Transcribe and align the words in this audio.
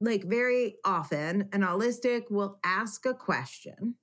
like 0.00 0.24
very 0.24 0.76
often, 0.84 1.48
an 1.52 1.60
autistic 1.62 2.30
will 2.30 2.58
ask 2.64 3.04
a 3.06 3.14
question 3.14 3.96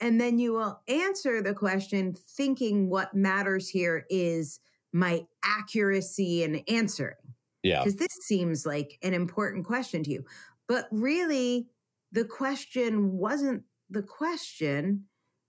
and 0.00 0.20
then 0.20 0.38
you 0.38 0.54
will 0.54 0.80
answer 0.88 1.42
the 1.42 1.54
question 1.54 2.14
thinking 2.14 2.88
what 2.88 3.14
matters 3.14 3.68
here 3.68 4.06
is 4.08 4.60
my 4.92 5.26
accuracy 5.44 6.42
in 6.42 6.56
answering. 6.68 7.14
Yeah. 7.62 7.80
Because 7.80 7.96
this 7.96 8.16
seems 8.22 8.64
like 8.64 8.98
an 9.02 9.12
important 9.12 9.66
question 9.66 10.02
to 10.04 10.10
you. 10.10 10.24
But 10.66 10.88
really, 10.90 11.68
the 12.12 12.24
question 12.24 13.18
wasn't 13.18 13.64
the 13.90 14.02
question. 14.02 15.04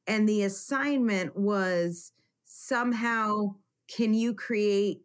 And 0.05 0.27
the 0.27 0.43
assignment 0.43 1.38
was 1.38 2.11
somehow, 2.43 3.55
can 3.88 4.13
you 4.13 4.34
create 4.34 5.02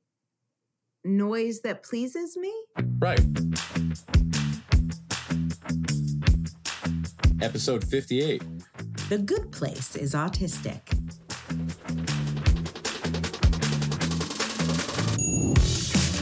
noise 1.05 1.61
that 1.61 1.85
pleases 1.85 2.37
me? 2.37 2.53
Right. 2.99 3.21
Episode 7.43 7.85
58. 7.85 8.43
The 9.11 9.19
Good 9.19 9.53
Place 9.53 9.95
is 9.95 10.15
autistic. 10.15 10.81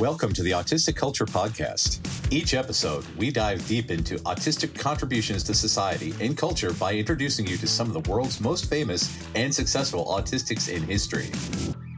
Welcome 0.00 0.32
to 0.32 0.42
the 0.42 0.50
Autistic 0.50 0.96
Culture 0.96 1.24
Podcast. 1.24 2.00
Each 2.32 2.52
episode, 2.55 3.05
we 3.16 3.30
dive 3.30 3.64
deep 3.69 3.92
into 3.92 4.16
autistic 4.20 4.77
contributions 4.77 5.45
to 5.45 5.55
society 5.55 6.14
and 6.20 6.36
culture 6.36 6.72
by 6.74 6.95
introducing 6.95 7.46
you 7.46 7.56
to 7.58 7.66
some 7.69 7.86
of 7.86 8.02
the 8.02 8.10
world's 8.10 8.41
most 8.41 8.69
famous 8.69 9.16
and 9.36 9.55
successful 9.55 10.06
autistics 10.06 10.69
in 10.69 10.83
history. 10.83 11.30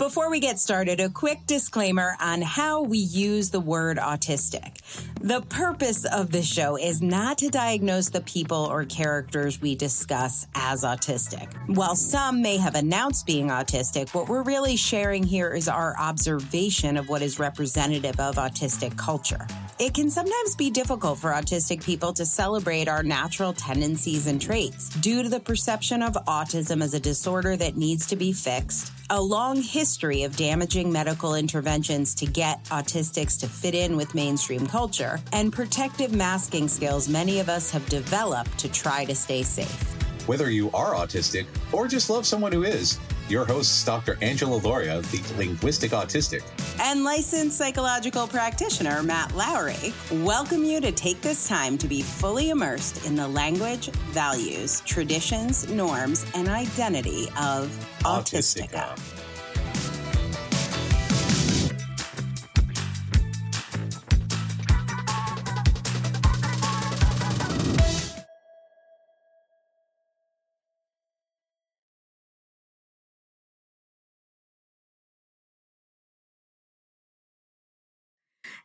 Before 0.07 0.31
we 0.31 0.39
get 0.39 0.61
started, 0.61 1.01
a 1.01 1.09
quick 1.09 1.41
disclaimer 1.49 2.17
on 2.21 2.41
how 2.41 2.83
we 2.83 2.99
use 2.99 3.51
the 3.51 3.59
word 3.59 3.97
autistic. 3.97 4.77
The 5.21 5.41
purpose 5.41 6.05
of 6.05 6.31
this 6.31 6.47
show 6.47 6.79
is 6.79 7.03
not 7.03 7.39
to 7.39 7.49
diagnose 7.49 8.11
the 8.11 8.21
people 8.21 8.69
or 8.71 8.85
characters 8.85 9.61
we 9.61 9.75
discuss 9.75 10.47
as 10.55 10.85
autistic. 10.85 11.53
While 11.75 11.97
some 11.97 12.41
may 12.41 12.57
have 12.57 12.77
announced 12.77 13.27
being 13.27 13.49
autistic, 13.49 14.15
what 14.15 14.29
we're 14.29 14.45
really 14.45 14.77
sharing 14.77 15.25
here 15.25 15.53
is 15.53 15.67
our 15.67 15.99
observation 15.99 16.97
of 16.97 17.09
what 17.09 17.21
is 17.21 17.41
representative 17.41 18.21
of 18.21 18.37
autistic 18.37 18.97
culture. 18.97 19.45
It 19.79 19.93
can 19.93 20.09
sometimes 20.09 20.55
be 20.55 20.71
difficult 20.71 21.19
for 21.19 21.33
autistic 21.33 21.85
people 21.85 22.13
to 22.15 22.25
celebrate 22.25 22.87
our 22.89 23.03
natural 23.03 23.53
tendencies 23.53 24.27
and 24.27 24.41
traits 24.41 24.89
due 24.89 25.25
to 25.25 25.29
the 25.29 25.41
perception 25.41 26.01
of 26.01 26.15
autism 26.27 26.81
as 26.81 26.95
a 26.95 27.01
disorder 27.01 27.57
that 27.57 27.77
needs 27.77 28.07
to 28.07 28.17
be 28.17 28.33
fixed, 28.33 28.91
a 29.11 29.21
long 29.21 29.63
history 29.63 30.25
of 30.25 30.37
damaging 30.37 30.91
medical 30.91 31.37
interventions 31.37 32.15
to 32.17 32.27
get 32.27 32.63
autistics 32.65 33.39
to 33.39 33.49
fit 33.49 33.75
in 33.75 33.97
with 33.97 34.15
mainstream 34.15 34.67
culture, 34.67 35.21
and 35.33 35.53
protective 35.53 36.13
masking 36.13 36.67
skills 36.67 37.09
many 37.09 37.39
of 37.39 37.49
us 37.49 37.71
have 37.71 37.87
developed 37.87 38.59
to 38.59 38.69
try 38.69 39.05
to 39.05 39.15
stay 39.15 39.43
safe. 39.43 39.95
Whether 40.27 40.51
you 40.51 40.73
are 40.73 40.95
autistic 40.95 41.47
or 41.73 41.87
just 41.87 42.11
love 42.11 42.27
someone 42.27 42.51
who 42.51 42.65
is, 42.65 42.99
your 43.29 43.45
hosts, 43.45 43.85
Dr. 43.85 44.19
Angela 44.23 44.57
Lorio, 44.57 45.01
the 45.01 45.35
linguistic 45.37 45.91
autistic, 45.93 46.43
and 46.81 47.05
licensed 47.05 47.57
psychological 47.59 48.27
practitioner 48.27 49.03
Matt 49.03 49.35
Lowry, 49.35 49.93
welcome 50.11 50.65
you 50.65 50.81
to 50.81 50.93
take 50.93 51.21
this 51.23 51.49
time 51.49 51.79
to 51.79 51.89
be 51.89 52.03
fully 52.03 52.51
immersed 52.51 53.07
in 53.07 53.15
the 53.15 53.27
language, 53.27 53.89
values, 54.11 54.81
traditions, 54.81 55.69
norms, 55.69 56.27
and 56.35 56.49
identity 56.49 57.29
of 57.41 57.71
Autistica. 58.01 58.95
Autistica. 58.95 59.16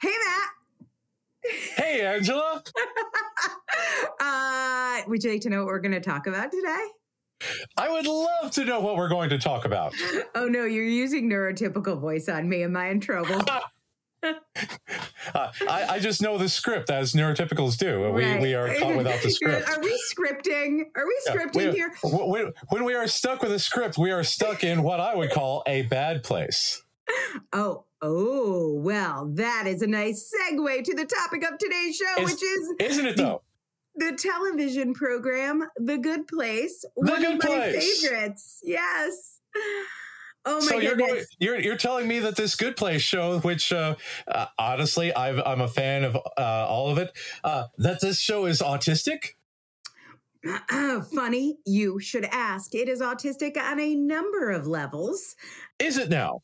Hey, 0.01 0.09
Matt. 0.25 0.49
Hey, 1.75 2.05
Angela. 2.05 2.63
uh, 4.19 5.01
would 5.07 5.23
you 5.23 5.31
like 5.31 5.41
to 5.41 5.49
know 5.49 5.59
what 5.59 5.67
we're 5.67 5.79
going 5.79 5.91
to 5.91 5.99
talk 5.99 6.25
about 6.25 6.51
today? 6.51 6.87
I 7.77 7.91
would 7.91 8.07
love 8.07 8.51
to 8.51 8.65
know 8.65 8.79
what 8.79 8.95
we're 8.95 9.09
going 9.09 9.29
to 9.29 9.37
talk 9.37 9.65
about. 9.65 9.93
Oh, 10.33 10.47
no, 10.47 10.65
you're 10.65 10.83
using 10.83 11.29
neurotypical 11.29 11.99
voice 11.99 12.29
on 12.29 12.49
me. 12.49 12.63
Am 12.63 12.75
I 12.75 12.89
in 12.89 12.99
trouble? 12.99 13.43
uh, 14.23 14.33
I, 15.33 15.85
I, 15.89 15.99
just 15.99 16.21
know 16.21 16.37
the 16.37 16.49
script 16.49 16.89
as 16.89 17.13
neurotypicals 17.13 17.77
do. 17.77 18.03
Right. 18.03 18.39
We, 18.39 18.41
we 18.41 18.53
are 18.55 18.73
caught 18.75 18.95
without 18.95 19.21
the 19.21 19.29
script. 19.31 19.69
Are 19.69 19.81
we 19.81 19.99
scripting? 20.15 20.81
Are 20.95 21.05
we 21.05 21.19
scripting 21.27 21.55
yeah, 21.55 21.71
we, 21.71 21.75
here? 21.75 21.93
When, 22.03 22.53
when 22.69 22.83
we 22.85 22.95
are 22.95 23.07
stuck 23.07 23.41
with 23.41 23.51
a 23.51 23.59
script, 23.59 23.97
we 23.99 24.11
are 24.11 24.23
stuck 24.23 24.63
in 24.63 24.81
what 24.83 24.99
I 24.99 25.15
would 25.15 25.31
call 25.31 25.63
a 25.67 25.83
bad 25.83 26.23
place. 26.23 26.81
Oh, 27.53 27.85
Oh, 28.01 28.73
well, 28.79 29.29
that 29.35 29.65
is 29.67 29.83
a 29.83 29.87
nice 29.87 30.33
segue 30.33 30.83
to 30.83 30.95
the 30.95 31.05
topic 31.05 31.43
of 31.43 31.59
today's 31.59 31.95
show, 31.95 32.23
which 32.23 32.41
is 32.41 32.73
Isn't 32.79 33.05
it 33.05 33.17
though? 33.17 33.43
The, 33.95 34.17
television 34.17 34.93
program 34.93 35.63
The 35.77 35.97
Good 35.97 36.27
Place. 36.27 36.83
The 36.95 37.11
one 37.11 37.21
Good 37.21 37.35
of 37.35 37.49
my 37.49 37.71
favorites. 37.71 38.59
Yes. 38.63 39.39
Oh 40.43 40.55
my 40.55 40.59
god. 40.59 40.63
so 40.63 40.79
you're, 40.79 40.95
going, 40.95 41.23
you're 41.39 41.59
you're 41.59 41.77
telling 41.77 42.07
me 42.07 42.17
that 42.19 42.35
this 42.35 42.55
Good 42.55 42.75
Place 42.75 43.03
show, 43.03 43.39
which 43.39 43.71
uh, 43.71 43.95
uh, 44.27 44.47
honestly 44.57 45.13
i 45.13 45.29
am 45.29 45.61
a 45.61 45.67
fan 45.67 46.03
of 46.03 46.15
uh, 46.15 46.65
all 46.67 46.89
of 46.89 46.97
it, 46.97 47.11
uh, 47.43 47.65
that 47.77 48.01
this 48.01 48.19
show 48.19 48.45
is 48.45 48.59
autistic. 48.59 49.35
Funny, 51.13 51.57
you 51.67 51.99
should 51.99 52.25
ask. 52.25 52.73
It 52.73 52.89
is 52.89 53.01
autistic 53.01 53.55
on 53.55 53.79
a 53.79 53.93
number 53.93 54.49
of 54.49 54.65
levels. 54.65 55.35
Is 55.77 55.97
it 55.97 56.09
now? 56.09 56.41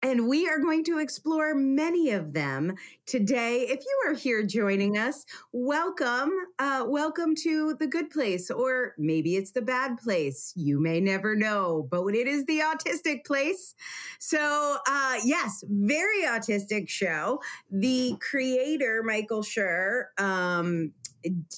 And 0.00 0.28
we 0.28 0.48
are 0.48 0.60
going 0.60 0.84
to 0.84 1.00
explore 1.00 1.56
many 1.56 2.10
of 2.10 2.32
them 2.32 2.76
today. 3.04 3.62
If 3.62 3.80
you 3.80 4.02
are 4.06 4.14
here 4.14 4.44
joining 4.44 4.96
us, 4.96 5.26
welcome. 5.50 6.30
Uh, 6.60 6.84
welcome 6.86 7.34
to 7.42 7.74
the 7.80 7.88
good 7.88 8.08
place, 8.08 8.48
or 8.48 8.94
maybe 8.96 9.34
it's 9.34 9.50
the 9.50 9.60
bad 9.60 9.98
place. 9.98 10.52
You 10.54 10.80
may 10.80 11.00
never 11.00 11.34
know, 11.34 11.88
but 11.90 12.06
it 12.14 12.28
is 12.28 12.44
the 12.44 12.60
autistic 12.60 13.26
place. 13.26 13.74
So, 14.20 14.76
uh, 14.86 15.16
yes, 15.24 15.64
very 15.68 16.22
autistic 16.22 16.88
show. 16.88 17.40
The 17.68 18.14
creator, 18.20 19.02
Michael 19.04 19.42
Schur, 19.42 20.16
um, 20.16 20.92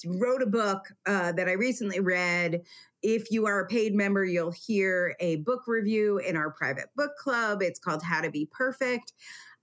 wrote 0.07 0.41
a 0.41 0.47
book 0.47 0.91
uh, 1.05 1.31
that 1.33 1.47
I 1.47 1.51
recently 1.51 1.99
read 1.99 2.61
if 3.01 3.31
you 3.31 3.45
are 3.45 3.59
a 3.61 3.67
paid 3.67 3.93
member, 3.93 4.23
you'll 4.23 4.51
hear 4.51 5.15
a 5.19 5.37
book 5.37 5.63
review 5.67 6.17
in 6.19 6.35
our 6.35 6.51
private 6.51 6.89
book 6.95 7.11
club. 7.17 7.61
It's 7.61 7.79
called 7.79 8.03
How 8.03 8.21
to 8.21 8.29
Be 8.29 8.47
Perfect. 8.51 9.13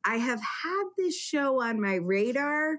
I 0.04 0.16
have 0.16 0.40
had 0.40 0.84
this 0.96 1.16
show 1.16 1.60
on 1.60 1.80
my 1.80 1.96
radar 1.96 2.78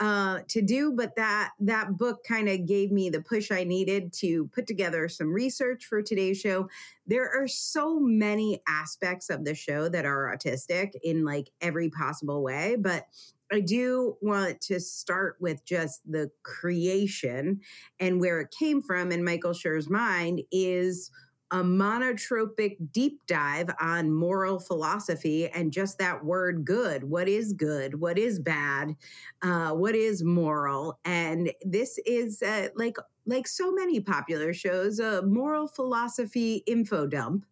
uh, 0.00 0.40
to 0.48 0.62
do, 0.62 0.92
but 0.92 1.14
that 1.16 1.50
that 1.60 1.98
book 1.98 2.24
kind 2.24 2.48
of 2.48 2.66
gave 2.66 2.90
me 2.90 3.10
the 3.10 3.20
push 3.20 3.50
I 3.50 3.64
needed 3.64 4.14
to 4.14 4.46
put 4.46 4.66
together 4.66 5.08
some 5.10 5.30
research 5.30 5.84
for 5.84 6.00
today's 6.02 6.40
show. 6.40 6.68
There 7.06 7.30
are 7.30 7.46
so 7.46 8.00
many 8.00 8.62
aspects 8.66 9.28
of 9.28 9.44
the 9.44 9.54
show 9.54 9.90
that 9.90 10.06
are 10.06 10.34
autistic 10.34 10.92
in 11.04 11.24
like 11.24 11.50
every 11.60 11.90
possible 11.90 12.42
way, 12.42 12.76
but 12.80 13.04
I 13.52 13.60
do 13.60 14.16
want 14.20 14.60
to 14.62 14.78
start 14.80 15.36
with 15.40 15.64
just 15.64 16.00
the 16.10 16.30
creation 16.42 17.60
and 17.98 18.20
where 18.20 18.40
it 18.40 18.54
came 18.56 18.80
from 18.80 19.10
in 19.10 19.24
Michael 19.24 19.52
Schur's 19.52 19.90
mind 19.90 20.42
is 20.52 21.10
a 21.50 21.64
monotropic 21.64 22.76
deep 22.92 23.20
dive 23.26 23.70
on 23.80 24.12
moral 24.12 24.60
philosophy 24.60 25.48
and 25.48 25.72
just 25.72 25.98
that 25.98 26.24
word 26.24 26.64
good. 26.64 27.02
What 27.02 27.28
is 27.28 27.52
good? 27.52 28.00
What 28.00 28.18
is 28.18 28.38
bad? 28.38 28.94
Uh, 29.42 29.70
what 29.70 29.96
is 29.96 30.22
moral? 30.22 31.00
And 31.04 31.50
this 31.62 31.98
is 32.06 32.40
uh, 32.42 32.68
like 32.76 32.96
like 33.26 33.46
so 33.46 33.72
many 33.72 34.00
popular 34.00 34.52
shows, 34.54 34.98
a 34.98 35.22
moral 35.22 35.68
philosophy 35.68 36.62
info 36.66 37.06
dump 37.06 37.44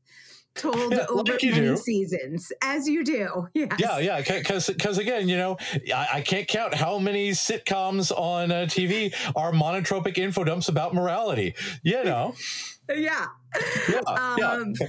told 0.58 0.76
yeah, 0.92 1.06
over 1.08 1.32
like 1.32 1.42
many 1.42 1.60
do. 1.60 1.76
seasons, 1.76 2.52
as 2.62 2.88
you 2.88 3.04
do. 3.04 3.48
Yes. 3.54 3.72
Yeah, 3.78 3.98
yeah. 3.98 4.20
Because 4.20 4.68
because 4.68 4.98
again, 4.98 5.28
you 5.28 5.36
know, 5.36 5.56
I, 5.92 6.08
I, 6.14 6.20
can't 6.20 6.46
count 6.46 6.74
how 6.74 6.98
many 6.98 7.30
sitcoms 7.30 8.12
on 8.16 8.52
uh, 8.52 8.66
TV 8.68 9.12
are 9.34 9.52
monotropic 9.52 10.16
info 10.16 10.44
dumps 10.44 10.68
about 10.68 10.94
morality. 10.94 11.54
You 11.82 12.04
know. 12.04 12.34
yeah. 12.88 13.26
Yeah. 13.88 14.00
Um, 14.06 14.36
yeah. 14.38 14.86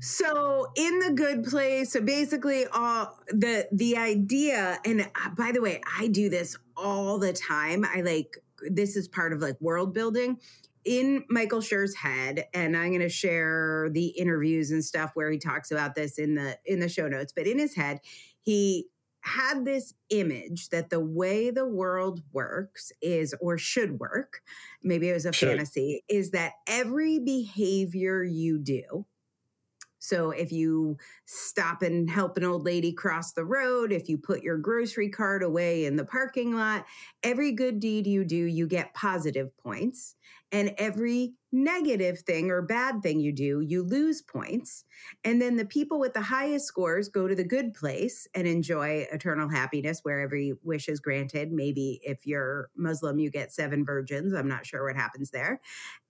So 0.00 0.66
in 0.74 0.98
the 0.98 1.12
good 1.12 1.44
place, 1.44 1.92
so 1.92 2.00
basically, 2.00 2.66
all 2.66 3.16
the 3.28 3.68
the 3.70 3.96
idea, 3.96 4.80
and 4.84 5.02
uh, 5.02 5.30
by 5.36 5.52
the 5.52 5.60
way, 5.60 5.80
I 5.98 6.08
do 6.08 6.28
this 6.28 6.56
all 6.76 7.18
the 7.18 7.32
time. 7.32 7.84
I 7.84 8.00
like 8.00 8.36
this 8.68 8.96
is 8.96 9.06
part 9.06 9.32
of 9.32 9.40
like 9.40 9.60
world 9.60 9.94
building 9.94 10.38
in 10.84 11.24
Michael 11.28 11.60
Schur's 11.60 11.94
head, 11.94 12.46
and 12.54 12.76
I'm 12.76 12.90
going 12.90 13.00
to 13.00 13.08
share 13.08 13.88
the 13.90 14.08
interviews 14.08 14.70
and 14.70 14.84
stuff 14.84 15.12
where 15.14 15.30
he 15.30 15.38
talks 15.38 15.70
about 15.70 15.94
this 15.94 16.18
in 16.18 16.34
the 16.34 16.58
in 16.64 16.80
the 16.80 16.88
show 16.88 17.08
notes. 17.08 17.32
But 17.34 17.46
in 17.46 17.58
his 17.58 17.74
head, 17.74 18.00
he 18.40 18.88
had 19.20 19.64
this 19.64 19.94
image 20.10 20.70
that 20.70 20.90
the 20.90 21.00
way 21.00 21.50
the 21.50 21.66
world 21.66 22.22
works 22.32 22.90
is, 23.00 23.34
or 23.40 23.56
should 23.56 24.00
work, 24.00 24.42
maybe 24.82 25.08
it 25.08 25.14
was 25.14 25.26
a 25.26 25.32
Should. 25.32 25.48
fantasy, 25.48 26.02
is 26.08 26.32
that 26.32 26.54
every 26.66 27.20
behavior 27.20 28.24
you 28.24 28.58
do, 28.58 29.06
so 30.02 30.32
if 30.32 30.50
you 30.50 30.96
stop 31.26 31.80
and 31.80 32.10
help 32.10 32.36
an 32.36 32.42
old 32.42 32.64
lady 32.64 32.92
cross 32.92 33.34
the 33.34 33.44
road, 33.44 33.92
if 33.92 34.08
you 34.08 34.18
put 34.18 34.42
your 34.42 34.58
grocery 34.58 35.08
cart 35.08 35.44
away 35.44 35.84
in 35.84 35.94
the 35.94 36.04
parking 36.04 36.56
lot, 36.56 36.86
every 37.22 37.52
good 37.52 37.78
deed 37.78 38.08
you 38.08 38.24
do, 38.24 38.34
you 38.34 38.66
get 38.66 38.94
positive 38.94 39.56
points. 39.58 40.16
And 40.50 40.74
every 40.76 41.34
negative 41.52 42.18
thing 42.18 42.50
or 42.50 42.62
bad 42.62 43.00
thing 43.00 43.20
you 43.20 43.32
do, 43.32 43.60
you 43.60 43.84
lose 43.84 44.22
points. 44.22 44.84
And 45.22 45.40
then 45.40 45.54
the 45.54 45.64
people 45.64 46.00
with 46.00 46.14
the 46.14 46.20
highest 46.20 46.66
scores 46.66 47.08
go 47.08 47.28
to 47.28 47.36
the 47.36 47.44
good 47.44 47.72
place 47.72 48.26
and 48.34 48.48
enjoy 48.48 49.06
eternal 49.12 49.48
happiness 49.48 50.00
where 50.02 50.20
every 50.20 50.52
wish 50.64 50.88
is 50.88 50.98
granted. 50.98 51.52
Maybe 51.52 52.00
if 52.02 52.26
you're 52.26 52.70
Muslim, 52.76 53.20
you 53.20 53.30
get 53.30 53.52
seven 53.52 53.84
virgins. 53.84 54.34
I'm 54.34 54.48
not 54.48 54.66
sure 54.66 54.84
what 54.84 54.96
happens 54.96 55.30
there. 55.30 55.60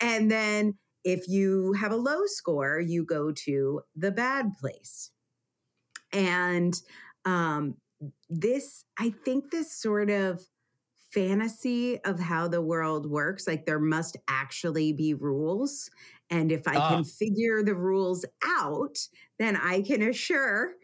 And 0.00 0.30
then 0.30 0.78
if 1.04 1.28
you 1.28 1.72
have 1.74 1.92
a 1.92 1.96
low 1.96 2.26
score, 2.26 2.80
you 2.80 3.04
go 3.04 3.32
to 3.32 3.82
the 3.96 4.10
bad 4.10 4.52
place. 4.60 5.10
And 6.12 6.80
um, 7.24 7.76
this, 8.28 8.84
I 8.98 9.10
think, 9.24 9.50
this 9.50 9.72
sort 9.72 10.10
of 10.10 10.42
fantasy 11.12 12.02
of 12.04 12.18
how 12.20 12.48
the 12.48 12.62
world 12.62 13.10
works, 13.10 13.46
like 13.46 13.66
there 13.66 13.78
must 13.80 14.16
actually 14.28 14.92
be 14.92 15.14
rules. 15.14 15.90
And 16.30 16.50
if 16.52 16.66
I 16.66 16.76
Ah. 16.76 16.88
can 16.88 17.04
figure 17.04 17.62
the 17.62 17.74
rules 17.74 18.24
out, 18.44 18.98
then 19.38 19.56
I 19.56 19.82
can 19.82 20.02
assure 20.02 20.74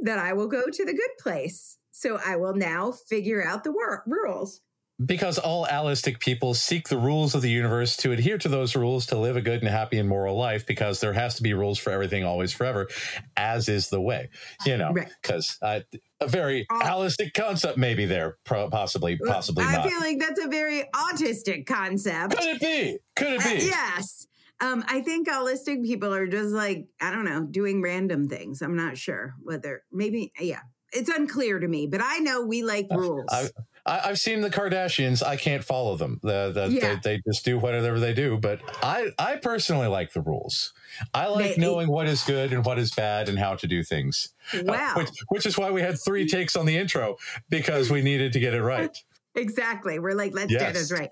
that 0.00 0.18
I 0.18 0.32
will 0.34 0.48
go 0.48 0.66
to 0.70 0.84
the 0.84 0.92
good 0.94 1.10
place. 1.18 1.78
So 1.92 2.18
I 2.24 2.36
will 2.36 2.54
now 2.54 2.92
figure 2.92 3.44
out 3.44 3.64
the 3.64 3.72
wor- 3.72 4.04
rules. 4.06 4.60
Because 5.04 5.38
all 5.38 5.64
allistic 5.66 6.18
people 6.18 6.54
seek 6.54 6.88
the 6.88 6.98
rules 6.98 7.36
of 7.36 7.40
the 7.42 7.50
universe 7.50 7.96
to 7.98 8.10
adhere 8.10 8.36
to 8.38 8.48
those 8.48 8.74
rules 8.74 9.06
to 9.06 9.16
live 9.18 9.36
a 9.36 9.40
good 9.40 9.60
and 9.62 9.68
happy 9.70 9.96
and 9.98 10.08
moral 10.08 10.36
life, 10.36 10.66
because 10.66 10.98
there 11.00 11.12
has 11.12 11.36
to 11.36 11.42
be 11.44 11.54
rules 11.54 11.78
for 11.78 11.90
everything, 11.90 12.24
always, 12.24 12.52
forever, 12.52 12.88
as 13.36 13.68
is 13.68 13.90
the 13.90 14.00
way. 14.00 14.28
You 14.66 14.76
know, 14.76 14.92
Right. 14.92 15.08
because 15.22 15.56
uh, 15.62 15.80
a 16.20 16.26
very 16.26 16.66
Oh. 16.70 16.80
allistic 16.82 17.32
concept 17.32 17.78
may 17.78 17.94
be 17.94 18.06
there, 18.06 18.38
possibly, 18.44 19.16
possibly 19.18 19.64
I 19.64 19.76
not. 19.76 19.88
feel 19.88 20.00
like 20.00 20.18
that's 20.18 20.44
a 20.44 20.48
very 20.48 20.82
autistic 20.92 21.66
concept. 21.66 22.36
Could 22.36 22.56
it 22.56 22.60
be? 22.60 22.98
Could 23.14 23.34
it 23.34 23.46
Uh, 23.46 23.54
be? 23.54 23.66
yes. 23.66 24.26
Um, 24.60 24.84
I 24.88 25.00
think 25.02 25.28
allistic 25.28 25.84
people 25.84 26.12
are 26.12 26.26
just 26.26 26.50
like, 26.52 26.88
I 27.00 27.12
don't 27.12 27.24
know, 27.24 27.44
doing 27.44 27.80
random 27.82 28.28
things. 28.28 28.62
I'm 28.62 28.74
not 28.74 28.98
sure 28.98 29.36
whether 29.44 29.84
maybe, 29.92 30.32
yeah, 30.40 30.62
it's 30.92 31.08
unclear 31.08 31.60
to 31.60 31.68
me, 31.68 31.86
but 31.86 32.00
I 32.02 32.18
know 32.18 32.42
we 32.44 32.64
like 32.64 32.88
rules. 32.90 33.26
I, 33.30 33.48
I, 33.88 34.10
I've 34.10 34.18
seen 34.18 34.40
the 34.42 34.50
Kardashians. 34.50 35.22
I 35.22 35.36
can't 35.36 35.64
follow 35.64 35.96
them. 35.96 36.20
The, 36.22 36.52
the, 36.52 36.68
Yeah. 36.70 36.94
they, 37.02 37.16
they 37.16 37.22
just 37.26 37.44
do 37.44 37.58
whatever 37.58 37.98
they 37.98 38.12
do. 38.12 38.36
But 38.38 38.60
I, 38.82 39.10
I 39.18 39.36
personally 39.36 39.86
like 39.88 40.12
the 40.12 40.20
rules. 40.20 40.72
I 41.14 41.26
like 41.28 41.54
They- 41.56 41.60
knowing 41.60 41.88
what 41.88 42.06
is 42.06 42.22
good 42.24 42.52
and 42.52 42.64
what 42.64 42.78
is 42.78 42.92
bad 42.94 43.28
and 43.28 43.38
how 43.38 43.54
to 43.56 43.66
do 43.66 43.82
things. 43.82 44.28
Uh, 44.52 44.60
wow. 44.64 44.94
which, 44.96 45.10
which 45.28 45.46
is 45.46 45.56
why 45.58 45.70
we 45.70 45.80
had 45.80 45.98
three 45.98 46.26
takes 46.28 46.54
on 46.56 46.66
the 46.66 46.76
intro 46.76 47.16
because 47.48 47.90
we 47.90 48.02
needed 48.02 48.32
to 48.34 48.40
get 48.40 48.54
it 48.54 48.62
right. 48.62 48.96
exactly. 49.34 49.98
We're 49.98 50.14
like, 50.14 50.34
let's 50.34 50.52
get 50.52 50.74
this 50.74 50.92
right. 50.92 51.10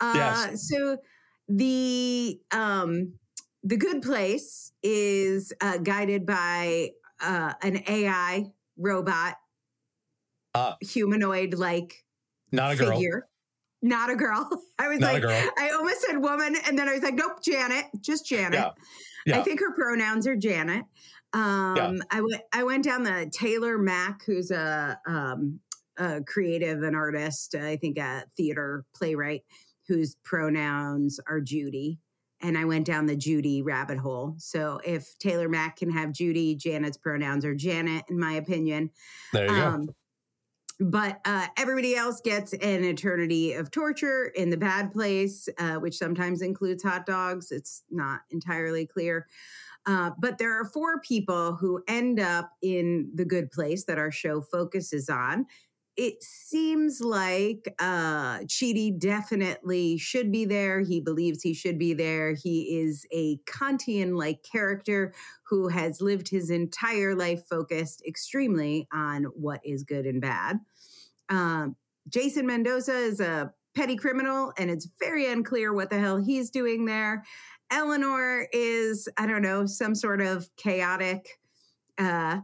Uh, 0.00 0.12
Yes. 0.14 0.68
So 0.68 0.98
the, 1.48 2.38
um, 2.52 3.14
the 3.64 3.76
good 3.76 4.02
place 4.02 4.72
is 4.82 5.52
uh, 5.60 5.78
guided 5.78 6.24
by 6.26 6.90
uh, 7.20 7.52
an 7.62 7.82
AI 7.86 8.46
robot, 8.78 9.36
Ah. 10.54 10.76
humanoid 10.80 11.54
like 11.54 12.02
Not 12.52 12.72
a 12.72 12.76
girl. 12.76 12.92
figure. 12.92 13.28
Not 13.82 14.10
a 14.10 14.16
girl. 14.16 14.48
I 14.78 14.88
was 14.88 15.00
Not 15.00 15.14
like. 15.14 15.24
I 15.24 15.70
almost 15.70 16.02
said 16.02 16.18
woman, 16.18 16.56
and 16.66 16.78
then 16.78 16.88
I 16.88 16.94
was 16.94 17.02
like, 17.02 17.14
nope, 17.14 17.42
Janet, 17.42 17.86
just 18.00 18.26
Janet. 18.26 18.58
Yeah. 18.58 18.70
Yeah. 19.26 19.38
I 19.38 19.42
think 19.42 19.60
her 19.60 19.74
pronouns 19.74 20.26
are 20.26 20.36
Janet. 20.36 20.84
Um, 21.32 22.02
I 22.10 22.20
went 22.20 22.42
I 22.52 22.64
went 22.64 22.84
down 22.84 23.04
the 23.04 23.30
Taylor 23.32 23.78
Mac, 23.78 24.24
who's 24.24 24.50
a, 24.50 24.98
um, 25.06 25.60
a 25.96 26.22
creative, 26.22 26.82
an 26.82 26.94
artist, 26.94 27.54
I 27.54 27.76
think 27.76 27.98
a 27.98 28.24
theater 28.36 28.84
playwright, 28.94 29.42
whose 29.86 30.16
pronouns 30.24 31.20
are 31.28 31.40
Judy. 31.40 32.00
And 32.42 32.56
I 32.56 32.64
went 32.64 32.86
down 32.86 33.04
the 33.04 33.16
Judy 33.16 33.60
rabbit 33.60 33.98
hole. 33.98 34.34
So 34.38 34.80
if 34.84 35.16
Taylor 35.18 35.48
Mac 35.48 35.76
can 35.76 35.90
have 35.90 36.12
Judy, 36.12 36.56
Janet's 36.56 36.96
pronouns 36.96 37.44
are 37.44 37.54
Janet, 37.54 38.04
in 38.08 38.18
my 38.18 38.32
opinion. 38.32 38.90
There 39.32 39.44
you 39.44 39.50
go. 39.50 39.86
But 40.80 41.20
uh, 41.26 41.46
everybody 41.58 41.94
else 41.94 42.22
gets 42.22 42.54
an 42.54 42.84
eternity 42.84 43.52
of 43.52 43.70
torture 43.70 44.32
in 44.34 44.48
the 44.48 44.56
bad 44.56 44.92
place, 44.92 45.46
uh, 45.58 45.74
which 45.74 45.98
sometimes 45.98 46.40
includes 46.40 46.82
hot 46.82 47.04
dogs. 47.04 47.52
It's 47.52 47.82
not 47.90 48.20
entirely 48.30 48.86
clear. 48.86 49.26
Uh, 49.84 50.10
but 50.18 50.38
there 50.38 50.58
are 50.58 50.64
four 50.64 51.00
people 51.00 51.54
who 51.54 51.82
end 51.86 52.18
up 52.18 52.52
in 52.62 53.10
the 53.14 53.24
good 53.26 53.50
place 53.50 53.84
that 53.84 53.98
our 53.98 54.10
show 54.10 54.40
focuses 54.40 55.10
on. 55.10 55.46
It 55.96 56.22
seems 56.22 57.00
like 57.00 57.74
uh, 57.78 58.38
Chidi 58.40 58.98
definitely 58.98 59.98
should 59.98 60.32
be 60.32 60.44
there. 60.44 60.80
He 60.80 61.00
believes 61.00 61.42
he 61.42 61.52
should 61.52 61.78
be 61.78 61.94
there. 61.94 62.32
He 62.32 62.80
is 62.80 63.04
a 63.12 63.38
Kantian 63.38 64.16
like 64.16 64.42
character 64.42 65.12
who 65.44 65.68
has 65.68 66.00
lived 66.00 66.28
his 66.28 66.48
entire 66.48 67.14
life 67.14 67.42
focused 67.48 68.02
extremely 68.06 68.88
on 68.92 69.24
what 69.34 69.60
is 69.64 69.82
good 69.82 70.06
and 70.06 70.20
bad. 70.20 70.60
Um, 71.28 71.76
Jason 72.08 72.46
Mendoza 72.46 72.96
is 72.96 73.20
a 73.20 73.52
petty 73.74 73.96
criminal, 73.96 74.52
and 74.58 74.70
it's 74.70 74.88
very 74.98 75.30
unclear 75.30 75.72
what 75.72 75.90
the 75.90 75.98
hell 75.98 76.16
he's 76.16 76.50
doing 76.50 76.86
there. 76.86 77.24
Eleanor 77.70 78.48
is, 78.52 79.08
I 79.16 79.26
don't 79.26 79.42
know, 79.42 79.66
some 79.66 79.94
sort 79.94 80.20
of 80.20 80.48
chaotic 80.56 81.38
uh, 81.98 82.40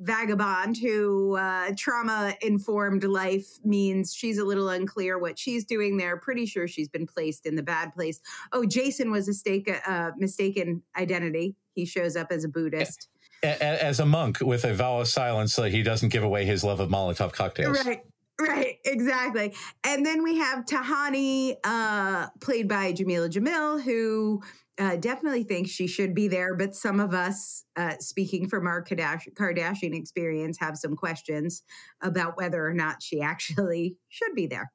vagabond 0.00 0.76
who 0.78 1.36
uh, 1.36 1.70
trauma 1.76 2.34
informed 2.40 3.04
life 3.04 3.46
means 3.64 4.14
she's 4.14 4.38
a 4.38 4.44
little 4.44 4.68
unclear 4.68 5.18
what 5.18 5.38
she's 5.38 5.64
doing 5.64 5.96
there. 5.96 6.16
Pretty 6.16 6.46
sure 6.46 6.66
she's 6.66 6.88
been 6.88 7.06
placed 7.06 7.46
in 7.46 7.56
the 7.56 7.62
bad 7.62 7.92
place. 7.92 8.20
Oh, 8.52 8.64
Jason 8.64 9.10
was 9.10 9.28
a 9.28 9.34
stake, 9.34 9.70
uh, 9.86 10.10
mistaken 10.16 10.82
identity. 10.96 11.56
He 11.74 11.84
shows 11.84 12.16
up 12.16 12.28
as 12.30 12.44
a 12.44 12.48
Buddhist. 12.48 13.08
As 13.42 14.00
a 14.00 14.06
monk 14.06 14.40
with 14.40 14.64
a 14.64 14.74
vow 14.74 15.00
of 15.00 15.08
silence, 15.08 15.54
so 15.54 15.62
he 15.64 15.82
doesn't 15.82 16.10
give 16.10 16.22
away 16.22 16.44
his 16.44 16.62
love 16.62 16.80
of 16.80 16.88
Molotov 16.88 17.32
cocktails. 17.32 17.84
Right. 17.84 18.02
Right, 18.40 18.78
exactly. 18.86 19.54
And 19.84 20.06
then 20.06 20.22
we 20.22 20.38
have 20.38 20.64
Tahani, 20.64 21.56
uh, 21.62 22.28
played 22.40 22.68
by 22.68 22.94
Jameela 22.94 23.28
Jamil, 23.28 23.82
who 23.82 24.42
uh, 24.80 24.96
definitely 24.96 25.44
thinks 25.44 25.70
she 25.70 25.86
should 25.86 26.14
be 26.14 26.26
there. 26.26 26.56
But 26.56 26.74
some 26.74 27.00
of 27.00 27.12
us, 27.12 27.64
uh, 27.76 27.94
speaking 28.00 28.48
from 28.48 28.66
our 28.66 28.82
Kardashian, 28.82 29.34
Kardashian 29.34 29.94
experience, 29.94 30.58
have 30.58 30.76
some 30.76 30.96
questions 30.96 31.62
about 32.00 32.36
whether 32.36 32.66
or 32.66 32.72
not 32.72 33.02
she 33.02 33.20
actually 33.22 33.96
should 34.08 34.34
be 34.34 34.46
there. 34.46 34.72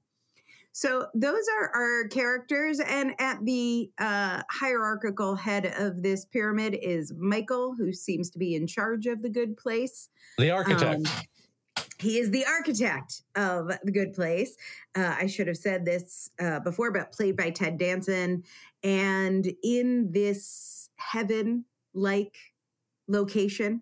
So 0.71 1.07
those 1.15 1.43
are 1.57 1.71
our 1.73 2.07
characters, 2.09 2.81
and 2.81 3.13
at 3.17 3.39
the 3.45 3.89
uh, 3.97 4.41
hierarchical 4.51 5.35
head 5.35 5.73
of 5.77 6.03
this 6.03 6.25
pyramid 6.25 6.77
is 6.81 7.13
Michael, 7.17 7.75
who 7.77 7.93
seems 7.93 8.29
to 8.31 8.39
be 8.39 8.55
in 8.55 8.67
charge 8.67 9.05
of 9.05 9.21
the 9.21 9.29
good 9.29 9.55
place. 9.55 10.09
The 10.37 10.51
architect. 10.51 11.07
Um, 11.07 11.23
he 11.97 12.17
is 12.17 12.29
the 12.29 12.45
architect 12.45 13.21
of 13.35 13.71
the 13.83 13.91
good 13.91 14.13
place. 14.13 14.57
Uh, 14.95 15.15
I 15.17 15.27
should 15.27 15.47
have 15.47 15.57
said 15.57 15.85
this 15.85 16.29
uh, 16.41 16.59
before, 16.59 16.91
but 16.91 17.13
played 17.13 17.37
by 17.37 17.51
Ted 17.51 17.77
Danson. 17.77 18.43
And 18.85 19.51
in 19.63 20.11
this 20.11 20.91
heaven 20.97 21.65
like 21.95 22.37
location, 23.07 23.81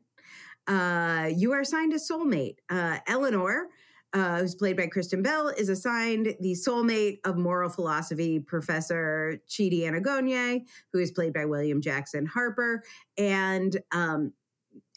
uh, 0.65 1.29
you 1.35 1.51
are 1.51 1.59
assigned 1.59 1.91
a 1.91 1.97
soulmate. 1.97 2.55
Uh, 2.69 2.99
Eleanor, 3.05 3.67
uh, 4.13 4.39
who's 4.39 4.55
played 4.55 4.77
by 4.77 4.87
Kristen 4.87 5.21
Bell, 5.21 5.49
is 5.49 5.67
assigned 5.67 6.35
the 6.39 6.53
soulmate 6.53 7.17
of 7.25 7.35
moral 7.35 7.69
philosophy 7.69 8.39
professor 8.39 9.41
Chidi 9.49 9.81
Anagonye, 9.81 10.61
who 10.93 10.99
is 10.99 11.11
played 11.11 11.33
by 11.33 11.43
William 11.43 11.81
Jackson 11.81 12.25
Harper. 12.25 12.81
And 13.17 13.77
um, 13.91 14.31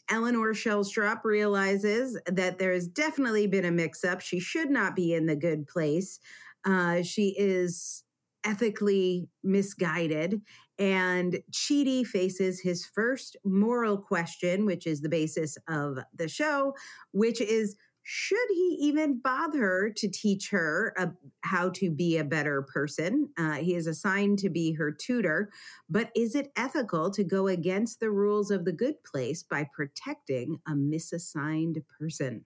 Eleanor 0.09 0.53
Shellstrop 0.53 1.25
realizes 1.25 2.17
that 2.27 2.59
there 2.59 2.71
has 2.71 2.87
definitely 2.87 3.45
been 3.45 3.65
a 3.65 3.71
mix 3.71 4.05
up. 4.05 4.21
She 4.21 4.39
should 4.39 4.69
not 4.69 4.95
be 4.95 5.13
in 5.13 5.25
the 5.25 5.35
good 5.35 5.67
place. 5.67 6.21
Uh, 6.63 7.01
she 7.01 7.35
is 7.37 8.05
ethically 8.47 9.29
misguided. 9.43 10.41
And 10.79 11.39
Chidi 11.51 12.05
faces 12.05 12.61
his 12.61 12.85
first 12.85 13.35
moral 13.43 13.97
question, 13.97 14.65
which 14.65 14.87
is 14.87 15.01
the 15.01 15.09
basis 15.09 15.57
of 15.67 15.97
the 16.15 16.29
show, 16.29 16.73
which 17.11 17.41
is 17.41 17.75
should 18.09 18.47
he 18.51 18.77
even 18.79 19.19
bother 19.21 19.91
to 19.97 20.07
teach 20.07 20.49
her 20.51 20.93
uh, 20.97 21.07
how 21.41 21.69
to 21.71 21.91
be 21.91 22.15
a 22.15 22.23
better 22.23 22.61
person? 22.61 23.27
Uh, 23.37 23.55
he 23.55 23.75
is 23.75 23.85
assigned 23.85 24.39
to 24.39 24.49
be 24.49 24.71
her 24.73 24.93
tutor, 24.93 25.49
but 25.89 26.09
is 26.15 26.33
it 26.33 26.53
ethical 26.55 27.11
to 27.11 27.25
go 27.25 27.47
against 27.47 27.99
the 27.99 28.09
rules 28.09 28.49
of 28.49 28.63
the 28.63 28.71
good 28.71 29.03
place 29.03 29.43
by 29.43 29.67
protecting 29.75 30.59
a 30.65 30.73
misassigned 30.73 31.83
person? 31.99 32.45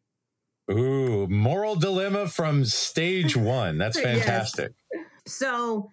Ooh, 0.72 1.28
moral 1.28 1.76
dilemma 1.76 2.28
from 2.28 2.66
stage 2.66 3.38
one. 3.38 3.78
That's 3.78 4.00
fantastic. 4.02 4.72
Yes. 4.92 5.11
So, 5.26 5.90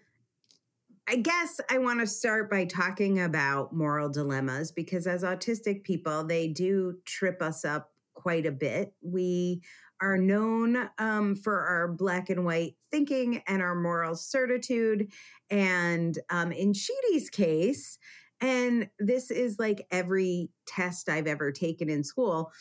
I 1.11 1.16
guess 1.16 1.58
I 1.70 1.78
want 1.78 2.00
to 2.00 2.06
start 2.06 2.50
by 2.50 2.66
talking 2.66 3.20
about 3.20 3.73
moral 3.73 4.11
dilemmas 4.11 4.73
because 4.73 5.06
as 5.06 5.23
autistic 5.23 5.82
people, 5.82 6.23
they 6.23 6.49
do 6.49 6.99
trip 7.06 7.40
us 7.40 7.64
up 7.64 7.92
quite 8.12 8.44
a 8.44 8.52
bit. 8.52 8.92
We 9.00 9.62
are 10.02 10.18
known 10.18 10.90
um, 10.99 11.35
for 11.35 11.61
our 11.61 11.88
black 11.88 12.28
and 12.28 12.44
white 12.44 12.75
thinking 12.90 13.42
and 13.47 13.62
our 13.62 13.75
moral 13.75 14.16
certitude. 14.16 15.11
And 15.49 16.18
um, 16.28 16.52
in 16.52 16.75
Chidi's 16.75 17.30
case, 17.30 17.99
and 18.40 18.88
this 18.99 19.30
is 19.30 19.58
like 19.58 19.87
every 19.90 20.50
test 20.66 21.08
I've 21.08 21.26
ever 21.26 21.52
taken 21.52 21.88
in 21.88 22.04
school, 22.04 22.52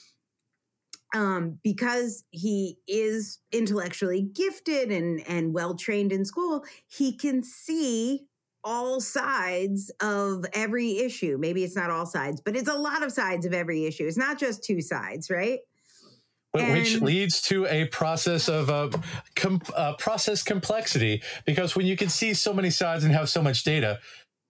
um, 1.15 1.59
because 1.63 2.23
he 2.31 2.77
is 2.87 3.39
intellectually 3.51 4.21
gifted 4.21 4.91
and, 4.91 5.27
and 5.27 5.53
well 5.53 5.75
trained 5.75 6.11
in 6.11 6.25
school, 6.25 6.63
he 6.87 7.15
can 7.15 7.43
see 7.43 8.25
all 8.63 8.99
sides 8.99 9.91
of 10.01 10.45
every 10.53 10.97
issue. 10.97 11.37
Maybe 11.39 11.63
it's 11.63 11.75
not 11.75 11.89
all 11.89 12.05
sides, 12.05 12.41
but 12.41 12.55
it's 12.55 12.69
a 12.69 12.77
lot 12.77 13.03
of 13.03 13.11
sides 13.11 13.45
of 13.45 13.53
every 13.53 13.85
issue. 13.85 14.05
It's 14.05 14.17
not 14.17 14.37
just 14.37 14.63
two 14.63 14.81
sides, 14.81 15.29
right? 15.29 15.59
which 16.53 16.95
and, 16.95 17.03
leads 17.03 17.41
to 17.43 17.65
a 17.67 17.85
process 17.85 18.49
of 18.49 18.69
uh, 18.69 18.89
com- 19.35 19.61
uh, 19.75 19.93
process 19.93 20.43
complexity 20.43 21.21
because 21.45 21.75
when 21.75 21.85
you 21.85 21.95
can 21.95 22.09
see 22.09 22.33
so 22.33 22.53
many 22.53 22.69
sides 22.69 23.03
and 23.03 23.13
have 23.13 23.29
so 23.29 23.41
much 23.41 23.63
data 23.63 23.99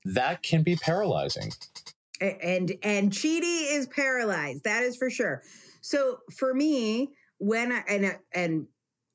that 0.06 0.42
can 0.42 0.64
be 0.64 0.76
paralyzing 0.76 1.52
and 2.22 2.74
and 2.82 3.12
Chidi 3.12 3.76
is 3.76 3.88
paralyzed 3.88 4.64
that 4.64 4.84
is 4.84 4.96
for 4.96 5.10
sure 5.10 5.44
so 5.88 6.18
for 6.36 6.54
me 6.54 7.14
when 7.38 7.72
I, 7.72 7.84
and 7.88 8.18
and 8.34 8.68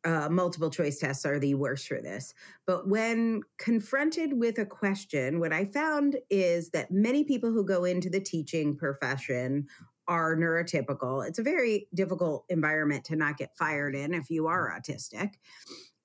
uh, 0.04 0.28
multiple 0.30 0.70
choice 0.70 0.98
tests 0.98 1.26
are 1.26 1.38
the 1.38 1.54
worst 1.54 1.86
for 1.86 2.00
this. 2.00 2.32
But 2.66 2.88
when 2.88 3.42
confronted 3.58 4.32
with 4.32 4.58
a 4.58 4.64
question, 4.64 5.38
what 5.38 5.52
I 5.52 5.66
found 5.66 6.16
is 6.30 6.70
that 6.70 6.90
many 6.90 7.24
people 7.24 7.52
who 7.52 7.62
go 7.64 7.84
into 7.84 8.08
the 8.08 8.20
teaching 8.20 8.74
profession 8.74 9.66
are 10.08 10.34
neurotypical. 10.34 11.28
It's 11.28 11.38
a 11.38 11.42
very 11.42 11.88
difficult 11.94 12.46
environment 12.48 13.04
to 13.04 13.16
not 13.16 13.36
get 13.36 13.54
fired 13.56 13.94
in 13.94 14.14
if 14.14 14.30
you 14.30 14.46
are 14.46 14.74
autistic. 14.76 15.34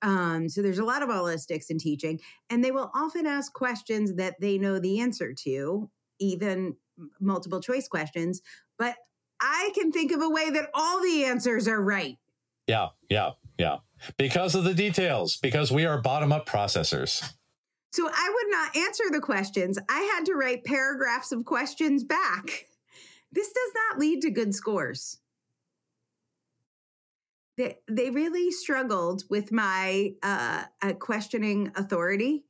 Um, 0.02 0.50
so 0.50 0.60
there's 0.60 0.78
a 0.78 0.84
lot 0.84 1.02
of 1.02 1.08
allistics 1.08 1.70
in 1.70 1.78
teaching, 1.78 2.20
and 2.50 2.62
they 2.62 2.72
will 2.72 2.90
often 2.94 3.26
ask 3.26 3.54
questions 3.54 4.14
that 4.16 4.36
they 4.38 4.58
know 4.58 4.78
the 4.78 5.00
answer 5.00 5.32
to, 5.44 5.90
even 6.20 6.76
multiple 7.20 7.60
choice 7.60 7.88
questions. 7.88 8.42
But 8.78 8.96
I 9.40 9.70
can 9.74 9.92
think 9.92 10.12
of 10.12 10.22
a 10.22 10.28
way 10.28 10.50
that 10.50 10.70
all 10.74 11.02
the 11.02 11.24
answers 11.24 11.68
are 11.68 11.80
right. 11.80 12.18
Yeah, 12.66 12.88
yeah, 13.08 13.32
yeah. 13.58 13.78
Because 14.16 14.54
of 14.54 14.64
the 14.64 14.74
details, 14.74 15.36
because 15.36 15.72
we 15.72 15.84
are 15.84 16.00
bottom 16.00 16.32
up 16.32 16.48
processors. 16.48 17.32
So 17.90 18.08
I 18.08 18.32
would 18.34 18.50
not 18.50 18.76
answer 18.76 19.04
the 19.10 19.20
questions. 19.20 19.78
I 19.88 20.00
had 20.14 20.26
to 20.26 20.34
write 20.34 20.64
paragraphs 20.64 21.32
of 21.32 21.44
questions 21.44 22.04
back. 22.04 22.66
This 23.32 23.48
does 23.48 23.72
not 23.74 23.98
lead 23.98 24.22
to 24.22 24.30
good 24.30 24.54
scores. 24.54 25.18
They, 27.56 27.78
they 27.88 28.10
really 28.10 28.52
struggled 28.52 29.24
with 29.28 29.50
my 29.50 30.12
uh, 30.22 30.64
uh, 30.80 30.92
questioning 30.92 31.72
authority. 31.74 32.44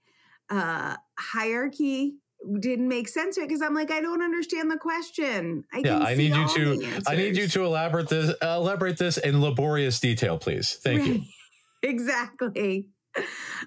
Uh, 0.51 0.97
hierarchy 1.19 2.17
didn't 2.61 2.89
make 2.89 3.09
sense 3.09 3.37
of 3.37 3.45
it 3.45 3.49
because 3.49 3.63
I'm 3.63 3.75
like, 3.75 3.91
I 3.91 4.01
don't 4.01 4.23
understand 4.23 4.71
the 4.71 4.79
question. 4.79 5.65
I 5.73 5.83
yeah, 5.85 5.99
I 5.99 6.15
need 6.15 6.35
you 6.35 6.47
to 6.49 7.03
I 7.07 7.17
need 7.17 7.37
you 7.37 7.49
to 7.49 7.65
elaborate 7.65 8.09
this 8.09 8.35
elaborate 8.41 8.99
this 8.99 9.19
in 9.19 9.41
laborious 9.41 9.99
detail, 10.01 10.39
please. 10.39 10.75
Thank 10.75 11.01
right. 11.01 11.15
you. 11.15 11.23
exactly. 11.83 12.87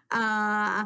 Uh 0.10 0.86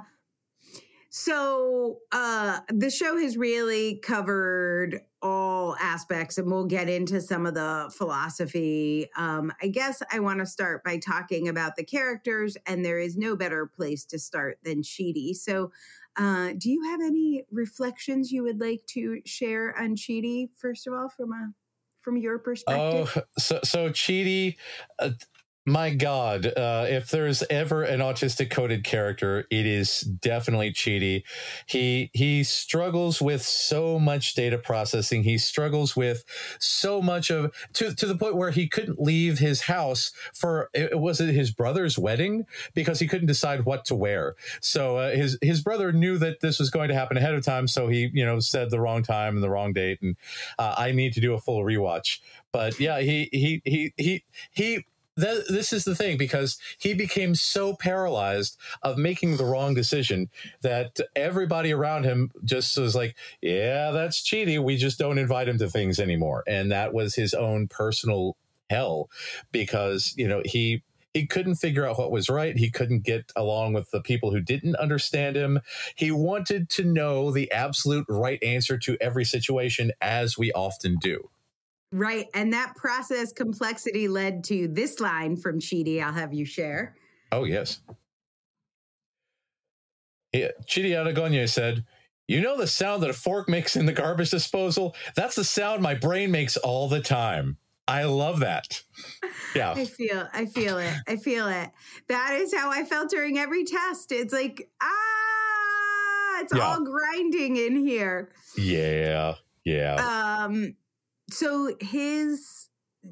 so 1.10 2.00
uh 2.12 2.60
the 2.70 2.90
show 2.90 3.18
has 3.18 3.38
really 3.38 4.00
covered 4.04 5.02
all 5.22 5.76
aspects 5.80 6.38
and 6.38 6.52
we'll 6.52 6.66
get 6.66 6.90
into 6.90 7.22
some 7.22 7.46
of 7.46 7.54
the 7.54 7.92
philosophy. 7.96 9.08
Um 9.16 9.54
I 9.62 9.68
guess 9.68 10.02
I 10.12 10.20
want 10.20 10.40
to 10.40 10.46
start 10.46 10.84
by 10.84 10.98
talking 10.98 11.48
about 11.48 11.76
the 11.76 11.84
characters 11.84 12.58
and 12.66 12.84
there 12.84 13.00
is 13.00 13.16
no 13.16 13.36
better 13.36 13.68
place 13.68 14.06
to 14.06 14.20
start 14.20 14.58
than 14.64 14.82
Chidi. 14.82 15.36
So 15.36 15.72
uh, 16.18 16.54
do 16.58 16.70
you 16.70 16.84
have 16.84 17.02
any 17.02 17.44
reflections 17.52 18.32
you 18.32 18.44
would 18.44 18.60
like 18.60 18.86
to 18.88 19.22
share 19.26 19.78
on 19.78 19.96
Chidi, 19.96 20.50
first 20.58 20.88
of 20.88 20.94
all, 20.94 21.10
from 21.10 21.34
a 21.34 21.52
from 22.02 22.18
your 22.18 22.40
perspective? 22.40 23.12
Oh, 23.18 23.22
so 23.38 23.60
so 23.64 23.90
Chidi, 23.90 24.56
uh, 25.00 25.12
my 25.66 25.90
God, 25.90 26.46
uh, 26.46 26.86
if 26.88 27.10
there's 27.10 27.44
ever 27.50 27.82
an 27.82 28.00
autistic 28.00 28.52
coded 28.52 28.84
character, 28.84 29.48
it 29.50 29.66
is 29.66 30.02
definitely 30.02 30.72
Chidi. 30.72 31.24
He 31.66 32.12
he 32.14 32.44
struggles 32.44 33.20
with 33.20 33.42
so 33.42 33.98
much 33.98 34.36
data 34.36 34.60
processing. 34.60 35.24
He 35.24 35.40
struggles 35.40 35.96
with 35.96 36.24
so 36.60 37.02
much 37.02 37.32
of 37.32 37.52
to 37.74 37.96
to 37.96 38.06
the 38.06 38.16
point 38.16 38.36
where 38.36 38.52
he 38.52 38.68
couldn't 38.68 39.02
leave 39.02 39.40
his 39.40 39.62
house 39.62 40.12
for 40.36 40.70
it 40.74 41.00
was 41.00 41.20
it 41.20 41.34
his 41.34 41.50
brother's 41.50 41.98
wedding 41.98 42.46
because 42.76 43.00
he 43.00 43.08
couldn't 43.08 43.28
decide 43.28 43.66
what 43.66 43.86
to 43.86 43.96
wear. 43.96 44.36
So 44.62 44.98
uh, 44.98 45.12
his 45.12 45.38
his 45.42 45.62
brother 45.62 45.92
knew 45.92 46.20
that 46.20 46.42
this 46.42 46.60
was 46.60 46.70
going 46.70 46.90
to 46.90 46.96
happen 46.96 47.18
ahead 47.18 47.34
of 47.34 47.44
time, 47.44 47.68
so 47.68 47.88
he 47.88 48.12
you 48.14 48.26
know 48.26 48.40
said 48.40 48.70
the 48.70 48.80
wrong 48.80 49.02
time 49.02 49.34
and 49.34 49.44
the 49.44 49.50
wrong 49.50 49.74
date, 49.74 50.00
and 50.04 50.16
uh, 50.60 50.76
I 50.78 50.92
need 50.92 51.14
to 51.14 51.22
do 51.22 51.34
a 51.34 51.40
full 51.40 51.64
rewatch. 51.64 52.20
But 52.52 52.80
yeah, 52.80 53.00
he 53.00 53.30
he 53.32 53.62
he 53.66 53.94
he 53.98 54.24
he 54.52 54.86
th- 55.20 55.48
this 55.50 55.74
is 55.74 55.84
the 55.84 55.96
thing 55.96 56.18
because 56.18 56.58
he 56.78 56.94
became 56.94 57.36
so 57.36 57.74
paralyzed 57.76 58.58
of 58.82 58.98
making 58.98 59.38
the 59.38 59.46
wrong 59.46 59.74
decision 59.74 60.30
that 60.62 61.00
everybody 61.16 61.72
around 61.72 62.04
him 62.04 62.32
just 62.44 62.78
was 62.78 62.96
like, 62.96 63.16
"Yeah, 63.42 63.92
that's 63.92 64.22
Chidi. 64.22 64.62
We 64.62 64.78
just 64.78 65.00
don't 65.00 65.18
invite 65.18 65.50
him 65.50 65.58
to 65.60 65.70
things 65.70 66.00
anymore." 66.00 66.44
And 66.48 66.72
that 66.72 66.94
was 66.94 67.16
his 67.16 67.34
own 67.34 67.68
personal 67.68 68.38
hell 68.70 69.10
because 69.52 70.14
you 70.18 70.28
know 70.28 70.42
he 70.46 70.84
he 71.14 71.26
couldn't 71.26 71.56
figure 71.56 71.88
out 71.88 71.98
what 71.98 72.12
was 72.12 72.28
right. 72.30 72.58
He 72.58 72.70
couldn't 72.70 73.04
get 73.04 73.32
along 73.38 73.72
with 73.72 73.90
the 73.92 74.02
people 74.02 74.32
who 74.32 74.42
didn't 74.42 74.76
understand 74.76 75.38
him. 75.38 75.62
He 75.96 76.12
wanted 76.12 76.70
to 76.72 76.84
know 76.84 77.32
the 77.32 77.50
absolute 77.54 78.06
right 78.10 78.42
answer 78.44 78.78
to 78.80 78.98
every 79.00 79.24
situation, 79.24 79.94
as 80.02 80.38
we 80.38 80.52
often 80.52 80.98
do. 81.00 81.30
Right. 81.96 82.28
And 82.34 82.52
that 82.52 82.76
process 82.76 83.32
complexity 83.32 84.10
led 84.10 84.44
to 84.46 84.68
this 84.68 85.00
line 85.00 85.38
from 85.38 85.60
Chidi. 85.60 86.04
I'll 86.04 86.12
have 86.12 86.34
you 86.34 86.44
share. 86.44 86.94
Oh, 87.32 87.46
yes. 87.46 87.80
Yeah, 90.34 90.50
Chidi 90.68 90.90
Anagonye 90.90 91.48
said, 91.48 91.86
You 92.28 92.42
know 92.42 92.58
the 92.58 92.68
sound 92.68 93.02
that 93.04 93.10
a 93.10 93.14
fork 93.14 93.48
makes 93.48 93.78
in 93.78 93.86
the 93.86 93.94
garbage 93.94 94.32
disposal? 94.32 94.94
That's 95.16 95.36
the 95.36 95.46
sound 95.46 95.82
my 95.82 95.96
brain 95.96 96.32
makes 96.32 96.58
all 96.58 96.90
the 96.90 97.00
time. 97.00 97.56
I 97.88 98.04
love 98.04 98.42
that. 98.42 98.82
Yeah. 99.54 99.72
I 99.72 99.86
feel 99.86 100.28
I 100.34 100.46
feel 100.48 100.78
it. 100.80 100.94
I 101.08 101.16
feel 101.16 101.48
it. 101.48 101.70
That 102.10 102.34
is 102.34 102.54
how 102.54 102.72
I 102.72 102.84
felt 102.84 103.10
during 103.10 103.38
every 103.38 103.64
test. 103.64 104.12
It's 104.12 104.34
like, 104.34 104.70
ah, 104.82 106.42
it's 106.42 106.54
yeah. 106.54 106.62
all 106.62 106.84
grinding 106.84 107.56
in 107.56 107.78
here. 107.78 108.32
Yeah. 108.58 109.36
Yeah. 109.64 109.96
Um 109.96 110.76
so 111.32 111.76
his 111.80 112.70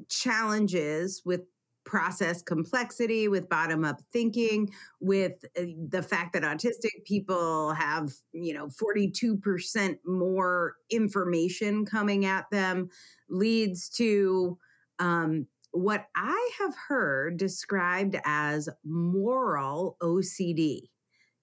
challenges 0.08 1.22
with 1.24 1.42
process 1.84 2.42
complexity 2.42 3.28
with 3.28 3.48
bottom 3.48 3.84
up 3.84 4.00
thinking 4.12 4.72
with 5.00 5.44
uh, 5.58 5.62
the 5.90 6.02
fact 6.02 6.32
that 6.32 6.42
autistic 6.42 7.04
people 7.04 7.72
have 7.74 8.12
you 8.32 8.54
know 8.54 8.68
42% 8.68 9.98
more 10.06 10.76
information 10.90 11.84
coming 11.84 12.24
at 12.24 12.46
them 12.50 12.88
leads 13.28 13.88
to 13.90 14.58
um, 14.98 15.46
what 15.72 16.06
i 16.16 16.50
have 16.60 16.74
heard 16.88 17.36
described 17.36 18.16
as 18.24 18.68
moral 18.84 19.96
ocd 20.02 20.80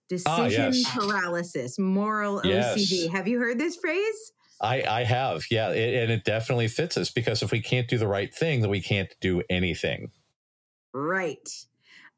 decision 0.10 0.26
ah, 0.28 0.46
yes. 0.46 0.84
paralysis 0.94 1.78
moral 1.78 2.42
yes. 2.44 2.78
ocd 2.78 3.12
have 3.12 3.28
you 3.28 3.40
heard 3.40 3.60
this 3.60 3.76
phrase 3.76 4.32
I, 4.62 4.84
I 4.84 5.04
have, 5.04 5.46
yeah, 5.50 5.70
it, 5.70 6.04
and 6.04 6.12
it 6.12 6.24
definitely 6.24 6.68
fits 6.68 6.96
us 6.98 7.10
because 7.10 7.42
if 7.42 7.52
we 7.52 7.62
can't 7.62 7.88
do 7.88 7.98
the 7.98 8.08
right 8.08 8.34
thing, 8.34 8.62
then 8.62 8.70
we 8.70 8.82
can't 8.82 9.14
do 9.20 9.42
anything. 9.50 10.12
Right. 10.94 11.50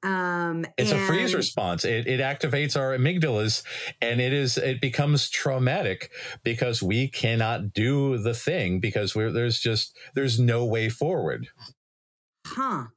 Um, 0.04 0.66
it's 0.78 0.92
and- 0.92 1.00
a 1.02 1.06
freeze 1.06 1.34
response. 1.34 1.86
It, 1.86 2.08
it 2.08 2.20
activates 2.20 2.78
our 2.78 2.96
amygdalas, 2.98 3.64
and 4.02 4.20
it 4.20 4.34
is 4.34 4.58
it 4.58 4.82
becomes 4.82 5.30
traumatic 5.30 6.12
because 6.44 6.84
we 6.84 7.08
cannot 7.08 7.74
do 7.74 8.18
the 8.18 8.34
thing 8.34 8.82
because 8.82 9.16
we're 9.16 9.32
there's 9.32 9.60
just 9.60 9.98
there's 10.14 10.40
no 10.40 10.66
way 10.66 10.90
forward. 10.90 11.48
Huh? 12.46 12.88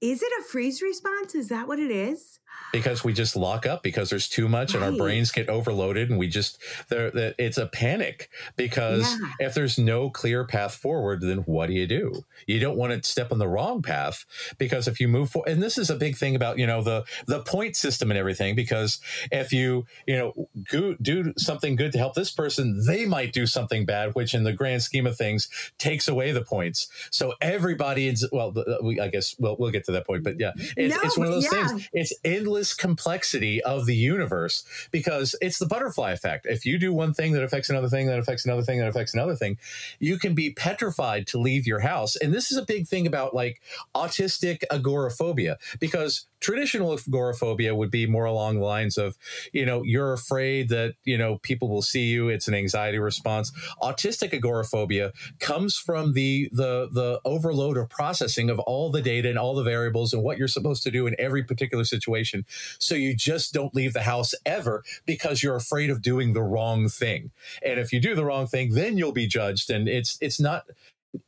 Is 0.00 0.22
it 0.22 0.32
a 0.40 0.42
freeze 0.42 0.82
response? 0.82 1.36
Is 1.36 1.48
that 1.48 1.68
what 1.68 1.78
it 1.78 1.92
is? 1.92 2.37
Because 2.72 3.02
we 3.02 3.12
just 3.12 3.36
lock 3.36 3.66
up 3.66 3.82
because 3.82 4.10
there's 4.10 4.28
too 4.28 4.48
much 4.48 4.74
right. 4.74 4.82
and 4.82 4.92
our 4.92 4.98
brains 4.98 5.30
get 5.32 5.48
overloaded 5.48 6.10
and 6.10 6.18
we 6.18 6.28
just 6.28 6.58
there 6.88 7.10
it's 7.38 7.58
a 7.58 7.66
panic 7.66 8.30
because 8.56 9.16
yeah. 9.20 9.46
if 9.46 9.54
there's 9.54 9.78
no 9.78 10.10
clear 10.10 10.44
path 10.44 10.74
forward 10.74 11.20
then 11.20 11.38
what 11.38 11.68
do 11.68 11.72
you 11.72 11.86
do 11.86 12.24
you 12.46 12.60
don't 12.60 12.76
want 12.76 12.92
to 12.92 13.08
step 13.08 13.32
on 13.32 13.38
the 13.38 13.48
wrong 13.48 13.82
path 13.82 14.24
because 14.58 14.86
if 14.86 15.00
you 15.00 15.08
move 15.08 15.30
forward 15.30 15.48
and 15.48 15.62
this 15.62 15.78
is 15.78 15.90
a 15.90 15.96
big 15.96 16.16
thing 16.16 16.36
about 16.36 16.58
you 16.58 16.66
know 16.66 16.82
the 16.82 17.04
the 17.26 17.40
point 17.40 17.76
system 17.76 18.10
and 18.10 18.18
everything 18.18 18.54
because 18.54 19.00
if 19.32 19.52
you 19.52 19.86
you 20.06 20.16
know 20.16 20.48
go, 20.70 20.94
do 21.00 21.32
something 21.36 21.76
good 21.76 21.92
to 21.92 21.98
help 21.98 22.14
this 22.14 22.30
person 22.30 22.82
they 22.86 23.06
might 23.06 23.32
do 23.32 23.46
something 23.46 23.86
bad 23.86 24.14
which 24.14 24.34
in 24.34 24.44
the 24.44 24.52
grand 24.52 24.82
scheme 24.82 25.06
of 25.06 25.16
things 25.16 25.48
takes 25.78 26.08
away 26.08 26.32
the 26.32 26.42
points 26.42 26.88
so 27.10 27.34
everybody 27.40 28.08
is 28.08 28.28
well 28.32 28.54
we, 28.82 29.00
i 29.00 29.08
guess 29.08 29.34
well 29.38 29.56
we'll 29.58 29.70
get 29.70 29.84
to 29.84 29.92
that 29.92 30.06
point 30.06 30.22
but 30.22 30.38
yeah 30.38 30.52
it's, 30.76 30.94
no, 30.94 31.00
it's 31.02 31.16
one 31.16 31.26
of 31.26 31.32
those 31.32 31.44
yeah. 31.44 31.66
things 31.68 31.88
it's 31.92 32.12
endless 32.48 32.72
complexity 32.72 33.62
of 33.62 33.84
the 33.84 33.94
universe 33.94 34.64
because 34.90 35.34
it's 35.42 35.58
the 35.58 35.66
butterfly 35.66 36.12
effect. 36.12 36.46
If 36.48 36.64
you 36.64 36.78
do 36.78 36.94
one 36.94 37.12
thing 37.12 37.32
that 37.32 37.42
affects 37.42 37.68
another 37.68 37.90
thing 37.90 38.06
that 38.06 38.18
affects 38.18 38.46
another 38.46 38.62
thing 38.62 38.78
that 38.78 38.88
affects 38.88 39.12
another 39.12 39.36
thing 39.36 39.58
you 39.98 40.18
can 40.18 40.34
be 40.34 40.50
petrified 40.50 41.26
to 41.26 41.38
leave 41.38 41.66
your 41.66 41.80
house. 41.80 42.16
And 42.16 42.32
this 42.32 42.50
is 42.50 42.56
a 42.56 42.64
big 42.64 42.86
thing 42.88 43.06
about 43.06 43.34
like 43.34 43.60
autistic 43.94 44.62
agoraphobia 44.70 45.58
because 45.78 46.26
traditional 46.40 46.92
agoraphobia 46.94 47.74
would 47.74 47.90
be 47.90 48.06
more 48.06 48.24
along 48.24 48.58
the 48.58 48.64
lines 48.64 48.96
of 48.96 49.16
you 49.52 49.66
know 49.66 49.82
you're 49.82 50.12
afraid 50.12 50.68
that 50.68 50.94
you 51.04 51.18
know 51.18 51.38
people 51.38 51.68
will 51.68 51.82
see 51.82 52.06
you. 52.06 52.28
It's 52.28 52.48
an 52.48 52.54
anxiety 52.54 52.98
response. 52.98 53.52
Autistic 53.82 54.32
agoraphobia 54.32 55.12
comes 55.40 55.76
from 55.76 56.12
the 56.12 56.48
the 56.52 56.88
the 56.92 57.20
overload 57.24 57.76
of 57.76 57.88
processing 57.88 58.50
of 58.50 58.58
all 58.60 58.90
the 58.90 59.02
data 59.02 59.28
and 59.28 59.38
all 59.38 59.54
the 59.54 59.62
variables 59.62 60.12
and 60.12 60.22
what 60.22 60.38
you're 60.38 60.48
supposed 60.48 60.82
to 60.84 60.90
do 60.90 61.06
in 61.06 61.14
every 61.18 61.42
particular 61.42 61.84
situation 61.84 62.37
so 62.78 62.94
you 62.94 63.14
just 63.14 63.52
don't 63.52 63.74
leave 63.74 63.92
the 63.92 64.02
house 64.02 64.34
ever 64.44 64.82
because 65.06 65.42
you're 65.42 65.56
afraid 65.56 65.90
of 65.90 66.02
doing 66.02 66.32
the 66.32 66.42
wrong 66.42 66.88
thing 66.88 67.30
and 67.62 67.78
if 67.78 67.92
you 67.92 68.00
do 68.00 68.14
the 68.14 68.24
wrong 68.24 68.46
thing 68.46 68.74
then 68.74 68.98
you'll 68.98 69.12
be 69.12 69.26
judged 69.26 69.70
and 69.70 69.88
it's 69.88 70.18
it's 70.20 70.40
not 70.40 70.64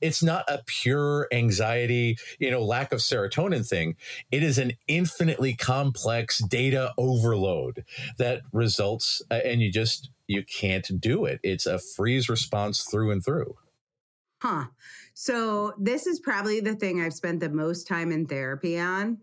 it's 0.00 0.22
not 0.22 0.44
a 0.48 0.62
pure 0.66 1.26
anxiety, 1.32 2.18
you 2.38 2.50
know, 2.50 2.62
lack 2.62 2.92
of 2.92 3.00
serotonin 3.00 3.66
thing. 3.66 3.96
It 4.30 4.42
is 4.42 4.58
an 4.58 4.72
infinitely 4.88 5.54
complex 5.54 6.38
data 6.38 6.92
overload 6.98 7.84
that 8.18 8.42
results, 8.52 9.22
uh, 9.30 9.40
and 9.44 9.60
you 9.60 9.70
just 9.70 10.10
you 10.26 10.42
can't 10.44 11.00
do 11.00 11.24
it. 11.24 11.40
It's 11.42 11.66
a 11.66 11.78
freeze 11.78 12.28
response 12.28 12.82
through 12.84 13.10
and 13.10 13.24
through. 13.24 13.56
Huh. 14.42 14.66
So 15.14 15.74
this 15.78 16.06
is 16.06 16.20
probably 16.20 16.60
the 16.60 16.74
thing 16.74 17.00
I've 17.00 17.12
spent 17.12 17.40
the 17.40 17.50
most 17.50 17.86
time 17.86 18.10
in 18.12 18.26
therapy 18.26 18.78
on 18.78 19.18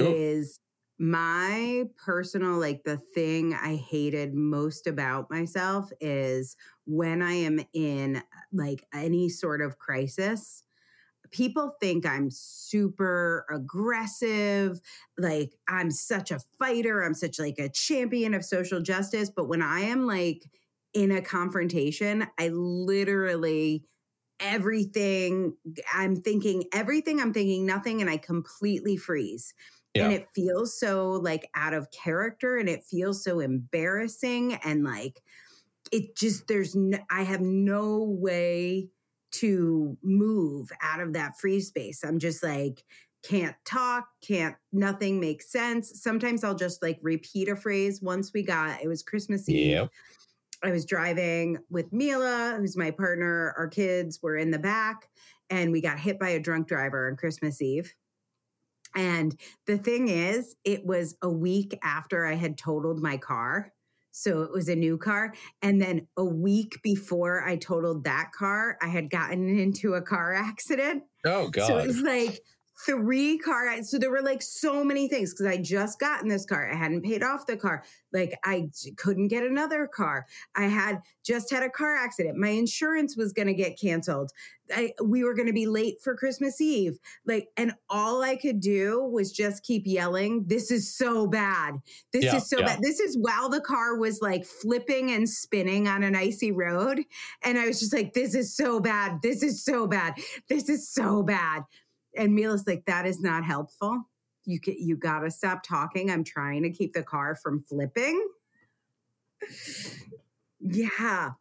oh. 0.00 0.04
is 0.04 0.58
my 0.98 1.84
personal 2.02 2.58
like 2.58 2.84
the 2.84 2.96
thing 2.96 3.52
I 3.54 3.76
hated 3.76 4.34
most 4.34 4.86
about 4.86 5.30
myself 5.30 5.90
is 6.00 6.56
when 6.86 7.20
I 7.22 7.32
am 7.32 7.60
in 7.74 8.22
like 8.52 8.86
any 8.94 9.28
sort 9.28 9.60
of 9.60 9.78
crisis, 9.78 10.62
people 11.30 11.76
think 11.80 12.06
I'm 12.06 12.30
super 12.30 13.44
aggressive, 13.50 14.80
like 15.18 15.54
I'm 15.68 15.90
such 15.90 16.30
a 16.30 16.40
fighter, 16.58 17.02
I'm 17.02 17.14
such 17.14 17.38
like 17.38 17.58
a 17.58 17.68
champion 17.68 18.34
of 18.34 18.44
social 18.44 18.80
justice, 18.80 19.30
but 19.30 19.48
when 19.48 19.62
I 19.62 19.80
am 19.80 20.06
like 20.06 20.44
in 20.94 21.10
a 21.10 21.20
confrontation, 21.20 22.26
I 22.38 22.48
literally 22.48 23.84
everything 24.38 25.56
I'm 25.94 26.14
thinking 26.16 26.64
everything 26.72 27.20
I'm 27.20 27.32
thinking 27.32 27.64
nothing 27.64 28.02
and 28.02 28.10
I 28.10 28.18
completely 28.18 28.96
freeze. 28.96 29.54
Yeah. 29.96 30.04
And 30.04 30.12
it 30.12 30.28
feels 30.34 30.78
so 30.78 31.12
like 31.12 31.48
out 31.54 31.74
of 31.74 31.90
character 31.90 32.56
and 32.56 32.68
it 32.68 32.84
feels 32.84 33.24
so 33.24 33.40
embarrassing 33.40 34.54
and 34.54 34.84
like 34.84 35.20
it 35.92 36.16
just 36.16 36.48
there's 36.48 36.74
no, 36.74 36.98
I 37.10 37.22
have 37.22 37.40
no 37.40 38.02
way 38.02 38.88
to 39.32 39.96
move 40.02 40.70
out 40.82 41.00
of 41.00 41.12
that 41.14 41.38
free 41.38 41.60
space. 41.60 42.04
I'm 42.04 42.18
just 42.18 42.42
like 42.42 42.84
can't 43.22 43.56
talk, 43.64 44.08
can't 44.22 44.54
nothing 44.72 45.18
makes 45.18 45.50
sense. 45.50 46.00
Sometimes 46.02 46.44
I'll 46.44 46.54
just 46.54 46.82
like 46.82 46.98
repeat 47.02 47.48
a 47.48 47.56
phrase. 47.56 48.00
Once 48.00 48.32
we 48.32 48.42
got 48.42 48.82
it 48.82 48.88
was 48.88 49.02
Christmas 49.02 49.48
Eve. 49.48 49.70
Yep. 49.70 49.90
I 50.62 50.70
was 50.70 50.86
driving 50.86 51.58
with 51.70 51.92
Mila, 51.92 52.56
who's 52.58 52.76
my 52.76 52.90
partner. 52.90 53.54
Our 53.58 53.68
kids 53.68 54.20
were 54.22 54.36
in 54.36 54.50
the 54.50 54.58
back, 54.58 55.08
and 55.50 55.70
we 55.70 55.80
got 55.80 55.98
hit 55.98 56.18
by 56.18 56.30
a 56.30 56.40
drunk 56.40 56.66
driver 56.66 57.08
on 57.08 57.16
Christmas 57.16 57.60
Eve. 57.60 57.92
And 58.96 59.38
the 59.66 59.76
thing 59.76 60.08
is, 60.08 60.56
it 60.64 60.84
was 60.84 61.16
a 61.22 61.28
week 61.28 61.78
after 61.82 62.26
I 62.26 62.34
had 62.34 62.58
totaled 62.58 63.00
my 63.00 63.18
car. 63.18 63.72
So 64.10 64.42
it 64.42 64.50
was 64.50 64.70
a 64.70 64.74
new 64.74 64.96
car. 64.96 65.34
And 65.60 65.80
then 65.80 66.08
a 66.16 66.24
week 66.24 66.80
before 66.82 67.44
I 67.44 67.56
totaled 67.56 68.04
that 68.04 68.32
car, 68.32 68.78
I 68.80 68.88
had 68.88 69.10
gotten 69.10 69.58
into 69.58 69.94
a 69.94 70.02
car 70.02 70.32
accident. 70.32 71.04
Oh, 71.24 71.48
God. 71.48 71.66
So 71.66 71.78
it 71.78 71.86
was 71.86 72.00
like 72.00 72.40
three 72.84 73.38
car 73.38 73.82
so 73.82 73.98
there 73.98 74.10
were 74.10 74.22
like 74.22 74.42
so 74.42 74.84
many 74.84 75.08
things 75.08 75.32
because 75.32 75.46
i 75.46 75.56
just 75.56 75.98
got 75.98 76.22
in 76.22 76.28
this 76.28 76.44
car. 76.44 76.70
I 76.70 76.76
hadn't 76.76 77.02
paid 77.02 77.22
off 77.22 77.46
the 77.46 77.56
car. 77.56 77.84
Like 78.12 78.38
i 78.44 78.68
couldn't 78.96 79.28
get 79.28 79.44
another 79.44 79.86
car. 79.86 80.26
I 80.54 80.64
had 80.64 81.00
just 81.24 81.50
had 81.50 81.62
a 81.62 81.70
car 81.70 81.96
accident. 81.96 82.36
My 82.36 82.50
insurance 82.50 83.16
was 83.16 83.32
going 83.32 83.48
to 83.48 83.54
get 83.54 83.80
canceled. 83.80 84.30
I, 84.74 84.94
we 85.04 85.22
were 85.22 85.34
going 85.34 85.46
to 85.46 85.52
be 85.52 85.66
late 85.66 86.02
for 86.02 86.16
christmas 86.16 86.60
eve. 86.60 86.98
Like 87.26 87.48
and 87.56 87.72
all 87.88 88.22
i 88.22 88.36
could 88.36 88.60
do 88.60 89.02
was 89.04 89.32
just 89.32 89.62
keep 89.62 89.84
yelling 89.86 90.44
this 90.46 90.70
is 90.70 90.94
so 90.94 91.26
bad. 91.26 91.76
This 92.12 92.24
yeah, 92.24 92.36
is 92.36 92.48
so 92.48 92.58
yeah. 92.58 92.66
bad. 92.66 92.80
This 92.82 93.00
is 93.00 93.16
while 93.16 93.48
the 93.48 93.60
car 93.60 93.96
was 93.96 94.20
like 94.20 94.44
flipping 94.44 95.12
and 95.12 95.28
spinning 95.28 95.88
on 95.88 96.02
an 96.02 96.14
icy 96.14 96.52
road 96.52 97.00
and 97.42 97.58
i 97.58 97.66
was 97.66 97.80
just 97.80 97.94
like 97.94 98.12
this 98.12 98.34
is 98.34 98.54
so 98.54 98.80
bad. 98.80 99.22
This 99.22 99.42
is 99.42 99.64
so 99.64 99.86
bad. 99.86 100.14
This 100.48 100.68
is 100.68 100.88
so 100.88 101.22
bad 101.22 101.62
and 102.16 102.34
Mila's 102.34 102.66
like, 102.66 102.84
that 102.86 103.06
is 103.06 103.20
not 103.20 103.44
helpful. 103.44 104.02
You 104.44 104.60
can, 104.60 104.76
you 104.78 104.96
got 104.96 105.20
to 105.20 105.30
stop 105.30 105.62
talking. 105.62 106.10
I'm 106.10 106.24
trying 106.24 106.62
to 106.62 106.70
keep 106.70 106.92
the 106.92 107.02
car 107.02 107.34
from 107.34 107.64
flipping. 107.68 108.26
yeah. 110.60 111.32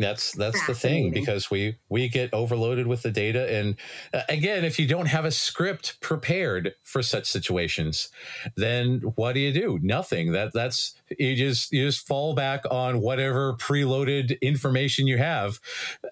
That's 0.00 0.32
that's 0.32 0.66
the 0.66 0.74
thing 0.74 1.10
because 1.10 1.50
we 1.50 1.76
we 1.90 2.08
get 2.08 2.32
overloaded 2.32 2.86
with 2.86 3.02
the 3.02 3.10
data 3.10 3.52
and 3.54 3.76
uh, 4.14 4.22
again 4.30 4.64
if 4.64 4.78
you 4.78 4.86
don't 4.86 5.06
have 5.06 5.26
a 5.26 5.30
script 5.30 6.00
prepared 6.00 6.74
for 6.82 7.02
such 7.02 7.26
situations 7.26 8.08
then 8.56 9.00
what 9.16 9.34
do 9.34 9.40
you 9.40 9.52
do 9.52 9.78
nothing 9.82 10.32
that 10.32 10.54
that's 10.54 10.94
you 11.18 11.36
just 11.36 11.70
you 11.70 11.84
just 11.84 12.06
fall 12.06 12.34
back 12.34 12.62
on 12.70 13.00
whatever 13.00 13.52
preloaded 13.54 14.40
information 14.40 15.06
you 15.06 15.18
have 15.18 15.60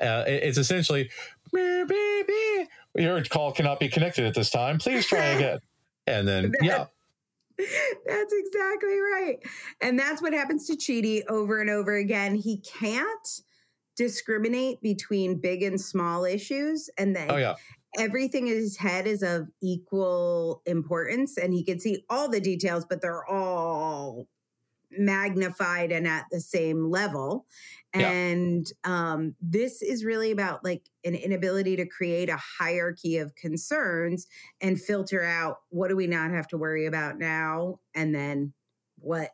uh, 0.03 0.25
it's 0.27 0.59
essentially 0.59 1.09
your 2.95 3.23
call 3.25 3.53
cannot 3.53 3.81
be 3.81 3.89
connected 3.89 4.25
at 4.25 4.35
this 4.35 4.51
time. 4.51 4.79
Please 4.79 5.07
try 5.07 5.25
again. 5.37 5.59
And 6.07 6.27
then, 6.27 6.53
yeah. 6.63 6.87
That's 8.07 8.33
exactly 8.33 8.99
right. 8.99 9.37
And 9.83 9.99
that's 9.99 10.23
what 10.23 10.33
happens 10.33 10.67
to 10.69 10.77
Chidi 10.77 11.23
over 11.29 11.61
and 11.61 11.69
over 11.69 11.97
again. 11.97 12.37
He 12.37 12.59
can't 12.59 13.41
discriminate 13.97 14.81
between 14.81 15.41
big 15.41 15.63
and 15.63 15.81
small 15.81 16.25
issues. 16.25 16.89
And 16.97 17.17
then 17.17 17.31
oh, 17.31 17.37
yeah. 17.37 17.57
everything 17.99 18.47
in 18.47 18.55
his 18.55 18.77
head 18.77 19.09
is 19.09 19.23
of 19.23 19.49
equal 19.61 20.63
importance. 20.67 21.37
And 21.37 21.53
he 21.53 21.65
can 21.65 21.81
see 21.81 22.05
all 22.09 22.29
the 22.29 22.41
details, 22.41 22.87
but 22.89 23.03
they're 23.03 23.27
all 23.27 24.29
magnified 24.91 25.91
and 25.91 26.07
at 26.07 26.27
the 26.31 26.41
same 26.41 26.91
level 26.91 27.45
and 27.95 28.71
yeah. 28.85 29.13
um, 29.13 29.35
this 29.41 29.83
is 29.83 30.05
really 30.05 30.31
about 30.31 30.65
like 30.65 30.83
an 31.05 31.15
inability 31.15 31.77
to 31.77 31.87
create 31.87 32.29
a 32.29 32.39
hierarchy 32.59 33.19
of 33.19 33.35
concerns 33.35 34.27
and 34.61 34.81
filter 34.81 35.23
out 35.23 35.59
what 35.71 35.89
do 35.89 35.97
we 35.97 36.07
not 36.07 36.31
have 36.31 36.47
to 36.49 36.59
worry 36.59 36.87
about 36.87 37.19
now 37.19 37.79
and 37.95 38.15
then 38.15 38.53
what 38.99 39.31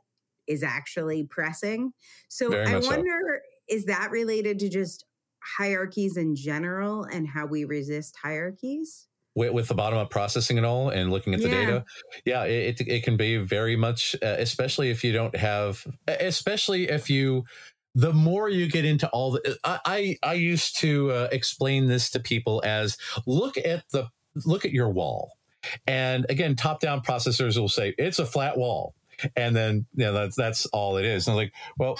is 0.47 0.63
actually 0.63 1.25
pressing 1.25 1.93
so 2.29 2.51
Very 2.51 2.67
i 2.67 2.79
wonder 2.79 3.43
so. 3.69 3.77
is 3.77 3.87
that 3.87 4.11
related 4.11 4.59
to 4.61 4.69
just 4.69 5.05
hierarchies 5.43 6.17
in 6.17 6.37
general 6.37 7.05
and 7.05 7.27
how 7.27 7.47
we 7.47 7.65
resist 7.65 8.17
hierarchies 8.23 9.09
with, 9.35 9.53
with, 9.53 9.69
the 9.69 9.75
bottom 9.75 9.99
up 9.99 10.11
processing 10.11 10.59
and 10.59 10.67
all 10.67 10.91
and 10.91 11.11
looking 11.11 11.35
at 11.35 11.41
the 11.41 11.49
yeah. 11.49 11.65
data 11.65 11.85
yeah 12.25 12.45
it, 12.45 12.81
it, 12.81 12.89
it, 12.89 13.05
can 13.05 13.17
be 13.17 13.37
very 13.39 13.75
much 13.75 14.15
uh, 14.23 14.37
especially 14.39 14.91
if 14.91 15.03
you 15.03 15.13
don't 15.13 15.35
have 15.35 15.87
especially 16.07 16.89
if 16.89 17.11
you 17.11 17.45
the 17.95 18.13
more 18.13 18.49
you 18.49 18.69
get 18.69 18.85
into 18.85 19.09
all 19.11 19.33
the 19.33 19.59
i 19.65 19.79
i, 19.85 20.19
I 20.23 20.35
used 20.35 20.79
to 20.81 21.11
uh, 21.11 21.29
explain 21.33 21.87
this 21.87 22.11
to 22.11 22.21
people 22.21 22.63
as 22.65 22.97
look 23.27 23.57
at 23.57 23.85
the 23.91 24.09
look 24.45 24.65
at 24.65 24.73
your 24.73 24.91
wall 24.91 25.39
and 25.87 26.27
again 26.29 26.57
top 26.57 26.81
down 26.81 27.01
processors 27.03 27.59
will 27.59 27.69
say 27.69 27.95
it's 27.99 28.19
a 28.19 28.27
flat 28.27 28.59
wall 28.59 28.95
and 29.37 29.55
then 29.55 29.87
you 29.95 30.05
know 30.05 30.13
that's 30.13 30.37
that's 30.37 30.67
all 30.67 30.97
it 30.97 31.05
is 31.05 31.27
and 31.27 31.33
I'm 31.33 31.37
like 31.37 31.53
well 31.79 31.99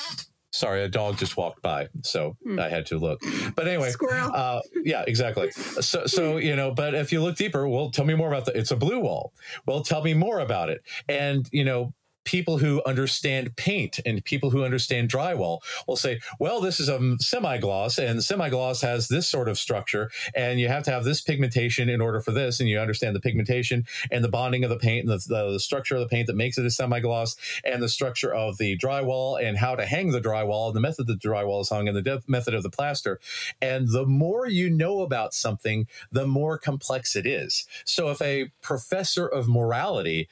Sorry, 0.55 0.85
a 0.85 0.89
dog 0.89 1.19
just 1.19 1.37
walked 1.37 1.63
by, 1.63 1.89
so 2.05 2.37
hmm. 2.45 2.61
I 2.61 2.69
had 2.69 2.87
to 2.87 2.97
look. 2.97 3.21
But 3.57 3.67
anyway, 3.67 3.91
squirrel. 3.91 4.31
Uh, 4.33 4.61
yeah, 4.85 5.03
exactly. 5.05 5.51
So, 5.51 6.07
so 6.07 6.37
you 6.37 6.55
know, 6.55 6.71
but 6.71 6.95
if 6.95 7.11
you 7.11 7.21
look 7.21 7.35
deeper, 7.35 7.67
well, 7.67 7.91
tell 7.91 8.05
me 8.05 8.15
more 8.15 8.29
about 8.29 8.45
the. 8.45 8.57
It's 8.57 8.71
a 8.71 8.77
blue 8.77 9.01
wall. 9.01 9.33
Well, 9.67 9.83
tell 9.83 10.05
me 10.05 10.15
more 10.15 10.39
about 10.39 10.71
it. 10.71 10.83
And 11.09 11.49
you 11.51 11.65
know, 11.65 11.93
people 12.25 12.59
who 12.59 12.83
understand 12.85 13.57
paint 13.57 14.01
and 14.05 14.25
people 14.25 14.51
who 14.51 14.65
understand 14.65 15.11
drywall 15.11 15.61
will 15.87 15.97
say, 15.97 16.21
well, 16.39 16.61
this 16.61 16.81
is 16.81 16.89
a 16.89 17.17
semi-gloss 17.19 17.99
and 17.99 18.23
semi-gloss 18.23 18.81
has 18.81 19.09
this 19.09 19.29
sort 19.29 19.49
of 19.49 19.59
structure 19.59 20.11
and 20.35 20.59
you 20.59 20.69
have 20.69 20.83
to 20.83 20.91
have 20.91 21.05
this 21.05 21.21
pigmentation 21.21 21.89
in 21.89 22.01
order 22.01 22.21
for 22.21 22.33
this. 22.33 22.61
And 22.61 22.69
you 22.69 22.79
understand 22.79 23.15
the 23.15 23.21
pigmentation 23.21 23.87
and 24.11 24.25
the 24.25 24.29
bonding 24.29 24.65
of 24.65 24.71
the 24.71 24.79
paint 24.79 25.09
and 25.09 25.21
the, 25.21 25.25
the, 25.29 25.53
the 25.53 25.61
structure 25.61 25.95
of 25.95 26.01
the 26.01 26.09
paint 26.09 26.27
that 26.27 26.37
makes 26.37 26.59
it 26.59 26.67
a 26.67 26.71
semi-gloss 26.71 27.37
and 27.65 27.83
the 27.83 27.89
structure 27.89 28.33
of 28.33 28.59
the 28.59 28.77
drywall 28.79 29.43
and 29.43 29.59
how 29.59 29.75
to 29.75 29.87
hang 29.87 30.11
the 30.11 30.21
drywall 30.21 30.69
and 30.69 30.77
the 30.77 30.81
method 30.81 31.07
the 31.07 31.15
drywall 31.15 31.61
is 31.61 31.69
hung 31.69 31.89
and 31.89 31.97
the 31.97 32.03
de- 32.03 32.23
method 32.27 32.55
of 32.55 32.63
the 32.63 32.71
plaster. 32.71 33.21
And 33.61 33.89
the 33.89 34.07
more 34.07 34.47
you 34.47 34.71
know 34.71 35.01
about 35.01 35.35
something, 35.35 35.87
the 36.11 36.27
more 36.27 36.59
complex 36.59 37.17
it 37.17 37.27
is. 37.27 37.67
So 37.85 38.11
if 38.11 38.21
a 38.23 38.51
professor 38.63 39.27
of 39.27 39.49
morality 39.49 40.29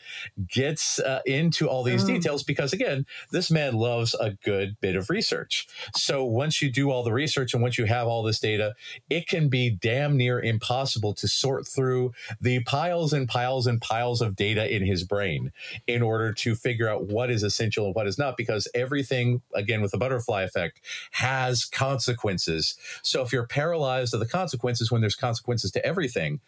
gets 0.48 0.98
uh, 0.98 1.20
into 1.26 1.68
all 1.68 1.81
all 1.82 1.90
these 1.90 2.04
mm. 2.04 2.14
details 2.14 2.44
because 2.44 2.72
again, 2.72 3.06
this 3.32 3.50
man 3.50 3.74
loves 3.74 4.14
a 4.14 4.30
good 4.44 4.76
bit 4.80 4.94
of 4.94 5.10
research. 5.10 5.66
So 5.96 6.24
once 6.24 6.62
you 6.62 6.70
do 6.70 6.90
all 6.90 7.02
the 7.02 7.12
research 7.12 7.54
and 7.54 7.62
once 7.62 7.76
you 7.76 7.86
have 7.86 8.06
all 8.06 8.22
this 8.22 8.38
data, 8.38 8.74
it 9.10 9.26
can 9.26 9.48
be 9.48 9.68
damn 9.68 10.16
near 10.16 10.40
impossible 10.40 11.12
to 11.14 11.26
sort 11.26 11.66
through 11.66 12.12
the 12.40 12.62
piles 12.62 13.12
and 13.12 13.28
piles 13.28 13.66
and 13.66 13.80
piles 13.80 14.20
of 14.20 14.36
data 14.36 14.72
in 14.72 14.84
his 14.84 15.02
brain 15.02 15.50
in 15.88 16.02
order 16.02 16.32
to 16.32 16.54
figure 16.54 16.88
out 16.88 17.06
what 17.06 17.30
is 17.30 17.42
essential 17.42 17.86
and 17.86 17.94
what 17.96 18.06
is 18.06 18.16
not 18.16 18.36
because 18.36 18.68
everything 18.74 19.42
again 19.54 19.82
with 19.82 19.90
the 19.90 19.98
butterfly 19.98 20.42
effect 20.42 20.80
has 21.12 21.64
consequences. 21.64 22.76
So 23.02 23.22
if 23.22 23.32
you're 23.32 23.46
paralyzed 23.46 24.14
of 24.14 24.20
the 24.20 24.26
consequences 24.26 24.92
when 24.92 25.00
there's 25.00 25.16
consequences 25.16 25.72
to 25.72 25.84
everything, 25.84 26.40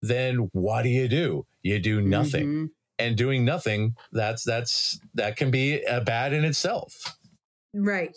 then 0.00 0.48
what 0.52 0.82
do 0.82 0.88
you 0.88 1.08
do? 1.08 1.44
You 1.62 1.78
do 1.78 2.00
nothing. 2.00 2.46
Mm-hmm 2.46 2.66
and 2.98 3.16
doing 3.16 3.44
nothing 3.44 3.94
that's 4.12 4.44
that's 4.44 4.98
that 5.14 5.36
can 5.36 5.50
be 5.50 5.82
a 5.84 6.00
bad 6.00 6.32
in 6.32 6.44
itself 6.44 7.16
right 7.74 8.16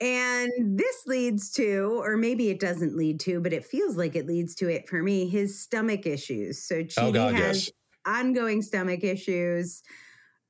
and 0.00 0.78
this 0.78 0.96
leads 1.06 1.50
to 1.50 2.00
or 2.02 2.16
maybe 2.16 2.50
it 2.50 2.60
doesn't 2.60 2.96
lead 2.96 3.18
to 3.18 3.40
but 3.40 3.52
it 3.52 3.64
feels 3.64 3.96
like 3.96 4.14
it 4.14 4.26
leads 4.26 4.54
to 4.54 4.68
it 4.68 4.88
for 4.88 5.02
me 5.02 5.28
his 5.28 5.60
stomach 5.60 6.06
issues 6.06 6.62
so 6.62 6.82
Chidi 6.82 7.02
oh 7.02 7.12
God, 7.12 7.34
has 7.34 7.66
yes. 7.66 7.72
ongoing 8.06 8.62
stomach 8.62 9.02
issues 9.02 9.82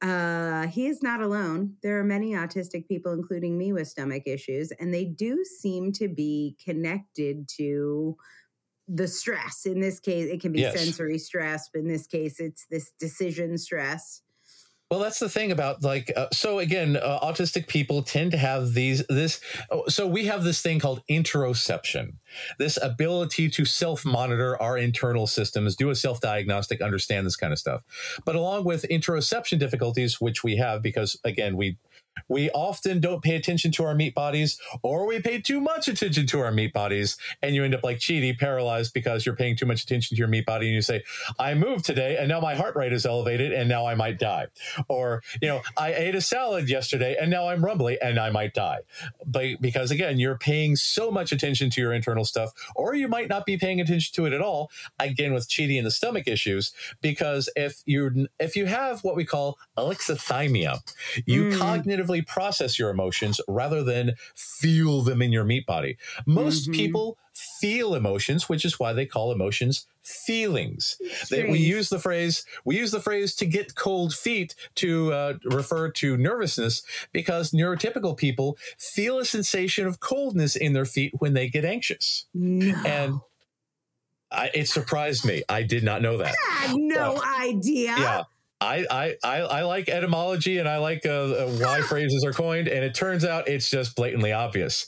uh, 0.00 0.68
he 0.68 0.86
is 0.86 1.02
not 1.02 1.20
alone. 1.20 1.74
There 1.82 1.98
are 1.98 2.04
many 2.04 2.32
autistic 2.32 2.86
people, 2.86 3.12
including 3.12 3.58
me, 3.58 3.72
with 3.72 3.88
stomach 3.88 4.22
issues, 4.26 4.70
and 4.78 4.94
they 4.94 5.04
do 5.04 5.44
seem 5.44 5.92
to 5.94 6.08
be 6.08 6.56
connected 6.64 7.48
to 7.56 8.16
the 8.88 9.06
stress. 9.06 9.66
In 9.66 9.80
this 9.80 10.00
case, 10.00 10.30
it 10.30 10.40
can 10.40 10.52
be 10.52 10.60
yes. 10.60 10.78
sensory 10.78 11.18
stress, 11.18 11.68
but 11.72 11.80
in 11.80 11.88
this 11.88 12.06
case, 12.06 12.40
it's 12.40 12.66
this 12.70 12.92
decision 12.98 13.58
stress. 13.58 14.22
Well, 14.90 15.00
that's 15.00 15.18
the 15.18 15.28
thing 15.28 15.52
about 15.52 15.82
like 15.82 16.10
uh, 16.16 16.28
so 16.32 16.60
again, 16.60 16.96
uh, 16.96 17.20
autistic 17.20 17.68
people 17.68 18.02
tend 18.02 18.30
to 18.30 18.38
have 18.38 18.72
these 18.72 19.06
this 19.08 19.38
oh, 19.70 19.86
so 19.88 20.06
we 20.06 20.24
have 20.24 20.44
this 20.44 20.62
thing 20.62 20.80
called 20.80 21.02
interoception. 21.10 22.14
This 22.58 22.78
ability 22.80 23.50
to 23.50 23.66
self-monitor 23.66 24.60
our 24.62 24.78
internal 24.78 25.26
systems, 25.26 25.76
do 25.76 25.90
a 25.90 25.94
self-diagnostic, 25.94 26.80
understand 26.80 27.26
this 27.26 27.36
kind 27.36 27.52
of 27.52 27.58
stuff. 27.58 27.82
But 28.24 28.34
along 28.34 28.64
with 28.64 28.86
interoception 28.90 29.58
difficulties 29.58 30.22
which 30.22 30.42
we 30.42 30.56
have 30.56 30.80
because 30.80 31.20
again, 31.22 31.58
we 31.58 31.76
we 32.28 32.50
often 32.50 33.00
don't 33.00 33.22
pay 33.22 33.36
attention 33.36 33.72
to 33.72 33.84
our 33.84 33.94
meat 33.94 34.14
bodies, 34.14 34.58
or 34.82 35.06
we 35.06 35.20
pay 35.20 35.40
too 35.40 35.60
much 35.60 35.88
attention 35.88 36.26
to 36.26 36.40
our 36.40 36.50
meat 36.50 36.72
bodies, 36.72 37.16
and 37.42 37.54
you 37.54 37.64
end 37.64 37.74
up 37.74 37.84
like 37.84 37.98
Chidi, 37.98 38.36
paralyzed 38.36 38.92
because 38.92 39.24
you're 39.24 39.36
paying 39.36 39.56
too 39.56 39.66
much 39.66 39.82
attention 39.82 40.16
to 40.16 40.18
your 40.18 40.28
meat 40.28 40.46
body, 40.46 40.66
and 40.66 40.74
you 40.74 40.82
say, 40.82 41.02
"I 41.38 41.54
moved 41.54 41.84
today, 41.84 42.16
and 42.16 42.28
now 42.28 42.40
my 42.40 42.54
heart 42.54 42.76
rate 42.76 42.92
is 42.92 43.06
elevated, 43.06 43.52
and 43.52 43.68
now 43.68 43.86
I 43.86 43.94
might 43.94 44.18
die," 44.18 44.46
or 44.88 45.22
you 45.40 45.48
know, 45.48 45.62
"I 45.76 45.92
ate 45.92 46.14
a 46.14 46.20
salad 46.20 46.68
yesterday, 46.68 47.16
and 47.20 47.30
now 47.30 47.48
I'm 47.48 47.64
rumbly, 47.64 48.00
and 48.00 48.18
I 48.18 48.30
might 48.30 48.54
die," 48.54 48.80
but 49.24 49.60
because 49.60 49.90
again, 49.90 50.18
you're 50.18 50.38
paying 50.38 50.76
so 50.76 51.10
much 51.10 51.32
attention 51.32 51.70
to 51.70 51.80
your 51.80 51.92
internal 51.92 52.24
stuff, 52.24 52.52
or 52.74 52.94
you 52.94 53.08
might 53.08 53.28
not 53.28 53.46
be 53.46 53.56
paying 53.56 53.80
attention 53.80 54.12
to 54.14 54.26
it 54.26 54.32
at 54.32 54.40
all. 54.40 54.70
Again, 54.98 55.32
with 55.32 55.48
Chidi 55.48 55.76
and 55.76 55.86
the 55.86 55.90
stomach 55.90 56.26
issues, 56.26 56.72
because 57.00 57.48
if 57.56 57.82
you 57.86 58.28
if 58.38 58.56
you 58.56 58.66
have 58.66 59.04
what 59.04 59.16
we 59.16 59.24
call 59.24 59.58
alexithymia, 59.76 60.80
you 61.26 61.44
mm. 61.44 61.58
cognitively 61.58 62.07
cognitively 62.08 62.26
process 62.26 62.78
your 62.78 62.90
emotions 62.90 63.40
rather 63.48 63.82
than 63.82 64.12
feel 64.34 65.02
them 65.02 65.22
in 65.22 65.32
your 65.32 65.44
meat 65.44 65.66
body. 65.66 65.96
Most 66.26 66.64
mm-hmm. 66.64 66.72
people 66.72 67.18
feel 67.60 67.94
emotions, 67.94 68.48
which 68.48 68.64
is 68.64 68.80
why 68.80 68.92
they 68.92 69.06
call 69.06 69.30
emotions 69.30 69.86
feelings. 70.02 70.96
That 71.30 71.48
we 71.48 71.58
use 71.58 71.88
the 71.88 71.98
phrase 71.98 72.44
we 72.64 72.76
use 72.76 72.90
the 72.90 73.00
phrase 73.00 73.34
to 73.36 73.46
get 73.46 73.74
cold 73.74 74.14
feet 74.14 74.54
to 74.76 75.12
uh, 75.12 75.34
refer 75.44 75.90
to 75.90 76.16
nervousness 76.16 76.82
because 77.12 77.52
neurotypical 77.52 78.16
people 78.16 78.56
feel 78.78 79.18
a 79.18 79.24
sensation 79.24 79.86
of 79.86 80.00
coldness 80.00 80.56
in 80.56 80.72
their 80.72 80.86
feet 80.86 81.12
when 81.18 81.34
they 81.34 81.48
get 81.48 81.64
anxious. 81.64 82.26
No. 82.34 82.74
And 82.84 83.20
I, 84.30 84.50
it 84.52 84.68
surprised 84.68 85.24
me. 85.24 85.42
I 85.48 85.62
did 85.62 85.84
not 85.84 86.02
know 86.02 86.18
that. 86.18 86.34
I 86.50 86.66
had 86.66 86.76
no 86.76 87.16
uh, 87.16 87.46
idea. 87.46 87.94
Yeah. 87.96 88.22
I, 88.60 88.86
I, 88.90 89.16
I, 89.22 89.36
I 89.40 89.62
like 89.62 89.88
etymology 89.88 90.58
and 90.58 90.68
I 90.68 90.78
like 90.78 91.06
uh, 91.06 91.10
uh 91.10 91.48
why 91.60 91.80
phrases 91.88 92.24
are 92.24 92.32
coined, 92.32 92.68
and 92.68 92.84
it 92.84 92.94
turns 92.94 93.24
out 93.24 93.48
it's 93.48 93.70
just 93.70 93.94
blatantly 93.94 94.32
obvious. 94.32 94.86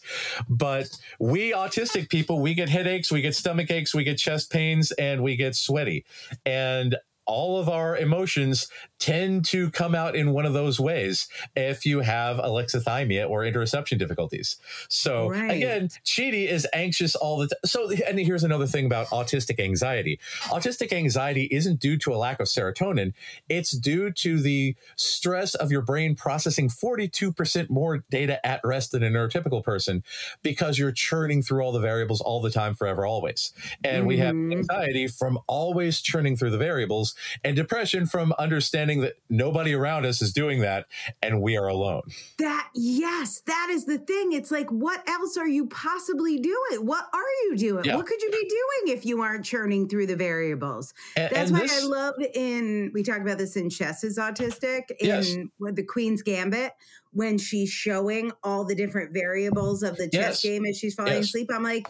But 0.49 0.91
we 1.21 1.53
autistic 1.53 2.09
people, 2.09 2.41
we 2.41 2.55
get 2.55 2.69
headaches, 2.69 3.13
we 3.13 3.23
get 3.23 3.35
stomach 3.35 3.71
aches, 3.71 3.95
we 3.95 4.05
get 4.05 4.19
chest 4.19 4.51
pains, 4.51 4.91
and 4.93 5.23
we 5.23 5.37
get 5.37 5.55
sweaty. 5.55 6.05
And 6.45 6.97
all 7.27 7.61
of 7.61 7.69
our 7.69 7.97
emotions 7.97 8.69
tend 8.99 9.45
to 9.47 9.71
come 9.71 9.95
out 9.95 10.15
in 10.15 10.33
one 10.33 10.45
of 10.45 10.53
those 10.53 10.79
ways 10.79 11.29
if 11.57 11.87
you 11.87 12.01
have 12.01 12.37
alexithymia 12.37 13.29
or 13.29 13.41
interoception 13.43 13.99
difficulties. 13.99 14.57
So 14.89 15.31
right. 15.31 15.51
again, 15.53 15.89
Chidi 16.05 16.49
is 16.49 16.67
anxious 16.75 17.17
all 17.17 17.39
the 17.39 17.47
time. 17.47 17.59
So, 17.65 17.91
and 17.91 18.19
here's 18.19 18.45
another 18.45 18.67
thing 18.67 18.87
about 18.87 19.07
autistic 19.09 19.59
anxiety. 19.59 20.21
Autistic 20.45 20.93
anxiety 20.93 21.49
isn't 21.51 21.81
due 21.81 21.97
to 21.99 22.13
a 22.13 22.17
lack 22.17 22.41
of 22.41 22.47
serotonin. 22.47 23.15
It's 23.49 23.71
due 23.71 24.11
to 24.13 24.41
the 24.41 24.77
stress 24.97 25.55
of 25.55 25.71
your 25.73 25.83
brain 25.83 26.15
processing 26.15 26.69
42% 26.69 27.71
more 27.71 28.05
data 28.11 28.45
at 28.47 28.61
rest 28.65 28.93
than 28.93 29.03
a 29.03 29.09
neurotypical 29.09 29.65
person 29.65 30.05
because 30.43 30.79
you're 30.79 30.93
churning 30.93 31.43
through 31.43 31.63
all 31.63 31.73
the 31.73 31.81
variables 31.81 32.21
all 32.21 32.43
the 32.43 32.51
time, 32.51 32.75
forever, 32.75 33.07
always. 33.07 33.53
And 33.83 34.01
mm-hmm. 34.01 34.07
we 34.07 34.17
have 34.19 34.35
mm-hmm. 34.35 34.53
anxiety 34.53 35.07
from 35.07 35.39
always 35.47 36.01
churning 36.01 36.37
through 36.37 36.51
the 36.51 36.59
variables 36.59 37.15
and 37.45 37.57
depression 37.57 38.07
from 38.07 38.33
understanding 38.39 39.01
that 39.01 39.15
nobody 39.29 39.75
around 39.75 40.07
us 40.07 40.23
is 40.23 40.33
doing 40.33 40.61
that 40.61 40.87
and 41.23 41.43
we 41.43 41.57
are 41.57 41.69
alone. 41.69 42.03
That, 42.39 42.69
yes, 42.75 43.41
that 43.47 43.69
is 43.71 43.85
the 43.85 43.99
thing. 43.99 44.33
It's 44.33 44.51
like, 44.51 44.69
what 44.71 45.07
else 45.09 45.37
are 45.37 45.49
you 45.49 45.67
possibly 45.67 46.39
doing? 46.39 46.87
What 46.87 47.07
are 47.13 47.31
you 47.45 47.57
doing? 47.57 47.85
Yeah. 47.85 47.97
What 47.97 48.07
could 48.07 48.21
you 48.23 48.31
be 48.31 48.49
doing 48.49 48.97
if 48.97 49.05
you 49.05 49.21
aren't 49.21 49.45
churning 49.45 49.89
through 49.89 50.07
the 50.07 50.17
variables? 50.17 50.95
And, 51.17 51.35
That's 51.35 51.51
and 51.51 51.59
why 51.59 51.67
this, 51.67 51.83
I 51.83 51.87
love 51.87 52.15
in, 52.35 52.91
we 52.95 53.03
talk 53.03 53.21
about 53.21 53.39
this 53.39 53.57
in 53.57 53.71
Chess 53.71 54.05
is 54.05 54.19
Autistic, 54.19 54.91
in 55.01 55.07
yes. 55.07 55.37
the 55.61 55.83
Queen's 55.83 56.23
Gambit, 56.23 56.73
when 57.13 57.39
she's 57.39 57.71
showing 57.71 58.31
all 58.43 58.65
the 58.65 58.75
different 58.75 59.13
variables 59.13 59.83
of 59.83 59.97
the 59.97 60.09
chess 60.09 60.43
yes. 60.43 60.43
game 60.43 60.65
as 60.65 60.79
she's 60.79 60.95
falling 60.95 61.15
yes. 61.15 61.25
asleep. 61.25 61.51
I'm 61.53 61.63
like, 61.63 61.89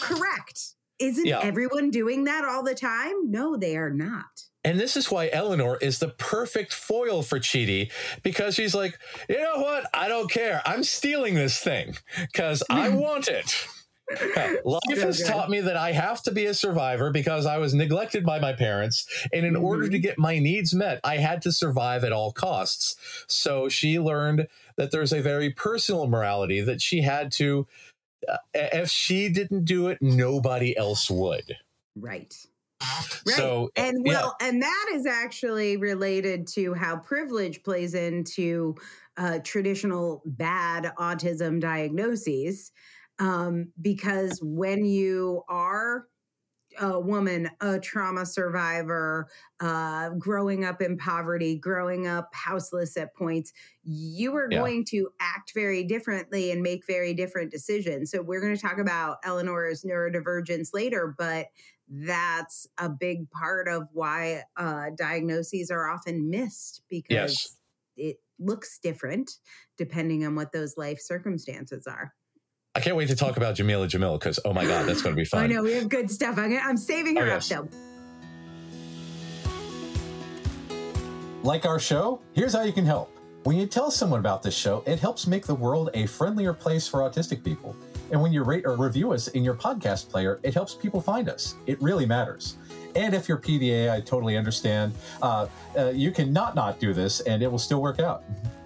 correct. 0.00 0.74
Isn't 0.98 1.26
yeah. 1.26 1.40
everyone 1.42 1.90
doing 1.90 2.24
that 2.24 2.44
all 2.44 2.62
the 2.62 2.74
time? 2.74 3.30
No, 3.30 3.56
they 3.56 3.76
are 3.76 3.90
not. 3.90 4.44
And 4.64 4.80
this 4.80 4.96
is 4.96 5.10
why 5.10 5.28
Eleanor 5.32 5.76
is 5.76 5.98
the 5.98 6.08
perfect 6.08 6.72
foil 6.72 7.22
for 7.22 7.38
Chidi 7.38 7.92
because 8.22 8.54
she's 8.54 8.74
like, 8.74 8.98
you 9.28 9.38
know 9.38 9.58
what? 9.58 9.84
I 9.92 10.08
don't 10.08 10.30
care. 10.30 10.62
I'm 10.64 10.82
stealing 10.82 11.34
this 11.34 11.58
thing 11.60 11.96
because 12.18 12.62
I 12.70 12.88
want 12.90 13.28
it. 13.28 13.66
Life 14.64 14.80
so 14.88 15.00
has 15.00 15.18
good. 15.18 15.28
taught 15.28 15.50
me 15.50 15.60
that 15.60 15.76
I 15.76 15.92
have 15.92 16.22
to 16.24 16.30
be 16.30 16.46
a 16.46 16.54
survivor 16.54 17.10
because 17.10 17.46
I 17.46 17.58
was 17.58 17.74
neglected 17.74 18.24
by 18.24 18.38
my 18.38 18.52
parents. 18.52 19.06
And 19.32 19.46
in 19.46 19.54
mm-hmm. 19.54 19.64
order 19.64 19.88
to 19.88 19.98
get 19.98 20.18
my 20.18 20.38
needs 20.38 20.74
met, 20.74 21.00
I 21.04 21.16
had 21.16 21.42
to 21.42 21.52
survive 21.52 22.04
at 22.04 22.12
all 22.12 22.32
costs. 22.32 22.96
So 23.28 23.68
she 23.68 23.98
learned 23.98 24.46
that 24.76 24.90
there's 24.90 25.12
a 25.12 25.22
very 25.22 25.50
personal 25.50 26.06
morality 26.06 26.60
that 26.60 26.82
she 26.82 27.00
had 27.00 27.32
to, 27.32 27.66
uh, 28.28 28.36
if 28.54 28.90
she 28.90 29.28
didn't 29.28 29.64
do 29.64 29.88
it, 29.88 29.98
nobody 30.02 30.76
else 30.76 31.10
would. 31.10 31.56
Right. 31.96 32.34
Right. 33.26 33.36
So, 33.36 33.70
and 33.76 34.04
well, 34.04 34.36
yeah. 34.40 34.48
and 34.48 34.62
that 34.62 34.90
is 34.92 35.06
actually 35.06 35.76
related 35.76 36.46
to 36.48 36.74
how 36.74 36.96
privilege 36.98 37.62
plays 37.62 37.94
into 37.94 38.74
uh, 39.16 39.38
traditional 39.42 40.22
bad 40.26 40.92
autism 40.98 41.60
diagnoses. 41.60 42.72
Um, 43.18 43.68
because 43.80 44.40
when 44.42 44.84
you 44.84 45.42
are 45.48 46.06
a 46.80 46.98
woman, 46.98 47.50
a 47.60 47.78
trauma 47.78 48.26
survivor, 48.26 49.28
uh, 49.60 50.10
growing 50.10 50.64
up 50.64 50.80
in 50.80 50.96
poverty, 50.96 51.56
growing 51.56 52.06
up 52.06 52.34
houseless 52.34 52.96
at 52.96 53.14
points, 53.14 53.52
you 53.82 54.34
are 54.36 54.48
yeah. 54.50 54.58
going 54.58 54.84
to 54.86 55.08
act 55.20 55.52
very 55.54 55.84
differently 55.84 56.50
and 56.50 56.62
make 56.62 56.86
very 56.86 57.14
different 57.14 57.50
decisions. 57.50 58.10
So, 58.10 58.22
we're 58.22 58.40
going 58.40 58.54
to 58.54 58.60
talk 58.60 58.78
about 58.78 59.18
Eleanor's 59.24 59.82
neurodivergence 59.82 60.74
later, 60.74 61.14
but 61.16 61.46
that's 61.88 62.66
a 62.78 62.88
big 62.88 63.30
part 63.30 63.68
of 63.68 63.88
why 63.92 64.42
uh, 64.56 64.86
diagnoses 64.96 65.70
are 65.70 65.90
often 65.90 66.30
missed 66.30 66.82
because 66.88 67.10
yes. 67.10 67.56
it 67.96 68.16
looks 68.38 68.78
different 68.78 69.38
depending 69.76 70.24
on 70.24 70.34
what 70.34 70.52
those 70.52 70.76
life 70.76 71.00
circumstances 71.00 71.86
are. 71.86 72.14
I 72.76 72.80
can't 72.80 72.96
wait 72.96 73.08
to 73.08 73.16
talk 73.16 73.36
about 73.36 73.54
Jameela 73.54 73.88
Jamil 73.88 74.18
because 74.18 74.40
oh 74.44 74.52
my 74.52 74.64
god, 74.64 74.88
that's 74.88 75.00
going 75.00 75.14
to 75.14 75.20
be 75.20 75.24
fun. 75.28 75.44
I 75.44 75.46
know 75.46 75.62
we 75.62 75.74
have 75.74 75.88
good 75.88 76.10
stuff. 76.10 76.38
I'm, 76.38 76.58
I'm 76.60 76.76
saving 76.76 77.16
her 77.16 77.22
oh, 77.22 77.26
yes. 77.26 77.52
up 77.52 77.68
though. 77.70 77.78
Like 81.44 81.66
our 81.66 81.78
show? 81.78 82.20
Here's 82.32 82.54
how 82.54 82.62
you 82.62 82.72
can 82.72 82.86
help. 82.86 83.16
When 83.44 83.56
you 83.56 83.66
tell 83.66 83.90
someone 83.90 84.18
about 84.18 84.42
this 84.42 84.56
show, 84.56 84.82
it 84.86 84.98
helps 84.98 85.26
make 85.26 85.46
the 85.46 85.54
world 85.54 85.90
a 85.92 86.06
friendlier 86.06 86.54
place 86.54 86.88
for 86.88 87.00
autistic 87.00 87.44
people. 87.44 87.76
And 88.10 88.20
when 88.20 88.32
you 88.32 88.42
rate 88.42 88.64
or 88.64 88.76
review 88.76 89.12
us 89.12 89.28
in 89.28 89.44
your 89.44 89.54
podcast 89.54 90.08
player, 90.08 90.40
it 90.42 90.54
helps 90.54 90.74
people 90.74 91.00
find 91.00 91.28
us. 91.28 91.54
It 91.66 91.80
really 91.82 92.06
matters. 92.06 92.56
And 92.96 93.14
if 93.14 93.28
you're 93.28 93.38
PDA, 93.38 93.90
I 93.90 94.00
totally 94.00 94.36
understand. 94.38 94.94
Uh, 95.20 95.46
uh, 95.76 95.90
you 95.90 96.10
can 96.10 96.32
not 96.32 96.54
not 96.54 96.80
do 96.80 96.94
this, 96.94 97.20
and 97.20 97.42
it 97.42 97.50
will 97.50 97.58
still 97.58 97.82
work 97.82 98.00
out. 98.00 98.24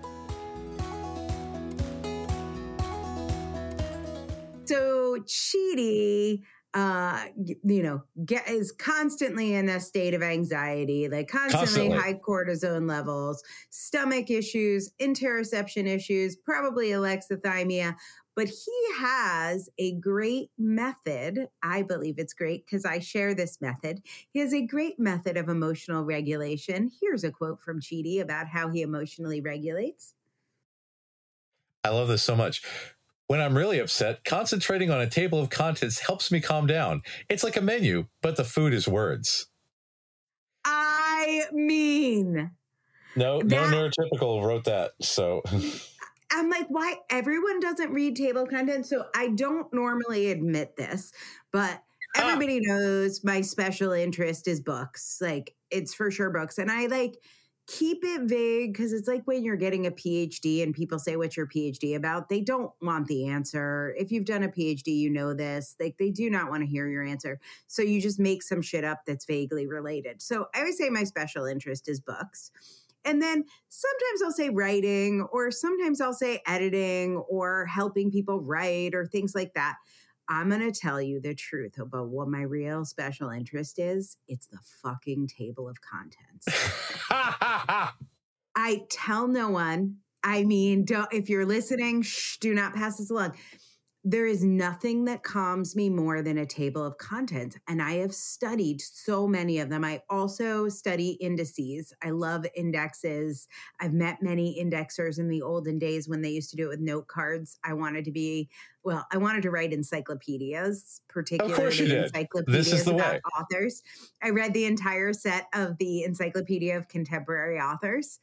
So 4.69 5.19
Chidi 5.27 6.43
uh 6.75 7.25
you 7.65 7.83
know 7.83 8.03
get 8.27 8.47
is 8.47 8.71
constantly 8.73 9.55
in 9.55 9.71
a 9.71 9.81
state 9.81 10.13
of 10.13 10.23
anxiety 10.23 11.09
like 11.09 11.27
constantly, 11.27 11.89
constantly, 11.89 11.97
high 11.97 12.13
cortisone 12.13 12.87
levels 12.87 13.43
stomach 13.71 14.31
issues 14.31 14.93
interoception 15.01 15.87
issues 15.87 16.37
probably 16.37 16.89
alexithymia 16.89 17.97
but 18.39 18.47
he 18.47 19.01
has 19.01 19.69
a 19.79 19.95
great 19.95 20.51
method. 20.57 21.49
I 21.61 21.83
believe 21.83 22.21
it's 22.21 22.35
great 22.35 22.65
because 22.65 22.85
I 22.85 23.01
share 23.01 23.35
this 23.35 23.61
method. 23.61 24.01
He 24.33 24.39
has 24.39 24.55
a 24.55 24.65
great 24.65 24.97
method 24.97 25.37
of 25.37 25.49
emotional 25.49 26.05
regulation. 26.05 26.89
Here's 27.01 27.25
a 27.25 27.33
quote 27.33 27.61
from 27.61 27.81
Chidi 27.81 28.21
about 28.21 28.47
how 28.47 28.69
he 28.69 28.83
emotionally 28.83 29.41
regulates. 29.41 30.15
I 31.83 31.89
love 31.89 32.07
this 32.07 32.23
so 32.23 32.37
much. 32.37 32.63
When 33.29 33.41
I'm 33.41 33.57
really 33.57 33.79
upset, 33.79 34.25
concentrating 34.25 34.91
on 34.91 35.01
a 35.01 35.09
table 35.09 35.39
of 35.39 35.51
contents 35.51 36.01
helps 36.01 36.33
me 36.33 36.41
calm 36.41 36.67
down. 36.67 37.03
It's 37.29 37.45
like 37.45 37.57
a 37.57 37.61
menu, 37.61 38.07
but 38.23 38.37
the 38.37 38.45
food 38.45 38.73
is 38.73 38.89
words. 38.89 39.47
I 40.65 41.43
mean, 41.53 42.51
no, 43.17 43.39
that, 43.41 43.47
no 43.47 43.65
neurotypical 43.65 44.43
wrote 44.43 44.65
that. 44.65 44.93
So 45.03 45.43
I'm 46.33 46.49
like, 46.49 46.67
why 46.69 46.97
everyone 47.11 47.61
doesn't 47.61 47.91
read 47.91 48.17
table 48.17 48.47
content? 48.47 48.87
So 48.87 49.05
I 49.15 49.29
don't 49.29 49.73
normally 49.75 50.31
admit 50.31 50.77
this, 50.77 51.13
but 51.53 51.83
ah. 52.17 52.33
everybody 52.33 52.61
ah. 52.67 52.73
knows 52.73 53.25
my 53.25 53.41
special 53.41 53.93
interest 53.93 54.49
is 54.49 54.61
books. 54.61 55.19
Like 55.21 55.55
it's 55.71 55.95
for 55.95 56.11
sure 56.11 56.31
books. 56.31 56.59
And 56.59 56.71
I 56.71 56.87
like 56.87 57.19
keep 57.69 58.03
it 58.03 58.23
vague 58.23 58.73
because 58.73 58.95
it's 58.95 59.07
like 59.07 59.23
when 59.27 59.45
you're 59.45 59.55
getting 59.55 59.87
a 59.87 59.91
PhD 59.91 60.63
and 60.63 60.75
people 60.75 60.99
say 60.99 61.17
what's 61.17 61.37
your 61.37 61.47
PhD 61.47 61.95
about, 61.95 62.31
they 62.31 62.41
don't 62.41 62.73
want 62.81 63.07
the 63.09 63.29
answer. 63.29 63.95
If 63.99 64.11
you've 64.11 64.25
done 64.25 64.43
a 64.43 64.49
PhD, 64.49 64.97
you 64.97 65.11
know 65.11 65.35
this. 65.35 65.77
Like 65.79 65.99
they 65.99 66.11
do 66.11 66.31
not 66.31 66.49
want 66.49 66.63
to 66.63 66.67
hear 66.67 66.89
your 66.89 67.05
answer. 67.05 67.39
So 67.67 67.83
you 67.83 68.01
just 68.01 68.19
make 68.19 68.43
some 68.43 68.63
shit 68.63 68.85
up 68.85 69.03
that's 69.07 69.27
vaguely 69.27 69.67
related. 69.67 70.23
So 70.23 70.47
I 70.55 70.61
always 70.61 70.79
say 70.79 70.89
my 70.89 71.05
special 71.05 71.45
interest 71.45 71.91
is 71.91 72.01
books. 72.01 72.51
And 73.05 73.21
then 73.21 73.45
sometimes 73.69 74.23
I'll 74.25 74.33
say 74.33 74.49
writing, 74.49 75.27
or 75.31 75.51
sometimes 75.51 76.01
I'll 76.01 76.15
say 76.15 76.43
editing, 76.47 77.19
or 77.29 77.67
helping 77.67 78.11
people 78.11 78.41
write, 78.41 78.95
or 78.95 79.07
things 79.07 79.35
like 79.35 79.55
that. 79.55 79.77
I'm 80.29 80.51
going 80.51 80.61
to 80.61 80.79
tell 80.79 81.01
you 81.01 81.21
the 81.21 81.35
truth 81.35 81.79
about 81.79 82.09
what 82.09 82.29
my 82.29 82.43
real 82.43 82.85
special 82.85 83.31
interest 83.31 83.79
is. 83.79 84.17
It's 84.29 84.47
the 84.47 84.59
fucking 84.83 85.29
table 85.29 85.69
of 85.69 85.79
contents. 85.81 86.47
I 88.55 88.85
tell 88.91 89.29
no 89.29 89.49
one. 89.51 89.97
I 90.23 90.45
mean, 90.45 90.85
don't, 90.85 91.11
if 91.13 91.31
you're 91.31 91.47
listening, 91.47 92.03
shh, 92.03 92.39
do 92.39 92.53
not 92.53 92.75
pass 92.75 92.99
this 92.99 93.11
along 93.11 93.37
there 94.11 94.25
is 94.25 94.43
nothing 94.43 95.05
that 95.05 95.23
calms 95.23 95.77
me 95.77 95.91
more 95.91 96.23
than 96.23 96.39
a 96.39 96.47
table 96.47 96.83
of 96.83 96.97
contents. 96.97 97.59
And 97.69 97.83
I 97.83 97.97
have 97.97 98.15
studied 98.15 98.81
so 98.81 99.27
many 99.29 99.59
of 99.59 99.69
them. 99.69 99.85
I 99.85 100.01
also 100.09 100.71
study 100.71 101.11
indices. 101.21 101.93
I 102.03 102.09
love 102.09 102.47
indexes. 102.57 103.49
I've 103.81 103.93
met 103.93 104.23
many 104.23 104.59
indexers 104.59 105.19
in 105.19 105.29
the 105.29 105.43
olden 105.43 105.79
days 105.79 106.09
when 106.09 106.23
they 106.23 106.31
used 106.31 106.49
to 106.51 106.57
do 106.57 106.65
it 106.65 106.69
with 106.69 106.81
note 106.81 107.07
cards. 107.07 107.59
I 107.63 107.75
wanted 107.75 108.07
to 108.07 108.11
be, 108.11 108.49
well, 108.83 109.07
I 109.13 109.19
wanted 109.19 109.43
to 109.43 109.51
write 109.51 109.75
encyclopedias, 109.75 111.03
particularly 111.11 111.95
encyclopedias 111.95 112.87
about 112.87 113.13
way. 113.13 113.21
authors. 113.39 113.83
I 114.23 114.31
read 114.31 114.55
the 114.55 114.65
entire 114.65 115.13
set 115.13 115.49
of 115.53 115.77
the 115.77 116.05
Encyclopedia 116.05 116.79
of 116.79 116.89
Contemporary 116.89 117.61
Authors. 117.61 118.21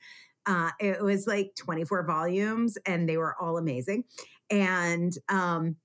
Uh, 0.47 0.71
it 0.79 1.01
was 1.01 1.27
like 1.27 1.53
24 1.55 2.05
volumes 2.05 2.77
and 2.85 3.09
they 3.09 3.17
were 3.17 3.35
all 3.39 3.57
amazing 3.57 4.03
and 4.49 5.13
um 5.29 5.75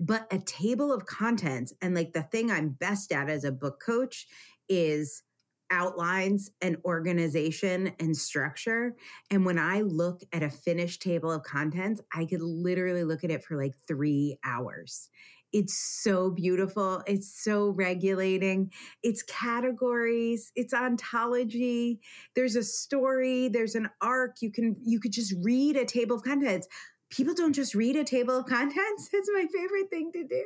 but 0.00 0.26
a 0.32 0.38
table 0.38 0.92
of 0.92 1.06
contents 1.06 1.72
and 1.80 1.94
like 1.94 2.12
the 2.12 2.22
thing 2.22 2.50
i'm 2.50 2.70
best 2.70 3.12
at 3.12 3.28
as 3.28 3.44
a 3.44 3.52
book 3.52 3.80
coach 3.84 4.26
is 4.68 5.22
outlines 5.70 6.50
and 6.60 6.76
organization 6.84 7.92
and 7.98 8.16
structure 8.16 8.94
and 9.30 9.44
when 9.44 9.58
i 9.58 9.80
look 9.80 10.20
at 10.32 10.42
a 10.42 10.50
finished 10.50 11.02
table 11.02 11.30
of 11.30 11.42
contents 11.42 12.00
i 12.14 12.24
could 12.24 12.42
literally 12.42 13.04
look 13.04 13.24
at 13.24 13.30
it 13.30 13.44
for 13.44 13.56
like 13.56 13.74
3 13.86 14.36
hours 14.44 15.08
it's 15.54 16.02
so 16.02 16.30
beautiful. 16.30 17.00
It's 17.06 17.40
so 17.44 17.68
regulating. 17.68 18.72
It's 19.04 19.22
categories, 19.22 20.50
it's 20.56 20.74
ontology. 20.74 22.00
There's 22.34 22.56
a 22.56 22.64
story, 22.64 23.46
there's 23.46 23.76
an 23.76 23.88
arc. 24.02 24.42
You 24.42 24.50
can 24.50 24.74
you 24.84 24.98
could 24.98 25.12
just 25.12 25.32
read 25.44 25.76
a 25.76 25.84
table 25.84 26.16
of 26.16 26.24
contents 26.24 26.66
people 27.10 27.34
don't 27.34 27.52
just 27.52 27.74
read 27.74 27.96
a 27.96 28.04
table 28.04 28.38
of 28.38 28.46
contents. 28.46 29.08
It's 29.12 29.30
my 29.32 29.46
favorite 29.52 29.90
thing 29.90 30.12
to 30.12 30.24
do. 30.24 30.44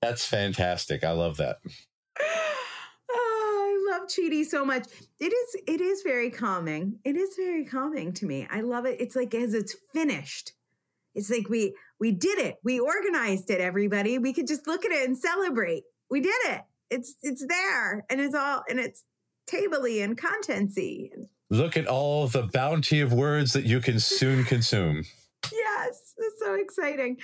That's 0.00 0.26
fantastic. 0.26 1.04
I 1.04 1.12
love 1.12 1.36
that. 1.38 1.58
Oh, 3.14 3.90
I 3.90 3.98
love 3.98 4.08
Chidi 4.08 4.42
so 4.42 4.64
much. 4.64 4.86
It 5.20 5.34
is 5.34 5.56
it 5.66 5.82
is 5.82 6.00
very 6.02 6.30
calming. 6.30 6.98
It 7.04 7.14
is 7.14 7.34
very 7.36 7.66
calming 7.66 8.14
to 8.14 8.26
me. 8.26 8.46
I 8.50 8.62
love 8.62 8.86
it. 8.86 8.98
It's 9.02 9.14
like 9.14 9.34
as 9.34 9.52
it's 9.52 9.76
finished. 9.92 10.52
It's 11.14 11.28
like 11.28 11.50
we 11.50 11.74
we 12.00 12.10
did 12.10 12.38
it. 12.38 12.56
We 12.64 12.80
organized 12.80 13.50
it, 13.50 13.60
everybody. 13.60 14.16
We 14.16 14.32
could 14.32 14.46
just 14.46 14.66
look 14.66 14.86
at 14.86 14.92
it 14.92 15.06
and 15.06 15.18
celebrate. 15.18 15.82
We 16.10 16.20
did 16.20 16.40
it. 16.46 16.62
It's 16.88 17.16
it's 17.22 17.44
there 17.46 18.06
and 18.08 18.18
it's 18.18 18.34
all 18.34 18.62
and 18.66 18.80
it's 18.80 19.04
tabley 19.46 20.00
and 20.00 20.18
contentsy. 20.18 21.10
Look 21.50 21.76
at 21.76 21.86
all 21.86 22.28
the 22.28 22.44
bounty 22.44 23.00
of 23.00 23.12
words 23.12 23.52
that 23.52 23.64
you 23.64 23.80
can 23.80 24.00
soon 24.00 24.44
consume 24.44 25.04
yes, 25.50 26.14
it's 26.16 26.40
so 26.40 26.54
exciting. 26.54 27.18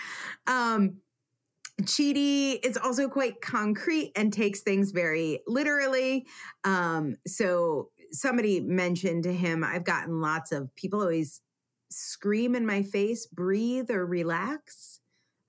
Um, 0.47 0.99
Chidi 1.83 2.59
is 2.65 2.77
also 2.77 3.09
quite 3.09 3.41
concrete 3.41 4.13
and 4.17 4.33
takes 4.33 4.61
things 4.61 4.91
very 4.91 5.41
literally. 5.47 6.27
Um, 6.65 7.17
so 7.27 7.91
somebody 8.11 8.61
mentioned 8.61 9.25
to 9.25 9.33
him, 9.33 9.63
I've 9.63 9.85
gotten 9.85 10.21
lots 10.21 10.51
of 10.51 10.75
people 10.75 11.01
always 11.01 11.41
scream 11.91 12.55
in 12.55 12.67
my 12.67 12.83
face, 12.83 13.27
breathe 13.27 13.91
or 13.91 14.07
relax. 14.07 15.01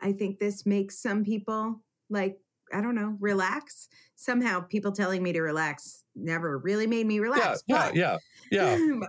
I 0.02 0.12
think 0.12 0.40
this 0.40 0.66
makes 0.66 1.02
some 1.02 1.24
people 1.24 1.82
like, 2.10 2.40
I 2.72 2.82
don't 2.82 2.96
know, 2.96 3.18
relax. 3.20 3.90
Somehow 4.16 4.62
people 4.62 4.92
telling 4.92 5.24
me 5.24 5.34
to 5.34 5.42
relax 5.42 6.04
never 6.16 6.60
really 6.60 6.88
made 6.88 7.08
me 7.08 7.20
relax. 7.20 7.64
Yeah, 7.68 7.92
yeah, 7.94 8.18
yeah, 8.52 8.78
yeah. 8.78 9.08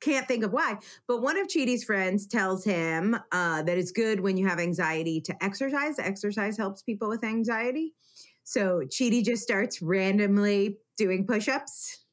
Can't 0.00 0.26
think 0.28 0.44
of 0.44 0.52
why. 0.52 0.78
But 1.06 1.22
one 1.22 1.38
of 1.38 1.48
Chidi's 1.48 1.84
friends 1.84 2.26
tells 2.26 2.64
him 2.64 3.16
uh, 3.32 3.62
that 3.62 3.78
it's 3.78 3.92
good 3.92 4.20
when 4.20 4.36
you 4.36 4.46
have 4.46 4.58
anxiety 4.58 5.20
to 5.22 5.44
exercise. 5.44 5.98
Exercise 5.98 6.56
helps 6.56 6.82
people 6.82 7.08
with 7.08 7.24
anxiety. 7.24 7.94
So 8.44 8.82
Chidi 8.86 9.24
just 9.24 9.42
starts 9.42 9.82
randomly 9.82 10.78
doing 10.96 11.26
push 11.26 11.48
ups 11.48 12.04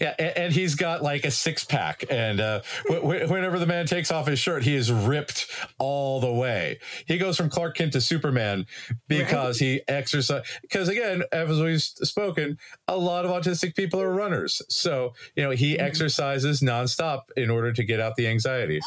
yeah, 0.00 0.14
and, 0.18 0.36
and, 0.36 0.52
he's 0.52 0.74
got 0.74 1.02
like 1.02 1.24
a 1.24 1.30
six 1.30 1.64
pack, 1.64 2.04
and 2.10 2.40
uh, 2.40 2.62
w- 2.88 3.28
whenever 3.28 3.58
the 3.58 3.66
man 3.66 3.86
takes 3.86 4.10
off 4.10 4.26
his 4.26 4.38
shirt, 4.38 4.62
he 4.62 4.74
is 4.74 4.92
ripped 4.92 5.50
all 5.78 6.20
the 6.20 6.32
way. 6.32 6.78
He 7.06 7.18
goes 7.18 7.36
from 7.36 7.50
Clark 7.50 7.76
Kent 7.76 7.92
to 7.94 8.00
Superman 8.00 8.66
because 9.08 9.60
right. 9.60 9.66
he 9.66 9.80
exercise. 9.88 10.42
Because 10.62 10.88
again, 10.88 11.22
as 11.32 11.60
we've 11.60 11.82
spoken, 11.82 12.58
a 12.88 12.96
lot 12.96 13.24
of 13.24 13.30
autistic 13.30 13.74
people 13.74 14.00
are 14.00 14.12
runners, 14.12 14.62
so 14.68 15.14
you 15.36 15.42
know 15.42 15.50
he 15.50 15.74
mm-hmm. 15.74 15.84
exercises 15.84 16.60
nonstop 16.60 17.22
in 17.36 17.50
order 17.50 17.72
to 17.72 17.82
get 17.82 18.00
out 18.00 18.16
the 18.16 18.26
anxiety. 18.26 18.80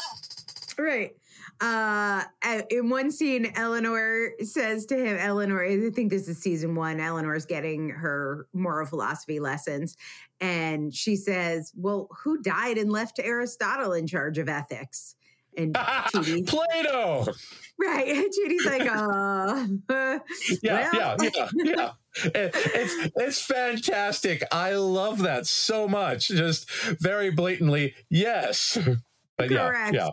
Right. 0.78 1.14
Uh, 1.60 2.22
in 2.70 2.90
one 2.90 3.10
scene, 3.10 3.52
Eleanor 3.54 4.32
says 4.42 4.86
to 4.86 4.96
him, 4.96 5.16
Eleanor, 5.16 5.64
I 5.64 5.90
think 5.90 6.10
this 6.10 6.28
is 6.28 6.38
season 6.38 6.74
one, 6.74 7.00
Eleanor's 7.00 7.46
getting 7.46 7.88
her 7.90 8.46
moral 8.52 8.86
philosophy 8.86 9.40
lessons. 9.40 9.96
And 10.40 10.94
she 10.94 11.16
says, 11.16 11.72
Well, 11.74 12.08
who 12.22 12.42
died 12.42 12.76
and 12.76 12.92
left 12.92 13.18
Aristotle 13.22 13.92
in 13.92 14.06
charge 14.06 14.38
of 14.38 14.48
ethics? 14.48 15.16
And 15.56 15.74
Chidi, 15.74 16.46
Plato. 16.46 17.26
Right. 17.78 18.08
And 18.08 18.32
Chidi's 18.32 18.66
like, 18.66 18.82
uh, 19.88 20.18
yeah, 20.62 20.90
well. 20.92 21.16
yeah, 21.22 21.30
yeah, 21.34 21.48
yeah. 21.54 21.90
it's 22.34 23.10
it's 23.16 23.42
fantastic. 23.42 24.42
I 24.52 24.74
love 24.74 25.20
that 25.22 25.46
so 25.46 25.88
much. 25.88 26.28
Just 26.28 26.70
very 27.00 27.30
blatantly, 27.30 27.94
yes. 28.10 28.78
But 29.38 29.48
Correct. 29.50 29.94
yeah, 29.94 30.04
yeah. 30.06 30.10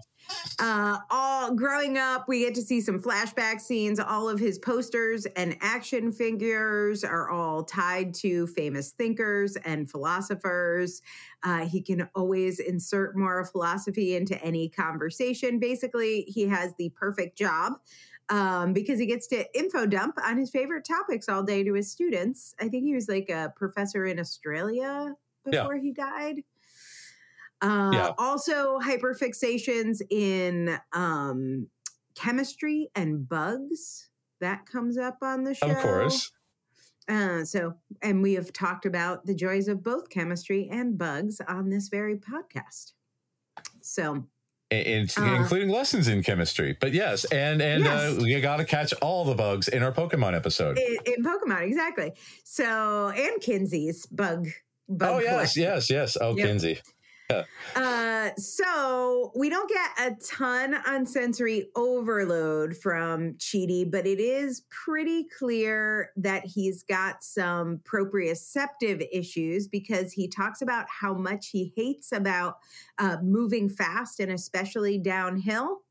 Uh, 0.60 0.98
all 1.10 1.54
growing 1.54 1.98
up, 1.98 2.28
we 2.28 2.40
get 2.40 2.56
to 2.56 2.62
see 2.62 2.80
some 2.82 3.00
flashback 3.00 3.60
scenes. 3.60 4.00
All 4.00 4.30
of 4.30 4.40
his 4.40 4.60
posters 4.60 5.26
and 5.36 5.58
action 5.62 6.12
figures 6.12 7.04
are 7.04 7.30
all 7.30 7.64
tied 7.64 8.14
to 8.16 8.48
famous 8.48 8.92
thinkers 8.92 9.56
and 9.58 9.90
philosophers. 9.90 11.02
Uh, 11.44 11.66
he 11.66 11.82
can 11.82 12.08
always 12.16 12.60
insert 12.60 13.18
moral 13.18 13.46
philosophy 13.46 14.16
into 14.16 14.42
any 14.44 14.70
conversation. 14.70 15.60
Basically, 15.60 16.22
he 16.22 16.48
has 16.48 16.74
the 16.78 16.90
perfect 16.90 17.38
job 17.38 17.74
um, 18.30 18.74
because 18.74 19.00
he 19.00 19.06
gets 19.06 19.28
to 19.28 19.46
info 19.58 19.86
dump 19.86 20.18
on 20.24 20.38
his 20.38 20.50
favorite 20.50 20.86
topics 20.86 21.28
all 21.28 21.44
day 21.44 21.64
to 21.64 21.74
his 21.74 21.92
students. 21.92 22.56
I 22.60 22.70
think 22.70 22.84
he 22.84 22.94
was 22.94 23.10
like 23.10 23.30
a 23.30 23.52
professor 23.56 24.06
in 24.06 24.20
Australia 24.20 25.14
before 25.46 25.76
yeah. 25.76 25.82
he 25.82 25.92
died. 25.92 26.44
Uh, 27.64 27.92
yeah. 27.94 28.12
Also, 28.18 28.78
hyperfixations 28.80 30.02
in 30.10 30.78
um, 30.92 31.68
chemistry 32.16 32.90
and 32.96 33.28
bugs. 33.28 34.10
That 34.42 34.66
comes 34.66 34.98
up 34.98 35.20
on 35.22 35.46
the 35.46 35.54
show. 35.54 35.70
Of 35.70 35.78
course. 35.78 36.32
Uh, 37.08 37.44
so, 37.44 37.74
and 38.02 38.22
we 38.22 38.34
have 38.34 38.52
talked 38.54 38.86
about 38.86 39.26
the 39.26 39.34
joys 39.34 39.68
of 39.68 39.84
both 39.84 40.10
chemistry 40.10 40.68
and 40.70 40.98
bugs 40.98 41.42
on 41.48 41.70
this 41.70 41.88
very 41.88 42.18
podcast. 42.18 42.92
So, 43.82 44.28
in, 44.72 45.08
uh, 45.18 45.24
including 45.24 45.70
lessons 45.70 46.08
in 46.08 46.24
chemistry. 46.24 46.78
But 46.80 46.94
yes, 46.94 47.26
and 47.26 47.62
and 47.62 47.84
yes. 47.84 48.18
Uh, 48.18 48.24
you 48.24 48.42
got 48.42 48.58
to 48.58 48.66
catch 48.66 48.94
all 49.02 49.26
the 49.26 49.36
bugs 49.36 49.68
in 49.68 49.84
our 49.84 49.92
Pokemon 49.92 50.36
episode. 50.36 50.78
In, 50.78 50.98
in, 51.06 51.24
Pokemon, 51.24 51.64
exactly. 51.64 52.12
So, 52.44 53.10
and 53.16 53.42
Kinsey's 53.42 54.06
bug. 54.08 54.48
bug 54.90 55.10
oh 55.12 55.20
yes, 55.20 55.56
yes, 55.56 55.90
yes. 55.90 56.18
Oh, 56.20 56.36
yep. 56.36 56.48
Kinsey. 56.48 56.80
uh, 57.76 58.30
so 58.38 59.32
we 59.36 59.50
don't 59.50 59.70
get 59.70 59.90
a 60.00 60.16
ton 60.24 60.76
on 60.88 61.06
sensory 61.06 61.70
overload 61.76 62.76
from 62.76 63.34
Chidi, 63.34 63.90
but 63.90 64.06
it 64.06 64.20
is 64.20 64.64
pretty 64.70 65.28
clear 65.38 66.12
that 66.18 66.46
he's 66.46 66.84
got 66.84 67.24
some 67.24 67.80
proprioceptive 67.80 69.06
issues 69.12 69.68
because 69.68 70.12
he 70.12 70.28
talks 70.28 70.62
about 70.62 70.86
how 70.90 71.14
much 71.14 71.50
he 71.50 71.74
hates 71.76 72.12
about 72.12 72.58
uh, 73.00 73.18
moving 73.22 73.70
fast 73.70 74.20
and 74.20 74.32
especially 74.32 74.98
downhill. 74.98 75.82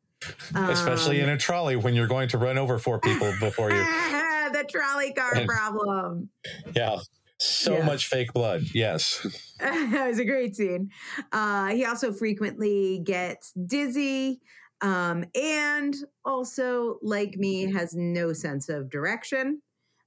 Especially 0.54 1.20
um, 1.20 1.28
in 1.28 1.34
a 1.34 1.38
trolley 1.38 1.74
when 1.74 1.94
you're 1.94 2.06
going 2.06 2.28
to 2.28 2.38
run 2.38 2.56
over 2.56 2.78
four 2.78 3.00
people 3.00 3.32
before 3.40 3.72
you. 3.72 3.84
the 4.52 4.64
trolley 4.70 5.12
car 5.12 5.34
and, 5.34 5.48
problem. 5.48 6.28
Yeah. 6.74 6.98
So 7.42 7.78
yeah. 7.78 7.84
much 7.84 8.06
fake 8.06 8.32
blood. 8.32 8.62
Yes. 8.72 9.26
that 9.60 10.08
was 10.08 10.18
a 10.18 10.24
great 10.24 10.56
scene. 10.56 10.90
Uh, 11.32 11.68
he 11.68 11.84
also 11.84 12.12
frequently 12.12 13.00
gets 13.04 13.52
dizzy. 13.52 14.40
Um, 14.80 15.24
and 15.34 15.94
also, 16.24 16.98
like 17.02 17.36
me, 17.36 17.72
has 17.72 17.94
no 17.94 18.32
sense 18.32 18.68
of 18.68 18.90
direction. 18.90 19.62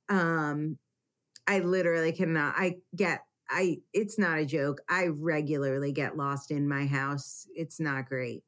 Um, 0.10 0.78
I 1.48 1.60
literally 1.60 2.12
cannot. 2.12 2.56
I 2.58 2.78
get. 2.96 3.22
I. 3.50 3.78
It's 3.94 4.20
not 4.20 4.40
a 4.40 4.46
joke. 4.46 4.82
I 4.90 5.08
regularly 5.08 5.94
get 5.94 6.18
lost 6.18 6.52
in 6.52 6.68
my 6.68 6.86
house. 6.86 7.48
It's 7.56 7.80
not 7.80 8.08
great. 8.08 8.44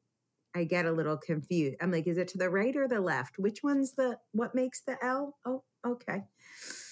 I 0.54 0.64
get 0.64 0.86
a 0.86 0.92
little 0.92 1.16
confused. 1.16 1.76
I'm 1.80 1.92
like, 1.92 2.06
is 2.06 2.18
it 2.18 2.28
to 2.28 2.38
the 2.38 2.50
right 2.50 2.76
or 2.76 2.88
the 2.88 3.00
left? 3.00 3.38
Which 3.38 3.62
one's 3.62 3.92
the 3.92 4.18
what 4.32 4.54
makes 4.54 4.82
the 4.82 4.96
L? 5.02 5.36
Oh, 5.46 5.62
okay. 5.86 6.24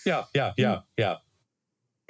Yeah, 0.06 0.24
yeah, 0.35 0.52
yeah, 0.56 0.80
yeah. 0.96 1.16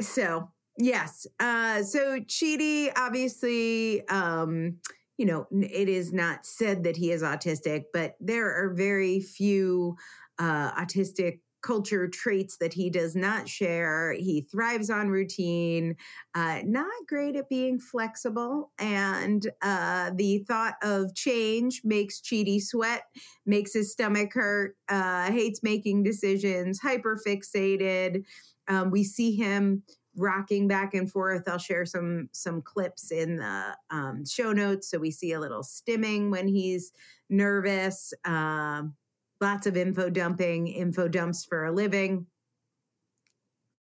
So 0.00 0.50
yes, 0.78 1.26
uh, 1.40 1.82
so 1.82 2.20
Chidi 2.20 2.90
obviously, 2.96 4.06
um, 4.09 4.76
you 5.16 5.26
know, 5.26 5.46
it 5.50 5.88
is 5.88 6.12
not 6.12 6.44
said 6.44 6.85
that 6.85 6.96
he 6.96 7.11
is 7.11 7.22
autistic, 7.22 7.85
but 7.92 8.16
there 8.20 8.48
are 8.52 8.74
very 8.74 9.20
few 9.20 9.96
uh, 10.38 10.72
autistic 10.72 11.40
culture 11.62 12.06
traits 12.06 12.59
that 12.59 12.72
he 12.72 12.88
does 12.90 13.16
not 13.16 13.48
share. 13.48 14.12
He 14.12 14.42
thrives 14.42 14.88
on 14.88 15.09
routine, 15.09 15.96
uh, 16.35 16.61
not 16.64 16.87
great 17.09 17.35
at 17.35 17.48
being 17.48 17.80
flexible. 17.80 18.70
And 18.78 19.50
uh, 19.62 20.12
the 20.14 20.44
thought 20.46 20.74
of 20.82 21.14
change 21.14 21.80
makes 21.82 22.20
Chidi 22.20 22.62
sweat, 22.62 23.02
makes 23.46 23.72
his 23.72 23.90
stomach 23.90 24.35
hurt, 24.35 24.76
uh, 24.88 25.32
hates 25.32 25.62
making 25.62 26.04
decisions, 26.04 26.78
hyper 26.78 27.18
fixated. 27.26 28.24
Um, 28.68 28.90
we 28.90 29.05
see 29.05 29.35
him 29.35 29.83
rocking 30.16 30.66
back 30.66 30.94
and 30.94 31.11
forth. 31.11 31.48
I'll 31.48 31.59
share 31.59 31.85
some 31.85 32.29
some 32.33 32.62
clips 32.62 33.11
in 33.11 33.37
the 33.37 33.76
um, 33.90 34.24
show 34.26 34.52
notes, 34.52 34.90
so 34.90 34.98
we 34.98 35.11
see 35.11 35.33
a 35.33 35.40
little 35.40 35.62
stimming 35.62 36.31
when 36.31 36.48
he's 36.48 36.92
nervous. 37.29 38.12
Um, 38.24 38.94
lots 39.40 39.66
of 39.66 39.76
info 39.76 40.11
dumping, 40.11 40.68
info 40.68 41.09
dumps 41.09 41.44
for 41.44 41.66
a 41.66 41.72
living. 41.72 42.26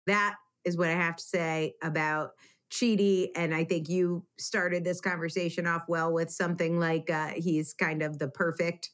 That 0.07 0.37
is 0.65 0.77
what 0.77 0.89
I 0.89 0.95
have 0.95 1.17
to 1.17 1.25
say 1.25 1.75
about 1.83 2.33
Chidi. 2.71 3.29
And 3.37 3.55
I 3.55 3.65
think 3.65 3.89
you 3.89 4.25
started 4.39 4.85
this 4.85 5.01
conversation 5.01 5.67
off 5.67 5.83
well 5.89 6.13
with 6.13 6.31
something 6.31 6.79
like 6.79 7.09
uh, 7.11 7.29
he's 7.37 7.73
kind 7.73 8.03
of 8.03 8.19
the 8.19 8.29
perfect 8.29 8.91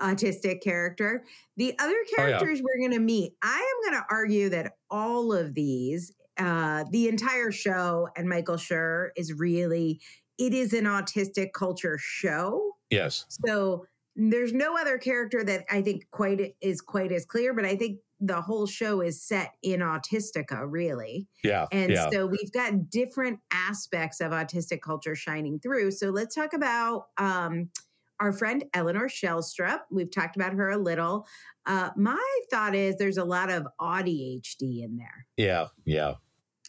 autistic 0.00 0.62
character. 0.62 1.24
The 1.56 1.74
other 1.78 1.96
characters 2.14 2.48
oh, 2.48 2.54
yeah. 2.54 2.62
we're 2.62 2.88
going 2.88 2.98
to 2.98 3.04
meet, 3.04 3.32
I 3.42 3.56
am 3.86 3.90
going 3.90 4.02
to 4.02 4.06
argue 4.10 4.48
that 4.50 4.72
all 4.90 5.32
of 5.32 5.54
these, 5.54 6.12
uh, 6.38 6.84
the 6.90 7.08
entire 7.08 7.50
show 7.50 8.08
and 8.16 8.28
Michael 8.28 8.56
Schur 8.56 9.08
is 9.16 9.32
really, 9.32 10.00
it 10.38 10.54
is 10.54 10.72
an 10.72 10.84
autistic 10.84 11.52
culture 11.52 11.98
show. 12.00 12.72
Yes. 12.90 13.24
So 13.28 13.86
there's 14.16 14.52
no 14.52 14.76
other 14.76 14.98
character 14.98 15.44
that 15.44 15.64
I 15.70 15.82
think 15.82 16.06
quite 16.10 16.54
is 16.60 16.80
quite 16.80 17.12
as 17.12 17.24
clear, 17.24 17.54
but 17.54 17.64
I 17.64 17.76
think 17.76 18.00
the 18.20 18.40
whole 18.40 18.66
show 18.66 19.00
is 19.00 19.22
set 19.22 19.52
in 19.62 19.78
autistica 19.80 20.64
really 20.66 21.28
yeah 21.44 21.66
and 21.70 21.92
yeah. 21.92 22.10
so 22.10 22.26
we've 22.26 22.52
got 22.52 22.90
different 22.90 23.38
aspects 23.52 24.20
of 24.20 24.32
autistic 24.32 24.80
culture 24.82 25.14
shining 25.14 25.60
through 25.60 25.90
so 25.90 26.10
let's 26.10 26.34
talk 26.34 26.52
about 26.52 27.04
um, 27.18 27.70
our 28.20 28.32
friend 28.32 28.64
Eleanor 28.74 29.08
Shellstrop. 29.08 29.80
We've 29.90 30.10
talked 30.10 30.36
about 30.36 30.52
her 30.52 30.70
a 30.70 30.78
little. 30.78 31.26
Uh, 31.66 31.90
my 31.96 32.38
thought 32.50 32.74
is 32.74 32.96
there's 32.96 33.18
a 33.18 33.24
lot 33.24 33.50
of 33.50 33.66
ADHD 33.80 34.84
in 34.84 34.96
there. 34.96 35.26
Yeah, 35.36 35.66
yeah, 35.84 36.14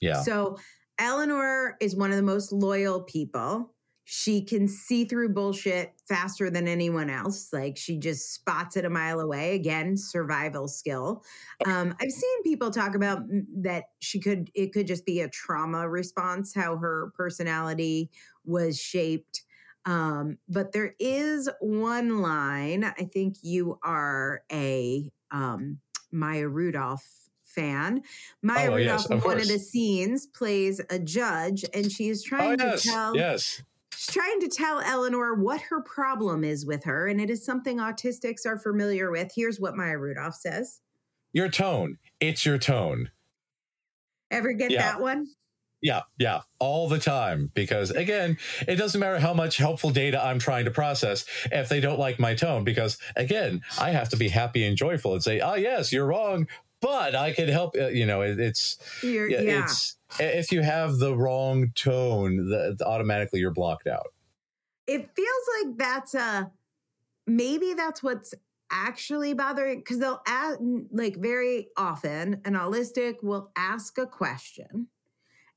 yeah. 0.02 0.22
So 0.22 0.58
Eleanor 1.00 1.78
is 1.80 1.96
one 1.96 2.12
of 2.12 2.18
the 2.18 2.24
most 2.24 2.52
loyal 2.52 3.02
people. 3.02 3.74
She 4.12 4.44
can 4.44 4.68
see 4.68 5.06
through 5.06 5.30
bullshit 5.30 5.94
faster 6.08 6.50
than 6.50 6.68
anyone 6.68 7.12
else. 7.12 7.50
Like 7.54 7.78
she 7.78 7.98
just 7.98 8.34
spots 8.34 8.76
it 8.76 8.84
a 8.84 8.90
mile 8.90 9.20
away. 9.20 9.54
Again, 9.54 9.96
survival 9.96 10.68
skill. 10.68 11.24
Um, 11.68 11.96
I've 12.02 12.12
seen 12.12 12.44
people 12.44 12.72
talk 12.72 12.96
about 12.96 13.22
that 13.62 13.86
she 14.00 14.20
could, 14.20 14.50
it 14.56 14.74
could 14.74 14.88
just 14.88 15.06
be 15.06 15.22
a 15.22 15.30
trauma 15.30 15.88
response, 15.88 16.56
how 16.56 16.78
her 16.78 17.14
personality 17.16 18.10
was 18.46 18.80
shaped 18.80 19.44
um, 19.90 20.38
but 20.48 20.72
there 20.72 20.94
is 21.00 21.50
one 21.62 22.22
line. 22.22 22.84
I 22.84 23.06
think 23.12 23.38
you 23.42 23.80
are 23.82 24.44
a 24.52 25.12
um, 25.32 25.80
Maya 26.12 26.48
Rudolph 26.48 27.04
fan. 27.44 28.04
Maya 28.44 28.70
oh, 28.70 28.76
Rudolph, 28.76 29.02
yes, 29.02 29.10
in 29.10 29.20
one 29.22 29.40
of 29.40 29.48
the 29.48 29.58
scenes, 29.58 30.28
plays 30.28 30.80
a 30.92 31.00
judge, 31.00 31.66
and 31.74 31.92
she 31.92 32.10
is 32.10 32.24
trying 32.24 32.62
oh, 32.62 32.66
yes, 32.66 32.84
to 32.84 32.88
tell. 32.88 33.16
Yes. 33.16 33.64
She's 33.96 34.14
trying 34.14 34.40
to 34.42 34.48
tell 34.48 34.80
Eleanor 34.80 35.34
what 35.34 35.60
her 35.62 35.82
problem 35.82 36.44
is 36.44 36.68
with 36.68 36.84
her, 36.84 37.08
and 37.08 37.20
it 37.20 37.32
is 37.32 37.44
something 37.44 37.78
autistics 37.78 38.46
are 38.46 38.60
familiar 38.60 39.10
with. 39.10 39.32
Here's 39.36 39.60
what 39.60 39.76
Maya 39.76 39.98
Rudolph 39.98 40.36
says 40.36 40.82
Your 41.34 41.50
tone. 41.50 41.98
It's 42.20 42.46
your 42.46 42.60
tone. 42.60 43.10
Ever 44.30 44.54
get 44.54 44.70
yeah. 44.70 44.84
that 44.84 45.02
one? 45.02 45.26
Yeah, 45.82 46.02
yeah, 46.18 46.42
all 46.60 46.90
the 46.90 47.00
time. 47.00 47.52
Because 47.54 47.92
again, 47.92 48.38
it 48.68 48.76
doesn't 48.76 49.00
matter 49.00 49.20
how 49.20 49.34
much 49.34 49.58
helpful 49.58 49.92
data 49.92 50.24
I'm 50.24 50.40
trying 50.40 50.66
to 50.66 50.72
process 50.72 51.26
if 51.52 51.70
they 51.70 51.80
don't 51.80 52.00
like 52.00 52.20
my 52.20 52.36
tone. 52.36 52.64
Because 52.64 52.98
again, 53.16 53.62
I 53.80 53.92
have 53.92 54.10
to 54.10 54.18
be 54.18 54.30
happy 54.30 54.66
and 54.66 54.76
joyful 54.76 55.14
and 55.14 55.24
say, 55.24 55.40
"Ah, 55.40 55.52
oh, 55.52 55.56
yes, 55.56 55.94
you're 55.94 56.06
wrong, 56.06 56.48
but 56.82 57.16
I 57.16 57.32
can 57.32 57.48
help." 57.48 57.76
Uh, 57.78 57.88
you 57.88 58.06
know, 58.06 58.22
it, 58.22 58.40
it's 58.40 58.78
you're, 59.02 59.30
yeah. 59.30 59.64
It's 59.64 59.98
if 60.20 60.52
you 60.52 60.62
have 60.62 60.98
the 60.98 61.16
wrong 61.16 61.72
tone, 61.76 62.50
the, 62.50 62.78
automatically 62.86 63.40
you're 63.40 63.52
blocked 63.52 63.88
out. 63.88 64.08
It 64.86 65.10
feels 65.16 65.64
like 65.64 65.78
that's 65.78 66.14
a 66.14 66.52
maybe 67.26 67.74
that's 67.74 68.04
what's 68.04 68.34
actually 68.72 69.34
bothering 69.34 69.80
because 69.80 70.00
they'll 70.00 70.22
ask 70.28 70.60
like 70.92 71.16
very 71.16 71.70
often 71.78 72.42
an 72.46 72.54
allistic 72.54 73.24
will 73.24 73.52
ask 73.56 73.98
a 73.98 74.06
question 74.06 74.88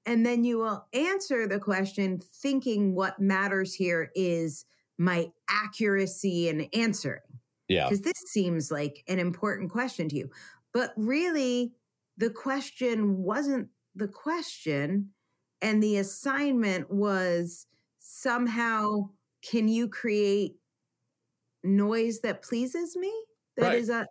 and 0.07 0.27
then 0.27 0.45
you 0.45 0.59
will 0.59 0.87
answer 0.93 1.47
the 1.47 1.61
question 1.61 2.21
thinking 2.21 2.95
what 2.95 3.21
matters 3.21 3.75
here 3.75 4.11
is 4.15 4.65
my 4.99 5.31
accuracy 5.49 6.49
in 6.49 6.63
answering 6.73 7.21
yeah. 7.69 7.89
because 7.89 8.03
this 8.03 8.19
seems 8.27 8.71
like 8.71 9.05
an 9.09 9.19
important 9.19 9.71
question 9.71 10.09
to 10.09 10.17
you. 10.17 10.31
But 10.73 10.93
really 10.97 11.73
the 12.17 12.31
question 12.31 13.19
wasn't 13.19 13.69
the 13.95 14.09
question 14.09 15.11
and 15.61 15.83
the 15.83 15.99
assignment 15.99 16.91
was 16.91 17.67
somehow 17.99 19.09
can 19.43 19.69
you 19.69 19.89
create 19.89 20.57
noise 21.65 22.21
that 22.21 22.43
pleases 22.43 22.97
me? 22.97 23.13
That 23.57 23.69
Right. 23.69 23.79
is 23.79 23.91
a 23.91 24.07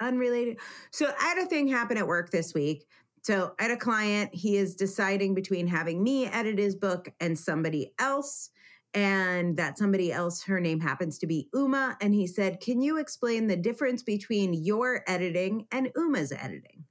unrelated. 0.00 0.58
So 0.90 1.06
i 1.20 1.24
had 1.24 1.38
a 1.38 1.46
thing 1.46 1.68
happen 1.68 1.96
at 1.96 2.06
work 2.06 2.30
this 2.30 2.52
week 2.52 2.84
so 3.24 3.52
i 3.58 3.64
had 3.64 3.72
a 3.72 3.76
client 3.76 4.34
he 4.34 4.56
is 4.56 4.74
deciding 4.74 5.34
between 5.34 5.66
having 5.66 6.02
me 6.02 6.26
edit 6.26 6.58
his 6.58 6.76
book 6.76 7.08
and 7.20 7.38
somebody 7.38 7.92
else 7.98 8.50
and 8.94 9.56
that 9.56 9.76
somebody 9.76 10.12
else 10.12 10.44
her 10.44 10.60
name 10.60 10.80
happens 10.80 11.18
to 11.18 11.26
be 11.26 11.48
uma 11.54 11.96
and 12.00 12.14
he 12.14 12.26
said 12.26 12.60
can 12.60 12.80
you 12.80 12.98
explain 12.98 13.46
the 13.46 13.56
difference 13.56 14.02
between 14.02 14.54
your 14.54 15.02
editing 15.06 15.66
and 15.72 15.90
uma's 15.96 16.32
editing? 16.32 16.84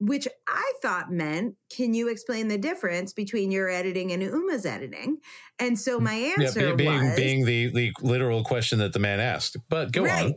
Which 0.00 0.26
I 0.48 0.72
thought 0.80 1.12
meant, 1.12 1.56
can 1.68 1.92
you 1.92 2.08
explain 2.08 2.48
the 2.48 2.56
difference 2.56 3.12
between 3.12 3.50
your 3.50 3.68
editing 3.68 4.12
and 4.12 4.22
Uma's 4.22 4.64
editing? 4.64 5.18
And 5.58 5.78
so 5.78 5.98
hmm. 5.98 6.04
my 6.04 6.16
yeah 6.16 6.34
answer 6.38 6.70
be- 6.74 6.84
being 6.84 7.04
was 7.04 7.16
being 7.16 7.44
the 7.44 7.66
the 7.68 7.92
literal 8.00 8.42
question 8.42 8.78
that 8.78 8.94
the 8.94 8.98
man 8.98 9.20
asked 9.20 9.58
but 9.68 9.92
go 9.92 10.08
on 10.08 10.34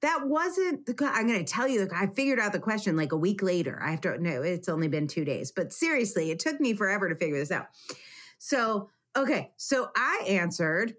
That 0.00 0.26
wasn't 0.26 0.86
the. 0.86 0.94
I'm 1.12 1.26
going 1.26 1.44
to 1.44 1.52
tell 1.52 1.66
you. 1.66 1.88
I 1.94 2.06
figured 2.06 2.38
out 2.38 2.52
the 2.52 2.60
question 2.60 2.96
like 2.96 3.12
a 3.12 3.16
week 3.16 3.42
later. 3.42 3.80
I 3.82 3.90
have 3.90 4.00
to. 4.02 4.18
No, 4.18 4.42
it's 4.42 4.68
only 4.68 4.88
been 4.88 5.08
two 5.08 5.24
days. 5.24 5.50
But 5.50 5.72
seriously, 5.72 6.30
it 6.30 6.38
took 6.38 6.60
me 6.60 6.74
forever 6.74 7.08
to 7.08 7.16
figure 7.16 7.38
this 7.38 7.50
out. 7.50 7.66
So 8.38 8.90
okay, 9.16 9.52
so 9.56 9.90
I 9.96 10.24
answered. 10.28 10.94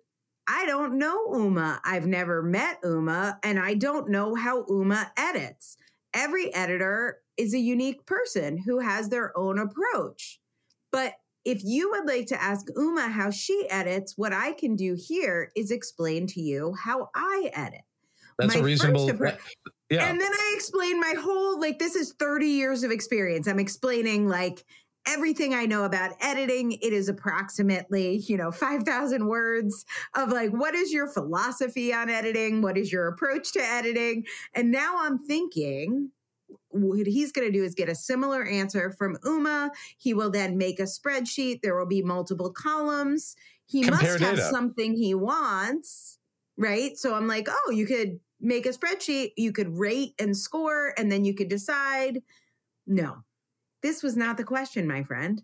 I 0.51 0.65
don't 0.65 0.97
know 0.97 1.35
Uma. 1.35 1.79
I've 1.85 2.07
never 2.07 2.41
met 2.41 2.79
Uma, 2.83 3.37
and 3.43 3.59
I 3.59 3.75
don't 3.75 4.09
know 4.09 4.33
how 4.33 4.65
Uma 4.67 5.11
edits. 5.15 5.77
Every 6.13 6.51
editor 6.55 7.19
is 7.37 7.53
a 7.53 7.59
unique 7.59 8.05
person 8.07 8.57
who 8.57 8.79
has 8.79 9.09
their 9.09 9.37
own 9.37 9.59
approach. 9.59 10.39
But 10.91 11.13
if 11.45 11.63
you 11.63 11.91
would 11.91 12.07
like 12.07 12.25
to 12.27 12.41
ask 12.41 12.65
Uma 12.75 13.09
how 13.09 13.29
she 13.29 13.67
edits, 13.69 14.17
what 14.17 14.33
I 14.33 14.53
can 14.53 14.75
do 14.75 14.95
here 14.95 15.51
is 15.55 15.71
explain 15.71 16.25
to 16.27 16.41
you 16.41 16.73
how 16.73 17.09
I 17.15 17.51
edit. 17.53 17.83
That's 18.39 18.55
My 18.55 18.61
a 18.61 18.63
reasonable 18.63 19.07
yeah 19.89 20.09
And 20.09 20.19
then 20.19 20.31
I 20.31 20.53
explain 20.55 20.99
my 20.99 21.13
whole, 21.19 21.59
like, 21.59 21.79
this 21.79 21.95
is 21.95 22.13
30 22.19 22.47
years 22.47 22.83
of 22.83 22.91
experience. 22.91 23.47
I'm 23.47 23.59
explaining, 23.59 24.27
like, 24.27 24.65
everything 25.07 25.53
I 25.53 25.65
know 25.65 25.85
about 25.85 26.11
editing. 26.21 26.73
It 26.73 26.93
is 26.93 27.09
approximately, 27.09 28.17
you 28.17 28.37
know, 28.37 28.51
5,000 28.51 29.27
words 29.27 29.85
of 30.15 30.29
like, 30.29 30.51
what 30.51 30.75
is 30.75 30.91
your 30.93 31.07
philosophy 31.07 31.93
on 31.93 32.09
editing? 32.09 32.61
What 32.61 32.77
is 32.77 32.91
your 32.91 33.07
approach 33.07 33.51
to 33.53 33.61
editing? 33.61 34.25
And 34.53 34.71
now 34.71 34.97
I'm 34.99 35.17
thinking, 35.19 36.11
what 36.69 37.07
he's 37.07 37.31
going 37.31 37.51
to 37.51 37.57
do 37.57 37.63
is 37.63 37.73
get 37.75 37.89
a 37.89 37.95
similar 37.95 38.45
answer 38.45 38.91
from 38.91 39.17
Uma. 39.23 39.71
He 39.97 40.13
will 40.13 40.29
then 40.29 40.57
make 40.57 40.79
a 40.79 40.83
spreadsheet. 40.83 41.61
There 41.61 41.77
will 41.77 41.87
be 41.87 42.01
multiple 42.01 42.51
columns. 42.51 43.35
He 43.65 43.83
Compare 43.83 44.13
must 44.13 44.23
have 44.23 44.35
data. 44.35 44.49
something 44.49 44.95
he 44.95 45.13
wants, 45.13 46.19
right? 46.57 46.97
So 46.97 47.15
I'm 47.15 47.27
like, 47.27 47.47
oh, 47.49 47.71
you 47.71 47.85
could 47.85 48.19
make 48.41 48.65
a 48.65 48.69
spreadsheet, 48.69 49.31
you 49.37 49.51
could 49.51 49.77
rate 49.77 50.13
and 50.19 50.35
score, 50.37 50.93
and 50.97 51.11
then 51.11 51.25
you 51.25 51.33
could 51.33 51.49
decide. 51.49 52.21
No, 52.87 53.17
this 53.83 54.01
was 54.03 54.17
not 54.17 54.37
the 54.37 54.43
question, 54.43 54.87
my 54.87 55.03
friend. 55.03 55.41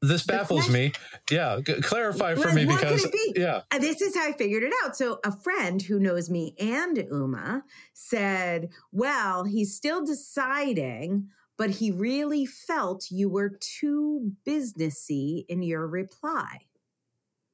this 0.00 0.24
baffles 0.24 0.68
me 0.70 0.92
yeah 1.28 1.58
clarify 1.82 2.34
for 2.36 2.46
Like, 2.46 2.54
me 2.54 2.64
because 2.66 3.04
be? 3.10 3.32
yeah 3.34 3.62
uh, 3.72 3.78
this 3.80 4.00
is 4.00 4.14
how 4.14 4.28
I 4.28 4.32
figured 4.32 4.62
it 4.62 4.72
out. 4.84 4.96
So, 4.96 5.18
a 5.24 5.32
friend 5.32 5.82
who 5.82 5.98
knows 5.98 6.30
me 6.30 6.54
and 6.60 6.96
Uma 7.10 7.64
said, 7.94 8.68
Well, 8.92 9.44
he's 9.44 9.74
still 9.74 10.04
deciding, 10.04 11.28
but 11.56 11.70
he 11.70 11.90
really 11.90 12.46
felt 12.46 13.10
you 13.10 13.28
were 13.28 13.58
too 13.60 14.32
businessy 14.46 15.44
in 15.48 15.62
your 15.62 15.86
reply. 15.88 16.58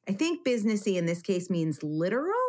I 0.06 0.12
think 0.12 0.46
businessy 0.46 0.96
in 0.96 1.06
this 1.06 1.22
case 1.22 1.48
means 1.48 1.82
literal. 1.82 2.43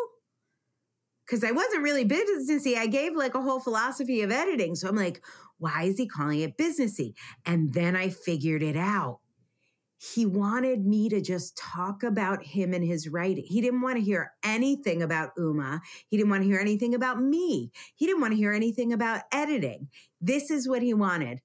Because 1.26 1.44
I 1.44 1.52
wasn't 1.52 1.84
really 1.84 2.06
businessy. 2.06 2.76
I 2.76 2.88
gave 2.88 3.16
like 3.16 3.36
a 3.36 3.42
whole 3.42 3.60
philosophy 3.60 4.22
of 4.22 4.32
editing. 4.32 4.76
So 4.76 4.88
I'm 4.88 4.96
like, 4.96 5.24
why 5.58 5.84
is 5.84 5.98
he 5.98 6.08
calling 6.08 6.42
it 6.42 6.58
businessy? 6.58 7.14
And 7.46 7.74
then 7.74 7.96
I 7.96 8.10
figured 8.10 8.62
it 8.62 8.78
out 8.78 9.20
he 10.14 10.26
wanted 10.26 10.86
me 10.86 11.10
to 11.10 11.22
just 11.22 11.58
talk 11.58 12.04
about 12.04 12.44
him 12.44 12.74
and 12.74 12.84
his 12.84 13.08
writing. 13.08 13.46
He 13.48 13.62
didn't 13.62 13.82
want 13.82 13.98
to 13.98 14.04
hear 14.04 14.34
anything 14.44 15.02
about 15.02 15.32
Uma. 15.38 15.82
He 16.08 16.18
didn't 16.18 16.30
want 16.30 16.44
to 16.44 16.50
hear 16.50 16.60
anything 16.60 16.94
about 16.94 17.22
me. 17.22 17.72
He 17.96 18.06
didn't 18.06 18.22
want 18.22 18.34
to 18.34 18.38
hear 18.38 18.54
anything 18.54 18.94
about 18.94 19.22
editing. 19.32 19.88
This 20.22 20.52
is 20.52 20.68
what 20.68 20.82
he 20.82 20.94
wanted. 20.94 21.42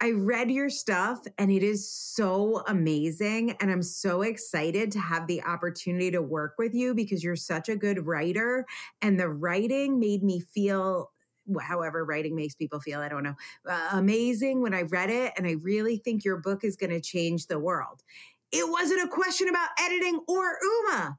I 0.00 0.12
read 0.12 0.50
your 0.50 0.70
stuff 0.70 1.20
and 1.38 1.50
it 1.50 1.64
is 1.64 1.90
so 1.90 2.62
amazing. 2.68 3.56
And 3.60 3.70
I'm 3.70 3.82
so 3.82 4.22
excited 4.22 4.92
to 4.92 5.00
have 5.00 5.26
the 5.26 5.42
opportunity 5.42 6.10
to 6.12 6.22
work 6.22 6.54
with 6.56 6.72
you 6.72 6.94
because 6.94 7.24
you're 7.24 7.34
such 7.34 7.68
a 7.68 7.76
good 7.76 8.06
writer. 8.06 8.64
And 9.02 9.18
the 9.18 9.28
writing 9.28 9.98
made 9.98 10.22
me 10.22 10.40
feel 10.40 11.10
however 11.60 12.04
writing 12.04 12.36
makes 12.36 12.54
people 12.54 12.78
feel. 12.78 13.00
I 13.00 13.08
don't 13.08 13.24
know. 13.24 13.34
Uh, 13.68 13.88
amazing 13.92 14.62
when 14.62 14.74
I 14.74 14.82
read 14.82 15.10
it. 15.10 15.32
And 15.36 15.46
I 15.46 15.56
really 15.62 15.96
think 15.96 16.24
your 16.24 16.36
book 16.36 16.62
is 16.62 16.76
going 16.76 16.90
to 16.90 17.00
change 17.00 17.46
the 17.46 17.58
world. 17.58 18.02
It 18.52 18.68
wasn't 18.68 19.02
a 19.02 19.08
question 19.08 19.48
about 19.48 19.68
editing 19.80 20.20
or 20.28 20.58
Uma. 20.62 21.18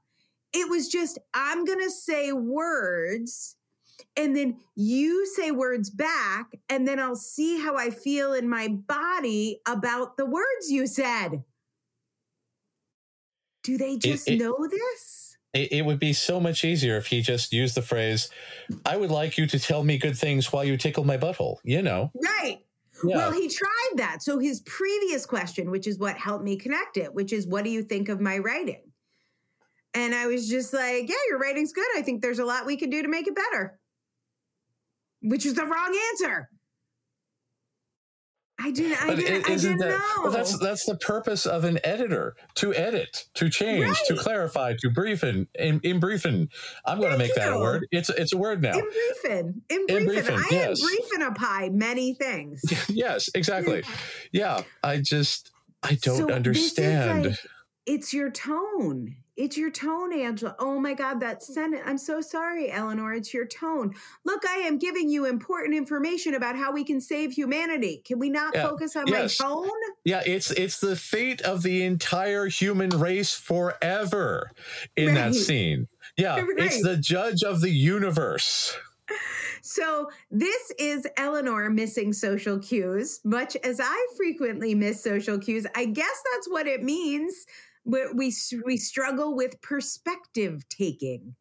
It 0.53 0.69
was 0.69 0.87
just, 0.87 1.19
I'm 1.33 1.65
going 1.65 1.79
to 1.79 1.91
say 1.91 2.31
words 2.31 3.55
and 4.15 4.35
then 4.35 4.57
you 4.75 5.25
say 5.25 5.51
words 5.51 5.89
back, 5.89 6.57
and 6.69 6.87
then 6.87 6.99
I'll 6.99 7.15
see 7.15 7.59
how 7.59 7.75
I 7.77 7.89
feel 7.89 8.33
in 8.33 8.49
my 8.49 8.67
body 8.67 9.59
about 9.67 10.17
the 10.17 10.25
words 10.25 10.69
you 10.69 10.87
said. 10.87 11.43
Do 13.63 13.77
they 13.77 13.97
just 13.97 14.27
it- 14.27 14.39
know 14.39 14.67
this? 14.69 15.37
it, 15.53 15.71
it 15.71 15.85
would 15.85 15.99
be 15.99 16.13
so 16.13 16.39
much 16.39 16.63
easier 16.63 16.95
if 16.97 17.07
he 17.07 17.21
just 17.23 17.51
used 17.51 17.73
the 17.73 17.81
phrase 17.81 18.29
i 18.85 18.95
would 18.95 19.09
like 19.09 19.35
you 19.35 19.47
to 19.47 19.57
tell 19.57 19.83
me 19.83 19.97
good 19.97 20.15
things 20.15 20.53
while 20.53 20.63
you 20.63 20.77
tickle 20.77 21.03
my 21.03 21.17
butthole 21.17 21.55
you 21.63 21.81
know 21.81 22.11
Right. 22.23 22.59
yeah 23.03 23.17
Well, 23.17 23.31
he 23.31 23.47
tried 23.49 23.93
that. 23.95 24.21
So 24.21 24.37
his 24.37 24.59
previous 24.61 25.25
question, 25.25 25.71
which 25.71 25.87
is 25.87 25.97
what 25.97 26.17
helped 26.17 26.43
me 26.43 26.55
connect 26.55 26.97
it, 26.97 27.11
which 27.13 27.33
is 27.33 27.47
what 27.47 27.63
do 27.63 27.71
you 27.71 27.81
think 27.81 28.09
of 28.09 28.19
my 28.21 28.37
writing? 28.37 28.83
And 29.95 30.13
I 30.13 30.27
was 30.27 30.47
just 30.47 30.71
like, 30.73 31.09
yeah, 31.09 31.15
your 31.29 31.39
writing's 31.39 31.73
good. 31.73 31.87
I 31.97 32.01
think 32.03 32.21
there's 32.21 32.39
a 32.39 32.45
lot 32.45 32.65
we 32.67 32.77
can 32.77 32.89
do 32.91 33.01
to 33.01 33.07
make 33.07 33.25
it 33.27 33.35
better. 33.35 33.79
Which 35.21 35.45
is 35.45 35.53
the 35.55 35.65
wrong 35.65 35.97
answer. 36.11 36.49
I 38.61 38.71
didn't 38.71 39.01
I 39.01 39.15
didn't, 39.15 39.45
i- 39.49 39.55
didn't 39.55 39.77
that 39.77 39.89
know. 39.89 40.23
well, 40.23 40.31
that's 40.31 40.57
that's 40.59 40.85
the 40.85 40.97
purpose 40.97 41.45
of 41.45 41.63
an 41.63 41.79
editor 41.85 42.35
to 42.55 42.73
edit 42.75 43.25
to 43.35 43.49
change 43.49 43.97
to 44.07 44.17
clarify 44.17 44.73
to 44.79 44.89
briefen 44.89 45.47
in, 45.57 45.79
in 45.81 46.01
briefen 46.01 46.49
i'm 46.85 46.99
going 46.99 47.13
to 47.13 47.17
make 47.17 47.33
that 47.35 47.53
a 47.53 47.57
word 47.57 47.87
it's 47.91 48.09
it's 48.09 48.33
a 48.33 48.37
word 48.37 48.61
now 48.61 48.73
in 48.77 48.81
briefing. 48.83 49.61
In 49.69 49.85
briefing, 50.05 50.35
I 50.35 50.47
yes. 50.51 50.81
am 50.81 50.87
briefing 50.89 51.21
a 51.21 51.31
pie 51.31 51.69
many 51.71 52.15
things. 52.15 52.61
yes 52.89 53.29
exactly 53.33 53.81
yeah 54.33 54.63
i 54.83 54.97
just 54.97 55.51
i 55.81 55.97
don't 56.01 56.27
So 56.27 56.29
understand 56.33 57.27
like- 57.27 57.37
it's 57.89 58.13
your 58.13 58.29
tone. 58.29 59.15
It's 59.35 59.57
your 59.57 59.71
tone, 59.71 60.13
Angela. 60.13 60.55
Oh 60.59 60.79
my 60.79 60.93
God, 60.93 61.19
that 61.21 61.39
mm. 61.39 61.43
sentence. 61.43 61.81
I'm 61.87 61.97
so 61.97 62.21
sorry, 62.21 62.71
Eleanor. 62.71 63.13
It's 63.13 63.33
your 63.33 63.47
tone. 63.47 63.95
Look, 64.25 64.43
I 64.47 64.57
am 64.57 64.77
giving 64.77 65.09
you 65.09 65.25
important 65.25 65.73
information 65.73 66.35
about 66.35 66.55
how 66.55 66.71
we 66.71 66.83
can 66.83 67.01
save 67.01 67.31
humanity. 67.31 68.03
Can 68.05 68.19
we 68.19 68.29
not 68.29 68.53
Yeah, 68.53 68.67
focus 68.67 68.95
on 68.95 69.07
yes. 69.07 69.39
my 69.39 69.45
tone? 69.45 69.69
Yeah, 70.03 70.21
it's 70.23 70.51
it's 70.51 70.79
the 70.79 70.95
fate 70.95 71.41
of 71.41 71.63
the 71.63 71.83
entire 71.83 72.45
human 72.45 72.91
race 72.91 73.33
forever 73.33 74.51
in 74.95 75.15
that 75.15 75.33
scene. 75.33 75.87
Yeah, 76.15 76.45
it's 76.57 76.83
the 76.83 76.97
judge 76.97 77.41
of 77.41 77.61
the 77.61 77.71
universe. 77.71 78.77
So, 79.61 80.09
this 80.31 80.71
is 80.79 81.07
Eleanor 81.17 81.69
missing 81.69 82.13
social 82.13 82.59
cues, 82.59 83.19
much 83.23 83.55
as 83.57 83.79
I 83.79 84.07
frequently 84.15 84.73
miss 84.73 85.03
social 85.03 85.37
cues. 85.37 85.65
I 85.75 85.85
guess 85.85 86.23
that's 86.31 86.49
what 86.49 86.67
it 86.67 86.83
means. 86.83 87.45
We, 87.85 88.05
we, 88.13 88.33
we 88.65 88.77
struggle 88.77 89.35
with 89.35 89.61
perspective 89.61 90.67
taking. 90.69 91.35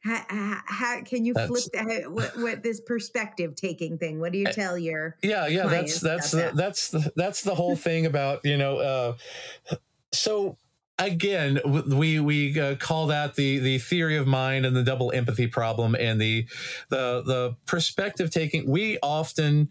How, 0.00 0.22
how, 0.28 0.60
how 0.66 1.02
can 1.02 1.24
you 1.24 1.34
flip 1.34 1.64
that? 1.72 2.10
What, 2.10 2.36
what 2.38 2.62
this 2.62 2.80
perspective 2.80 3.56
taking 3.56 3.98
thing? 3.98 4.20
What 4.20 4.32
do 4.32 4.38
you 4.38 4.46
tell 4.46 4.78
your? 4.78 5.16
Yeah, 5.22 5.48
yeah, 5.48 5.66
that's 5.66 6.00
that's 6.00 6.30
the, 6.30 6.36
that. 6.36 6.56
that's 6.56 6.90
the, 6.90 7.12
that's 7.16 7.42
the 7.42 7.54
whole 7.54 7.76
thing 7.76 8.06
about 8.06 8.44
you 8.44 8.56
know. 8.56 8.78
Uh, 8.78 9.76
so 10.12 10.56
again, 10.98 11.60
we 11.64 12.20
we 12.20 12.58
uh, 12.58 12.76
call 12.76 13.08
that 13.08 13.34
the 13.34 13.58
the 13.58 13.78
theory 13.78 14.16
of 14.16 14.26
mind 14.26 14.66
and 14.66 14.76
the 14.76 14.84
double 14.84 15.12
empathy 15.12 15.46
problem 15.46 15.94
and 15.94 16.20
the 16.20 16.46
the 16.90 17.22
the 17.22 17.56
perspective 17.66 18.30
taking. 18.30 18.70
We 18.70 18.98
often 19.02 19.70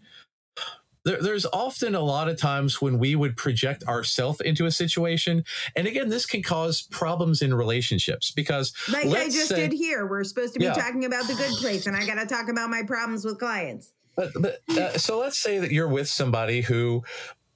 there, 1.08 1.22
there's 1.22 1.46
often 1.46 1.94
a 1.94 2.00
lot 2.00 2.28
of 2.28 2.38
times 2.38 2.82
when 2.82 2.98
we 2.98 3.16
would 3.16 3.36
project 3.36 3.82
ourselves 3.84 4.40
into 4.42 4.66
a 4.66 4.70
situation, 4.70 5.44
and 5.74 5.86
again, 5.86 6.08
this 6.08 6.26
can 6.26 6.42
cause 6.42 6.82
problems 6.82 7.40
in 7.40 7.54
relationships 7.54 8.30
because, 8.30 8.74
like 8.92 9.06
I 9.06 9.24
just 9.24 9.48
say, 9.48 9.68
did 9.68 9.72
here, 9.72 10.06
we're 10.06 10.24
supposed 10.24 10.52
to 10.54 10.58
be 10.58 10.66
Yeah. 10.66 10.74
talking 10.74 11.04
about 11.04 11.26
the 11.26 11.34
good 11.34 11.56
place, 11.56 11.86
and 11.86 11.96
I 11.96 12.04
got 12.06 12.16
to 12.16 12.26
talk 12.26 12.48
about 12.48 12.68
my 12.68 12.82
problems 12.82 13.24
with 13.24 13.38
clients. 13.38 13.92
But, 14.16 14.32
but 14.40 14.58
uh, 14.76 14.98
so 14.98 15.18
let's 15.20 15.38
say 15.38 15.58
that 15.60 15.70
you're 15.70 15.88
with 15.88 16.08
somebody 16.08 16.60
who 16.60 17.04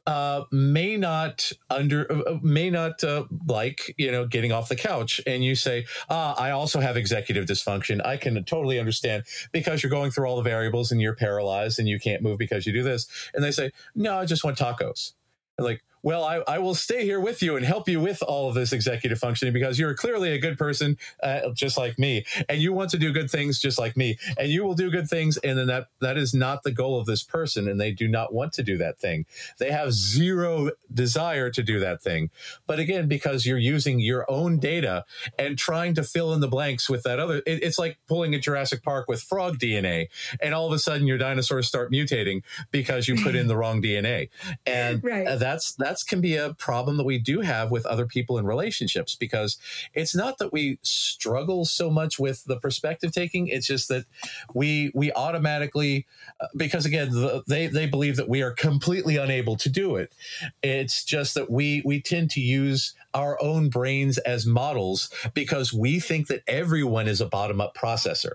uh, 0.07 0.45
may 0.51 0.97
not 0.97 1.53
under 1.71 2.11
uh, 2.11 2.39
may 2.43 2.71
not 2.71 3.03
uh, 3.05 3.25
like 3.47 3.95
you 3.99 4.11
know 4.11 4.27
getting 4.27 4.53
off 4.53 4.69
the 4.69 4.77
couch, 4.77 5.21
and 5.27 5.45
you 5.45 5.55
say, 5.55 5.87
ah, 6.11 6.35
"I 6.35 6.51
also 6.51 6.81
have 6.81 6.97
executive 6.97 7.47
dysfunction." 7.47 8.05
I 8.05 8.17
can 8.17 8.43
totally 8.45 8.79
understand 8.79 9.25
because 9.53 9.83
you're 9.83 9.91
going 9.91 10.11
through 10.11 10.27
all 10.27 10.37
the 10.37 10.43
variables 10.43 10.91
and 10.91 11.01
you're 11.01 11.15
paralyzed 11.15 11.79
and 11.79 11.89
you 11.89 12.01
can't 12.01 12.23
move 12.23 12.39
because 12.39 12.67
you 12.67 12.73
do 12.73 12.83
this. 12.83 13.07
And 13.35 13.45
they 13.45 13.53
say, 13.53 13.71
"No, 13.95 14.19
I 14.19 14.25
just 14.25 14.45
want 14.45 14.59
tacos." 14.59 15.13
And 15.57 15.65
like, 15.65 15.83
well, 16.03 16.25
I, 16.25 16.43
I 16.49 16.59
will 16.59 16.75
stay 16.75 17.05
here 17.05 17.21
with 17.21 17.43
you 17.43 17.57
and 17.57 17.65
help 17.65 17.89
you 17.89 18.01
with 18.01 18.23
all 18.23 18.49
of 18.49 18.55
this 18.55 18.73
executive 18.73 19.19
functioning 19.19 19.53
because 19.55 19.79
you're 19.79 19.95
clearly 19.95 20.33
a 20.33 20.39
good 20.39 20.59
person, 20.59 20.99
uh, 21.23 21.51
just 21.55 21.77
like 21.79 21.99
me, 21.99 22.25
and 22.49 22.61
you 22.61 22.73
want 22.73 22.91
to 22.91 22.99
do 22.99 23.13
good 23.13 23.31
things 23.31 23.61
just 23.61 23.79
like 23.79 23.97
me, 23.97 24.19
and 24.39 24.49
you 24.49 24.65
will 24.65 24.75
do 24.75 24.91
good 24.91 25.09
things. 25.09 25.37
And 25.39 25.59
then 25.59 25.67
that 25.69 25.89
that 26.01 26.17
is 26.17 26.35
not 26.35 26.63
the 26.63 26.73
goal 26.73 26.99
of 26.99 27.07
this 27.07 27.23
person, 27.23 27.69
and 27.69 27.81
they 27.81 27.93
do 27.93 28.09
not 28.09 28.33
want 28.35 28.53
to 28.55 28.63
do 28.63 28.77
that 28.79 28.99
thing. 28.99 29.27
They 29.59 29.71
have 29.71 29.93
zero 29.93 30.71
desire 30.93 31.51
to 31.51 31.63
do 31.63 31.79
that 31.81 32.03
thing. 32.03 32.31
But 32.67 32.79
again, 32.79 33.09
because 33.09 33.47
you're 33.47 33.59
using 33.59 34.01
your 34.01 34.31
own 34.31 34.59
data 34.59 35.05
and 35.39 35.57
trying 35.57 35.95
to 35.95 36.03
fill 36.03 36.33
in 36.35 36.41
the 36.41 36.49
blanks 36.49 36.89
with 36.91 37.03
that 37.05 37.19
other, 37.19 37.37
it, 37.47 37.63
it's 37.63 37.79
like 37.79 37.99
pulling 38.09 38.35
a 38.35 38.39
Jurassic 38.39 38.83
Park 38.83 39.09
with 39.09 39.23
frog 39.23 39.59
DNA, 39.59 40.09
and 40.41 40.53
all 40.55 40.67
of 40.67 40.73
a 40.73 40.79
sudden 40.79 41.07
your 41.07 41.19
dinosaurs 41.19 41.69
start 41.69 41.93
mutating 41.93 42.43
because 42.71 43.07
you 43.07 43.23
put 43.23 43.35
in 43.35 43.47
the 43.47 43.57
wrong 43.57 43.81
DNA, 43.81 44.29
and 44.67 45.03
Right. 45.05 45.27
uh, 45.27 45.37
that's 45.37 45.75
that's 45.93 46.03
can 46.03 46.23
be 46.23 46.37
a 46.37 46.55
problem 46.55 46.97
that 46.97 47.05
we 47.05 47.19
do 47.19 47.41
have 47.43 47.71
with 47.71 47.85
other 47.85 48.07
people 48.07 48.39
in 48.39 48.47
relationships 48.47 49.15
because 49.15 49.59
it's 49.93 50.15
not 50.15 50.39
that 50.39 50.51
we 50.51 50.79
struggle 50.81 51.67
so 51.67 51.91
much 51.91 52.19
with 52.19 52.45
the 52.45 52.57
perspective 52.57 53.13
taking 53.13 53.47
it's 53.49 53.67
just 53.67 53.89
that 53.89 54.07
we 54.55 54.91
we 54.95 55.13
automatically 55.13 56.07
uh, 56.41 56.47
because 56.57 56.87
again 56.87 57.11
the, 57.11 57.43
they 57.47 57.67
they 57.67 57.85
believe 57.85 58.17
that 58.17 58.29
we 58.29 58.41
are 58.41 58.53
completely 58.53 59.19
unable 59.19 59.55
to 59.57 59.69
do 59.69 59.97
it. 59.97 60.15
It's 60.63 61.05
just 61.05 61.35
that 61.35 61.51
we 61.51 61.83
we 61.85 62.01
tend 62.01 62.31
to 62.31 62.41
use 62.41 62.95
our 63.15 63.41
own 63.43 63.69
brains 63.69 64.19
as 64.19 64.47
models 64.47 65.11
because 65.35 65.73
we 65.73 66.01
think 66.01 66.29
that 66.29 66.43
everyone 66.47 67.09
is 67.09 67.21
a 67.21 67.27
bottom 67.27 67.61
up 67.61 67.77
processor 67.77 68.33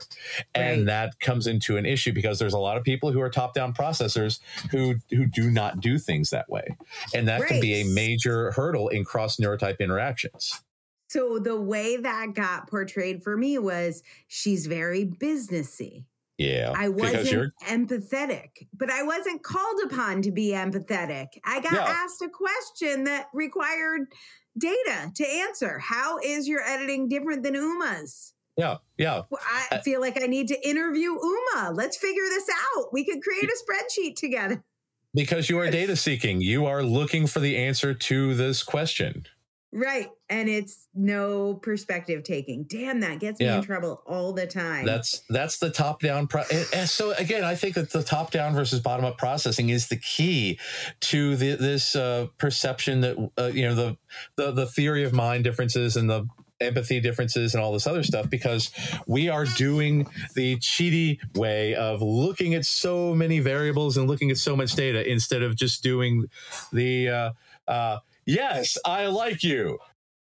and 0.55 0.79
Right. 0.81 0.85
that 0.87 1.19
comes 1.19 1.47
into 1.47 1.77
an 1.77 1.85
issue 1.85 2.11
because 2.13 2.39
there's 2.39 2.53
a 2.53 2.59
lot 2.59 2.77
of 2.77 2.83
people 2.83 3.11
who 3.11 3.21
are 3.21 3.29
top 3.29 3.53
down 3.53 3.73
processors 3.73 4.39
who 4.71 4.95
who 5.09 5.25
do 5.25 5.49
not 5.51 5.79
do 5.79 5.97
things 5.97 6.29
that 6.29 6.49
way 6.49 6.65
and 7.13 7.27
that 7.27 7.45
can 7.47 7.59
be 7.61 7.81
a 7.81 7.83
major 7.85 8.51
hurdle 8.51 8.87
in 8.89 9.03
cross 9.03 9.37
neurotype 9.37 9.79
interactions 9.79 10.61
So 11.09 11.39
the 11.39 11.59
way 11.59 11.97
that 11.97 12.33
got 12.33 12.69
portrayed 12.69 13.23
for 13.23 13.37
me 13.37 13.57
was 13.57 14.03
she's 14.27 14.67
very 14.67 15.05
businessy. 15.05 16.05
yeah 16.37 16.73
I 16.75 16.89
wasn't 16.89 17.53
empathetic, 17.63 18.67
but 18.73 18.89
I 18.91 19.01
wasn't 19.03 19.41
called 19.43 19.79
upon 19.85 20.21
to 20.23 20.31
be 20.31 20.49
empathetic. 20.51 21.27
I 21.45 21.61
got 21.61 21.73
Yeah. 21.73 21.85
asked 21.87 22.21
a 22.21 22.29
question 22.29 23.05
that 23.05 23.27
required 23.33 24.01
data 24.59 25.11
to 25.15 25.27
answer. 25.27 25.79
How 25.79 26.17
is 26.19 26.47
your 26.47 26.61
editing 26.61 27.07
different 27.09 27.43
than 27.43 27.55
Uma's? 27.55 28.33
yeah 28.57 28.77
yeah 28.97 29.21
I 29.31 29.75
Uh, 29.75 29.81
feel 29.83 30.01
like 30.01 30.19
I 30.21 30.25
need 30.25 30.47
to 30.47 30.67
interview 30.67 31.11
Uma. 31.11 31.71
Let's 31.73 31.95
figure 31.97 32.23
this 32.29 32.49
out. 32.75 32.91
We 32.91 33.05
could 33.05 33.21
create 33.21 33.43
a 33.43 33.55
spreadsheet 33.63 34.15
together. 34.15 34.63
because 35.13 35.49
you 35.49 35.59
are 35.59 35.69
data 35.69 35.95
seeking 35.95 36.41
you 36.41 36.65
are 36.65 36.83
looking 36.83 37.27
for 37.27 37.39
the 37.39 37.55
answer 37.57 37.93
to 37.93 38.33
this 38.33 38.63
question 38.63 39.25
Right. 39.73 40.09
And 40.29 40.47
it's 40.47 40.87
no 40.95 41.55
perspective 41.55 42.23
taking. 42.23 42.63
Damn, 42.63 43.01
that 43.01 43.19
gets 43.19 43.39
me 43.39 43.47
in 43.47 43.61
trouble 43.61 44.01
all 44.05 44.31
the 44.31 44.47
time. 44.47 44.85
That's 44.85 45.21
that's 45.29 45.59
the 45.59 45.69
top 45.69 46.01
down. 46.01 46.27
Pro- 46.27 46.43
and, 46.51 46.65
and 46.73 46.89
so 46.89 47.11
again, 47.11 47.43
I 47.43 47.55
think 47.55 47.75
that 47.75 47.91
the 47.91 48.01
top 48.01 48.31
down 48.31 48.53
versus 48.53 48.79
bottom 48.79 49.03
up 49.03 49.17
processing 49.17 49.69
is 49.69 49.89
the 49.89 49.97
key 49.97 50.57
to 51.01 51.35
the, 51.35 51.55
this 51.55 51.95
uh, 51.95 52.27
perception 52.37 53.01
that 53.01 53.31
uh, 53.37 53.51
you 53.53 53.67
know 53.67 53.75
the, 53.75 53.97
the 54.37 54.51
the 54.51 54.65
theory 54.65 55.03
of 55.03 55.11
mind 55.13 55.43
differences 55.43 55.97
and 55.97 56.09
the 56.09 56.27
empathy 56.59 56.99
differences 56.99 57.53
and 57.53 57.63
all 57.63 57.71
this 57.71 57.85
other 57.85 58.03
stuff 58.03 58.29
because 58.29 58.71
we 59.05 59.29
are 59.29 59.45
doing 59.45 60.07
the 60.35 60.55
cheaty 60.57 61.19
way 61.35 61.75
of 61.75 62.01
looking 62.01 62.55
at 62.55 62.65
so 62.65 63.13
many 63.13 63.39
variables 63.39 63.97
and 63.97 64.07
looking 64.07 64.31
at 64.31 64.37
so 64.37 64.55
much 64.55 64.73
data 64.73 65.07
instead 65.09 65.43
of 65.43 65.55
just 65.55 65.83
doing 65.83 66.25
the 66.71 67.09
uh, 67.09 67.31
uh, 67.67 67.99
yes, 68.27 68.77
I 68.85 69.07
like 69.07 69.43
you. 69.43 69.79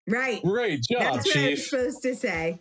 right. 0.09 0.43
Great 0.43 0.83
job, 0.83 1.03
That's 1.03 1.27
what 1.27 1.37
I'm 1.37 1.57
supposed 1.57 2.03
to 2.03 2.15
say. 2.15 2.59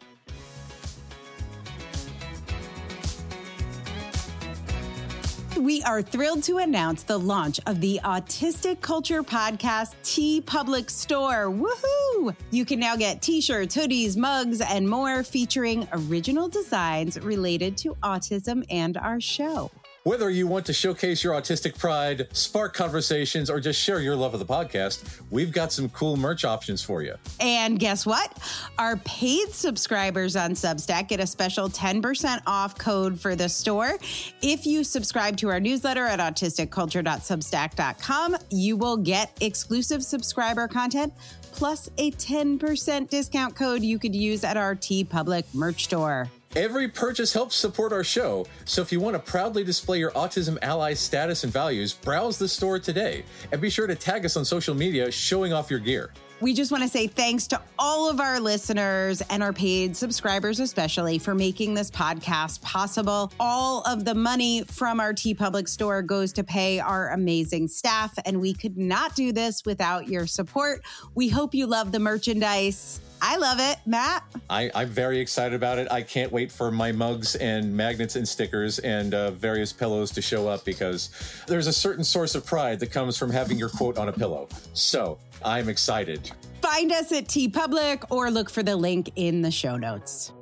We 5.57 5.83
are 5.83 6.01
thrilled 6.01 6.43
to 6.43 6.59
announce 6.59 7.03
the 7.03 7.17
launch 7.17 7.59
of 7.65 7.81
the 7.81 7.99
Autistic 8.05 8.79
Culture 8.79 9.23
Podcast 9.23 9.95
TeePublic 10.03 10.89
Store. 10.89 11.51
Woohoo! 11.51 12.33
You 12.51 12.63
can 12.63 12.79
now 12.79 12.95
get 12.95 13.21
t 13.21 13.41
shirts, 13.41 13.75
hoodies, 13.75 14.15
mugs, 14.15 14.61
and 14.61 14.87
more 14.87 15.21
featuring 15.21 15.85
original 15.91 16.47
designs 16.47 17.19
related 17.19 17.75
to 17.77 17.95
autism 17.95 18.63
and 18.69 18.95
our 18.95 19.19
show. 19.19 19.69
Whether 20.09 20.31
you 20.31 20.47
want 20.47 20.65
to 20.65 20.73
showcase 20.73 21.23
your 21.23 21.35
autistic 21.35 21.77
pride, 21.77 22.29
spark 22.31 22.73
conversations, 22.73 23.47
or 23.47 23.59
just 23.59 23.79
share 23.79 24.01
your 24.01 24.15
love 24.15 24.33
of 24.33 24.39
the 24.39 24.45
podcast, 24.47 25.21
we've 25.29 25.51
got 25.51 25.71
some 25.71 25.87
cool 25.89 26.17
merch 26.17 26.43
options 26.43 26.81
for 26.81 27.03
you. 27.03 27.13
And 27.39 27.77
guess 27.77 28.07
what? 28.07 28.35
Our 28.79 28.97
paid 28.97 29.53
subscribers 29.53 30.35
on 30.35 30.53
Substack 30.53 31.09
get 31.09 31.19
a 31.19 31.27
special 31.27 31.69
10% 31.69 32.41
off 32.47 32.75
code 32.75 33.21
for 33.21 33.35
the 33.35 33.47
store. 33.47 33.99
If 34.41 34.65
you 34.65 34.83
subscribe 34.83 35.37
to 35.37 35.49
our 35.49 35.59
newsletter 35.59 36.07
at 36.07 36.19
autisticculture.substack.com, 36.19 38.37
you 38.49 38.77
will 38.77 38.97
get 38.97 39.37
exclusive 39.41 40.03
subscriber 40.03 40.67
content 40.67 41.13
plus 41.51 41.87
a 41.99 42.09
10% 42.13 43.09
discount 43.11 43.55
code 43.55 43.83
you 43.83 43.99
could 43.99 44.15
use 44.15 44.43
at 44.43 44.57
our 44.57 44.75
TeePublic 44.75 45.43
merch 45.53 45.83
store. 45.83 46.31
Every 46.55 46.87
purchase 46.87 47.31
helps 47.31 47.55
support 47.55 47.93
our 47.93 48.03
show, 48.03 48.47
so 48.65 48.81
if 48.81 48.91
you 48.91 48.99
want 48.99 49.13
to 49.13 49.19
proudly 49.19 49.63
display 49.63 49.99
your 49.99 50.09
autism 50.11 50.57
ally 50.63 50.95
status 50.95 51.43
and 51.43 51.53
values, 51.53 51.93
browse 51.93 52.39
the 52.39 52.47
store 52.47 52.79
today 52.79 53.23
and 53.51 53.61
be 53.61 53.69
sure 53.69 53.85
to 53.85 53.93
tag 53.93 54.25
us 54.25 54.35
on 54.35 54.43
social 54.43 54.73
media 54.73 55.11
showing 55.11 55.53
off 55.53 55.69
your 55.69 55.79
gear. 55.79 56.09
We 56.41 56.53
just 56.53 56.71
want 56.71 56.83
to 56.83 56.89
say 56.89 57.07
thanks 57.07 57.47
to 57.47 57.61
all 57.77 58.09
of 58.09 58.21
our 58.21 58.39
listeners 58.39 59.21
and 59.29 59.43
our 59.43 59.51
paid 59.51 59.97
subscribers, 59.97 60.61
especially 60.61 61.19
for 61.19 61.35
making 61.35 61.73
this 61.73 61.91
podcast 61.91 62.61
possible. 62.61 63.33
All 63.41 63.81
of 63.81 64.05
the 64.05 64.15
money 64.15 64.63
from 64.63 65.01
our 65.01 65.13
TeePublic 65.13 65.67
store 65.67 66.01
goes 66.01 66.31
to 66.33 66.45
pay 66.45 66.79
our 66.79 67.09
amazing 67.09 67.67
staff, 67.67 68.17
and 68.23 68.39
we 68.39 68.53
could 68.53 68.77
not 68.77 69.17
do 69.17 69.33
this 69.33 69.65
without 69.65 70.07
your 70.07 70.25
support. 70.27 70.81
We 71.13 71.27
hope 71.27 71.53
you 71.53 71.67
love 71.67 71.91
the 71.91 71.99
merchandise. 71.99 73.01
I 73.21 73.35
love 73.35 73.59
it, 73.59 73.77
Matt. 73.85 74.23
I, 74.49 74.71
I'm 74.73 74.87
very 74.87 75.19
excited 75.19 75.53
about 75.53 75.77
it. 75.77 75.91
I 75.91 76.03
can't 76.03 76.31
wait 76.31 76.53
for 76.53 76.71
my 76.71 76.93
mugs 76.93 77.35
and 77.35 77.75
magnets 77.75 78.15
and 78.15 78.25
stickers 78.25 78.79
and 78.79 79.13
uh, 79.13 79.31
various 79.31 79.73
pillows 79.73 80.11
to 80.11 80.21
show 80.21 80.47
up 80.47 80.63
because 80.63 81.09
there's 81.47 81.67
a 81.67 81.73
certain 81.73 82.05
source 82.05 82.33
of 82.33 82.45
pride 82.45 82.79
that 82.79 82.93
comes 82.93 83.17
from 83.17 83.29
having 83.29 83.57
your 83.57 83.67
quote 83.67 83.97
on 83.97 84.07
a 84.07 84.13
pillow. 84.13 84.47
So 84.73 85.19
I'm 85.43 85.69
excited. 85.69 86.31
Find 86.61 86.91
us 86.91 87.11
at 87.11 87.25
TeePublic 87.25 88.05
or 88.09 88.29
look 88.29 88.49
for 88.49 88.63
the 88.63 88.75
link 88.75 89.11
in 89.15 89.41
the 89.41 89.51
show 89.51 89.77
notes. 89.77 90.33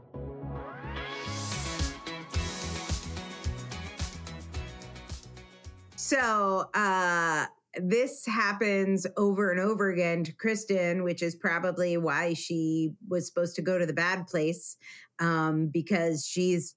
So 5.95 6.69
uh 6.73 7.45
this 7.79 8.25
happens 8.25 9.05
over 9.17 9.51
and 9.51 9.59
over 9.59 9.91
again 9.91 10.23
to 10.23 10.31
Kristen, 10.31 11.03
which 11.03 11.21
is 11.21 11.35
probably 11.35 11.97
why 11.97 12.33
she 12.33 12.93
was 13.07 13.27
supposed 13.27 13.55
to 13.57 13.61
go 13.61 13.77
to 13.77 13.85
the 13.85 13.93
bad 13.93 14.25
place. 14.25 14.77
Um, 15.19 15.67
because 15.67 16.25
she's 16.25 16.75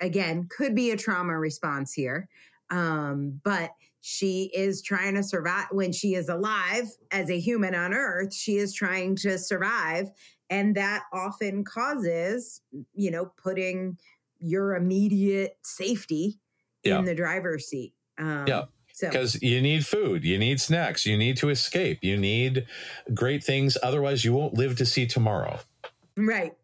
again 0.00 0.48
could 0.50 0.74
be 0.74 0.90
a 0.90 0.96
trauma 0.96 1.38
response 1.38 1.92
here. 1.92 2.28
Um, 2.70 3.40
but 3.44 3.70
she 4.02 4.50
is 4.54 4.82
trying 4.82 5.14
to 5.14 5.22
survive 5.22 5.66
when 5.70 5.92
she 5.92 6.14
is 6.14 6.28
alive 6.28 6.88
as 7.12 7.30
a 7.30 7.38
human 7.38 7.74
on 7.74 7.94
earth, 7.94 8.34
she 8.34 8.56
is 8.56 8.74
trying 8.74 9.14
to 9.16 9.38
survive. 9.38 10.10
And 10.50 10.74
that 10.74 11.04
often 11.12 11.64
causes, 11.64 12.60
you 12.92 13.10
know, 13.10 13.32
putting 13.42 13.96
your 14.38 14.74
immediate 14.74 15.56
safety 15.62 16.40
Yeah. 16.84 16.98
in 16.98 17.04
the 17.04 17.14
driver's 17.14 17.68
seat. 17.68 17.94
Um, 18.18 18.44
Yeah. 18.46 18.64
So 18.92 19.08
because 19.08 19.40
you 19.40 19.62
need 19.62 19.86
food, 19.86 20.22
you 20.24 20.36
need 20.36 20.60
snacks, 20.60 21.06
you 21.06 21.16
need 21.16 21.36
to 21.38 21.48
escape, 21.48 22.00
you 22.02 22.16
need 22.18 22.66
great 23.14 23.42
things. 23.42 23.78
Otherwise, 23.82 24.24
you 24.24 24.34
won't 24.34 24.54
live 24.54 24.76
to 24.78 24.84
see 24.84 25.06
tomorrow. 25.06 25.60
Right. 26.16 26.54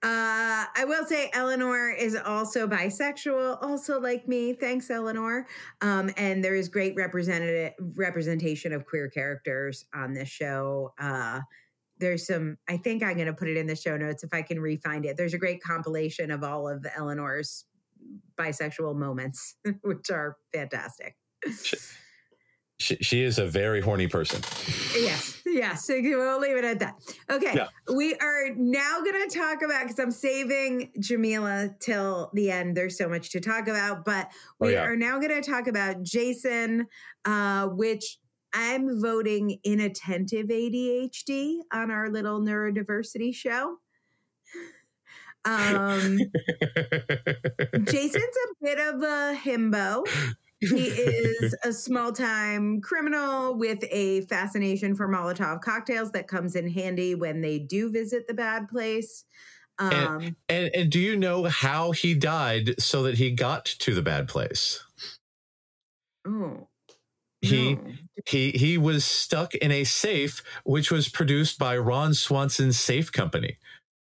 Uh, 0.00 0.64
I 0.76 0.84
will 0.86 1.04
say 1.04 1.28
Eleanor 1.32 1.90
is 1.90 2.14
also 2.14 2.68
bisexual, 2.68 3.58
also 3.60 4.00
like 4.00 4.28
me. 4.28 4.52
Thanks, 4.52 4.90
Eleanor. 4.90 5.48
Um, 5.80 6.10
and 6.16 6.44
there 6.44 6.54
is 6.54 6.68
great 6.68 6.94
representative 6.94 7.72
representation 7.96 8.72
of 8.72 8.86
queer 8.86 9.08
characters 9.08 9.86
on 9.92 10.14
this 10.14 10.28
show. 10.28 10.92
Uh, 11.00 11.40
there's 11.98 12.28
some, 12.28 12.58
I 12.68 12.76
think 12.76 13.02
I'm 13.02 13.14
going 13.14 13.26
to 13.26 13.32
put 13.32 13.48
it 13.48 13.56
in 13.56 13.66
the 13.66 13.74
show 13.74 13.96
notes 13.96 14.22
if 14.22 14.32
I 14.32 14.42
can 14.42 14.58
refind 14.58 15.04
it. 15.04 15.16
There's 15.16 15.34
a 15.34 15.38
great 15.38 15.60
compilation 15.60 16.30
of 16.30 16.44
all 16.44 16.68
of 16.68 16.86
Eleanor's 16.96 17.64
bisexual 18.38 18.94
moments, 18.94 19.56
which 19.82 20.10
are 20.10 20.36
fantastic. 20.54 21.16
She, 22.80 22.96
she 22.96 23.22
is 23.22 23.38
a 23.38 23.46
very 23.46 23.80
horny 23.80 24.06
person. 24.06 24.40
Yes, 24.94 25.42
yes. 25.44 25.88
We'll 25.88 26.38
leave 26.38 26.56
it 26.56 26.64
at 26.64 26.78
that. 26.78 26.94
Okay. 27.28 27.52
Yeah. 27.54 27.66
We 27.92 28.14
are 28.14 28.50
now 28.56 29.00
going 29.00 29.28
to 29.28 29.36
talk 29.36 29.62
about, 29.62 29.82
because 29.82 29.98
I'm 29.98 30.12
saving 30.12 30.92
Jameela 31.00 31.76
till 31.80 32.30
the 32.34 32.52
end. 32.52 32.76
There's 32.76 32.96
so 32.96 33.08
much 33.08 33.30
to 33.30 33.40
talk 33.40 33.66
about, 33.66 34.04
but 34.04 34.28
Oh, 34.60 34.66
we 34.66 34.72
yeah. 34.74 34.84
are 34.84 34.96
now 34.96 35.18
going 35.18 35.42
to 35.42 35.50
talk 35.50 35.66
about 35.66 36.02
Jason, 36.04 36.86
uh, 37.24 37.66
which 37.66 38.18
I'm 38.52 39.00
voting 39.02 39.58
inattentive 39.64 40.46
ADHD 40.46 41.58
on 41.72 41.90
our 41.90 42.08
little 42.10 42.40
neurodiversity 42.40 43.34
show. 43.34 43.78
Um, 45.44 46.18
Jason's 47.84 48.24
a 48.24 48.64
bit 48.64 48.78
of 48.78 49.02
a 49.02 49.36
himbo. 49.36 50.06
He 50.60 50.86
is 50.86 51.54
a 51.64 51.72
small 51.72 52.12
time 52.12 52.80
criminal 52.80 53.56
with 53.56 53.84
a 53.90 54.22
fascination 54.22 54.94
for 54.94 55.08
Molotov 55.08 55.60
cocktails 55.60 56.10
that 56.12 56.28
comes 56.28 56.56
in 56.56 56.68
handy 56.68 57.14
when 57.14 57.40
they 57.40 57.58
do 57.58 57.90
visit 57.90 58.26
the 58.26 58.34
bad 58.34 58.68
place. 58.68 59.24
Um, 59.78 60.36
and, 60.48 60.70
and 60.74 60.90
do 60.90 60.98
you 60.98 61.16
know 61.16 61.44
how 61.44 61.92
he 61.92 62.14
died 62.14 62.80
so 62.80 63.04
that 63.04 63.16
he 63.16 63.30
got 63.30 63.64
to 63.64 63.94
the 63.94 64.02
bad 64.02 64.26
place? 64.26 64.84
oh, 66.26 66.68
He 67.40 67.74
no. 67.76 67.92
he 68.26 68.50
he 68.50 68.76
was 68.76 69.04
stuck 69.04 69.54
in 69.54 69.70
a 69.70 69.84
safe 69.84 70.42
which 70.64 70.90
was 70.90 71.08
produced 71.08 71.58
by 71.58 71.78
Ron 71.78 72.14
Swanson's 72.14 72.78
safe 72.78 73.12
company. 73.12 73.58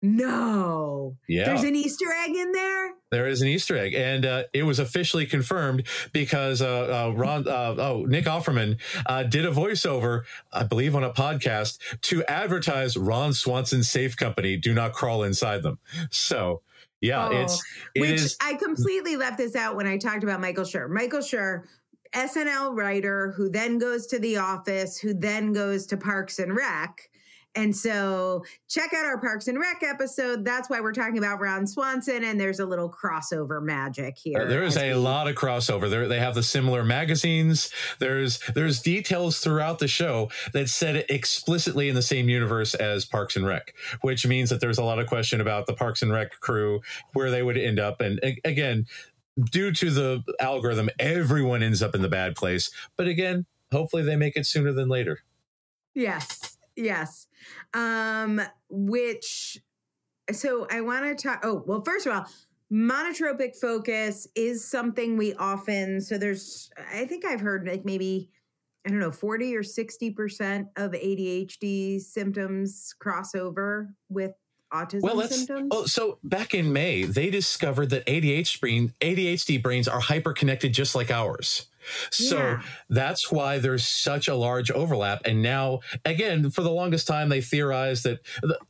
No. 0.02 1.16
Yeah. 1.28 1.44
There's 1.44 1.62
an 1.64 1.76
Easter 1.76 2.06
egg 2.24 2.34
in 2.34 2.52
there? 2.52 2.92
There 3.10 3.26
is 3.26 3.42
an 3.42 3.48
Easter 3.48 3.76
egg, 3.76 3.92
and 3.94 4.24
uh, 4.24 4.44
it 4.52 4.62
was 4.62 4.78
officially 4.78 5.26
confirmed 5.26 5.86
because 6.12 6.62
uh, 6.62 7.08
uh, 7.08 7.12
Ron, 7.14 7.46
uh, 7.46 7.74
oh, 7.78 8.04
Nick 8.08 8.24
Offerman 8.24 8.78
uh, 9.06 9.24
did 9.24 9.44
a 9.44 9.50
voiceover, 9.50 10.22
I 10.52 10.62
believe, 10.62 10.94
on 10.94 11.04
a 11.04 11.10
podcast 11.10 11.78
to 12.02 12.24
advertise 12.24 12.96
Ron 12.96 13.32
Swanson's 13.32 13.90
safe 13.90 14.16
company. 14.16 14.56
Do 14.56 14.72
not 14.72 14.92
crawl 14.92 15.22
inside 15.22 15.62
them. 15.62 15.78
So, 16.10 16.62
yeah, 17.00 17.28
Oh, 17.28 17.42
it's 17.42 17.62
it 17.94 18.00
Which 18.00 18.10
is- 18.10 18.36
I 18.40 18.54
completely 18.54 19.16
left 19.16 19.38
this 19.38 19.56
out 19.56 19.76
when 19.76 19.86
I 19.86 19.98
talked 19.98 20.22
about 20.22 20.40
Michael 20.40 20.64
Schur. 20.64 20.88
Michael 20.88 21.20
Schur, 21.20 21.64
SNL 22.14 22.74
writer 22.76 23.32
who 23.36 23.50
then 23.50 23.78
goes 23.78 24.06
to 24.08 24.18
The 24.18 24.36
Office, 24.38 24.98
who 24.98 25.14
then 25.14 25.52
goes 25.52 25.86
to 25.86 25.96
Parks 25.96 26.38
and 26.38 26.56
Rec. 26.56 27.09
And 27.56 27.74
so 27.76 28.44
check 28.68 28.94
out 28.94 29.04
our 29.04 29.20
Parks 29.20 29.48
and 29.48 29.58
Rec 29.58 29.82
episode. 29.82 30.44
That's 30.44 30.70
why 30.70 30.80
we're 30.80 30.92
talking 30.92 31.18
about 31.18 31.40
Ron 31.40 31.66
Swanson, 31.66 32.22
and 32.22 32.40
there's 32.40 32.60
a 32.60 32.64
little 32.64 32.88
crossover 32.88 33.60
magic 33.60 34.16
here. 34.16 34.42
Uh, 34.42 34.44
there 34.44 34.62
is 34.62 34.76
a 34.76 34.90
we- 34.90 34.94
lot 34.94 35.26
of 35.26 35.34
crossover. 35.34 35.90
There, 35.90 36.06
they 36.06 36.20
have 36.20 36.34
the 36.36 36.42
similar 36.44 36.84
magazines. 36.84 37.70
There's 37.98 38.38
there's 38.54 38.80
details 38.80 39.40
throughout 39.40 39.80
the 39.80 39.88
show 39.88 40.30
that 40.52 40.68
said 40.68 40.94
it 40.96 41.06
explicitly 41.10 41.88
in 41.88 41.94
the 41.96 42.02
same 42.02 42.28
universe 42.28 42.74
as 42.74 43.04
Parks 43.04 43.34
and 43.34 43.44
Rec, 43.44 43.74
which 44.02 44.26
means 44.26 44.50
that 44.50 44.60
there's 44.60 44.78
a 44.78 44.84
lot 44.84 45.00
of 45.00 45.08
question 45.08 45.40
about 45.40 45.66
the 45.66 45.74
Parks 45.74 46.02
and 46.02 46.12
Rec 46.12 46.38
crew 46.40 46.80
where 47.14 47.30
they 47.30 47.42
would 47.42 47.58
end 47.58 47.80
up. 47.80 48.00
And 48.00 48.20
again, 48.44 48.86
due 49.50 49.72
to 49.72 49.90
the 49.90 50.22
algorithm, 50.40 50.88
everyone 50.98 51.62
ends 51.62 51.82
up 51.82 51.94
in 51.94 52.02
the 52.02 52.08
bad 52.08 52.36
place. 52.36 52.70
But 52.96 53.08
again, 53.08 53.46
hopefully 53.72 54.02
they 54.02 54.16
make 54.16 54.36
it 54.36 54.46
sooner 54.46 54.72
than 54.72 54.88
later. 54.88 55.20
Yes, 55.94 56.56
yes. 56.76 57.26
Um, 57.74 58.40
which 58.68 59.58
so 60.32 60.66
I 60.70 60.80
want 60.80 61.04
to 61.04 61.28
talk. 61.28 61.40
Oh, 61.42 61.62
well, 61.66 61.82
first 61.82 62.06
of 62.06 62.12
all, 62.12 62.26
monotropic 62.72 63.56
focus 63.56 64.26
is 64.34 64.64
something 64.64 65.16
we 65.16 65.34
often. 65.34 66.00
So 66.00 66.18
there's, 66.18 66.70
I 66.92 67.04
think 67.06 67.24
I've 67.24 67.40
heard 67.40 67.66
like 67.66 67.84
maybe 67.84 68.30
I 68.86 68.90
don't 68.90 68.98
know, 68.98 69.10
forty 69.10 69.54
or 69.54 69.62
sixty 69.62 70.10
percent 70.10 70.68
of 70.76 70.92
ADHD 70.92 72.00
symptoms 72.00 72.94
cross 72.98 73.34
over 73.34 73.94
with 74.08 74.32
autism 74.72 75.02
Well, 75.02 75.16
let's. 75.16 75.36
symptoms. 75.36 75.68
Oh, 75.70 75.84
so 75.86 76.18
back 76.22 76.54
in 76.54 76.72
May, 76.72 77.04
they 77.04 77.30
discovered 77.30 77.90
that 77.90 78.06
ADHD 78.06 78.60
brain, 78.60 78.94
ADHD 79.00 79.62
brains 79.62 79.86
are 79.88 80.00
hyperconnected, 80.00 80.72
just 80.72 80.94
like 80.94 81.10
ours. 81.10 81.66
So 82.10 82.36
Yeah. 82.36 82.62
that's 82.88 83.30
why 83.32 83.58
there's 83.58 83.86
such 83.86 84.28
a 84.28 84.34
large 84.34 84.70
overlap. 84.70 85.22
And 85.24 85.42
now, 85.42 85.80
again, 86.04 86.50
for 86.50 86.62
the 86.62 86.70
longest 86.70 87.06
time, 87.06 87.28
they 87.28 87.40
theorized 87.40 88.04
that 88.04 88.20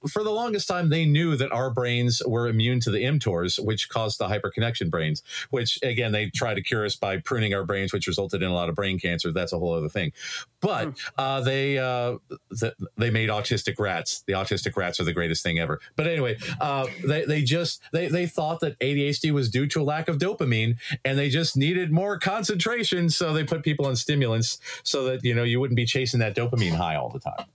for 0.08 0.22
the 0.22 0.30
longest 0.30 0.68
time, 0.68 0.88
they 0.88 1.04
knew 1.04 1.36
that 1.36 1.52
our 1.52 1.70
brains 1.70 2.22
were 2.26 2.48
immune 2.48 2.80
to 2.80 2.90
the 2.90 3.02
mTORs, 3.04 3.62
which 3.64 3.88
caused 3.88 4.18
the 4.18 4.26
hyperconnection 4.28 4.90
brains, 4.90 5.22
which 5.50 5.78
again, 5.82 6.12
they 6.12 6.30
tried 6.30 6.54
to 6.54 6.62
cure 6.62 6.84
us 6.84 6.96
by 6.96 7.18
pruning 7.18 7.54
our 7.54 7.64
brains, 7.64 7.92
which 7.92 8.06
resulted 8.06 8.42
in 8.42 8.50
a 8.50 8.54
lot 8.54 8.68
of 8.68 8.74
brain 8.74 8.98
cancer. 8.98 9.32
That's 9.32 9.52
a 9.52 9.58
whole 9.58 9.74
other 9.74 9.88
thing. 9.88 10.12
But 10.60 10.98
uh, 11.16 11.40
they 11.40 11.78
uh, 11.78 12.18
th- 12.58 12.74
they 12.96 13.10
made 13.10 13.30
autistic 13.30 13.78
rats. 13.78 14.22
The 14.26 14.34
autistic 14.34 14.76
rats 14.76 15.00
are 15.00 15.04
the 15.04 15.12
greatest 15.12 15.42
thing 15.42 15.58
ever. 15.58 15.80
But 15.96 16.06
anyway, 16.06 16.36
uh, 16.60 16.86
they 17.06 17.24
they 17.24 17.42
just 17.42 17.80
they 17.92 18.08
they 18.08 18.26
thought 18.26 18.60
that 18.60 18.78
ADHD 18.80 19.30
was 19.32 19.48
due 19.50 19.66
to 19.68 19.80
a 19.80 19.84
lack 19.84 20.08
of 20.08 20.18
dopamine, 20.18 20.76
and 21.04 21.18
they 21.18 21.30
just 21.30 21.56
needed 21.56 21.90
more 21.90 22.18
concentration. 22.18 22.99
And 23.00 23.12
so 23.12 23.32
they 23.32 23.42
put 23.42 23.64
people 23.64 23.86
on 23.86 23.96
stimulants 23.96 24.58
so 24.84 25.04
that 25.06 25.24
you 25.24 25.34
know 25.34 25.42
you 25.42 25.58
wouldn't 25.58 25.76
be 25.76 25.86
chasing 25.86 26.20
that 26.20 26.36
dopamine 26.36 26.74
high 26.76 26.94
all 26.94 27.08
the 27.08 27.18
time. 27.18 27.46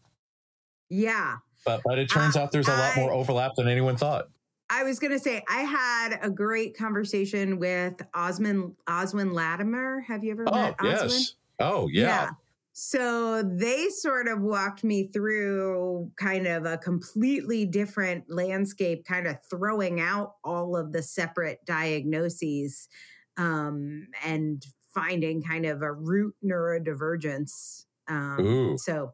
yeah. 0.90 1.38
But 1.66 1.82
but 1.86 1.98
it 1.98 2.10
turns 2.10 2.36
I- 2.36 2.42
out 2.44 2.52
there's 2.52 2.68
a 2.68 2.72
lot 2.72 2.98
I- 2.98 3.00
more 3.00 3.12
overlap 3.12 3.56
than 3.56 3.68
anyone 3.68 3.96
thought. 3.98 4.28
I 4.70 4.84
was 4.84 4.98
going 4.98 5.12
to 5.12 5.20
say 5.20 5.44
I 5.48 5.62
had 5.62 6.18
a 6.24 6.30
great 6.30 6.76
conversation 6.76 7.60
with 7.60 7.94
Osmond 8.16 8.74
Oswin 8.90 9.32
Latimer. 9.32 10.04
Have 10.08 10.24
you 10.24 10.32
ever 10.32 10.44
Oh 10.48 10.52
met 10.56 10.78
Oswin? 10.80 10.84
yes. 11.10 11.36
Oh 11.60 11.88
yeah. 11.88 12.30
So 12.74 13.42
they 13.44 13.88
sort 13.90 14.28
of 14.28 14.42
walked 14.42 14.84
me 14.84 15.08
through 15.14 16.12
kind 16.18 16.46
of 16.48 16.66
a 16.66 16.78
completely 16.80 17.66
different 17.66 18.26
landscape, 18.28 19.06
kind 19.06 19.28
of 19.28 19.38
throwing 19.50 20.02
out 20.02 20.34
all 20.44 20.76
of 20.76 20.92
the 20.92 21.02
separate 21.04 21.64
diagnoses 21.66 22.90
um, 23.38 24.08
and 24.26 24.66
finding 24.96 25.44
kind 25.44 25.68
of 25.68 25.84
a 25.84 25.92
root 25.94 26.34
neurodivergence. 26.44 27.86
Um, 28.08 28.78
So, 28.78 29.14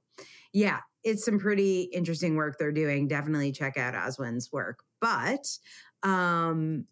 yeah, 0.54 0.80
it's 1.04 1.26
some 1.26 1.40
pretty 1.40 1.90
interesting 1.94 2.36
work 2.36 2.58
they're 2.58 2.72
doing. 2.72 3.08
Definitely 3.10 3.52
check 3.52 3.78
out 3.78 3.96
Oswin's 3.96 4.52
work. 4.52 4.80
But 5.02 5.48
um, 6.04 6.86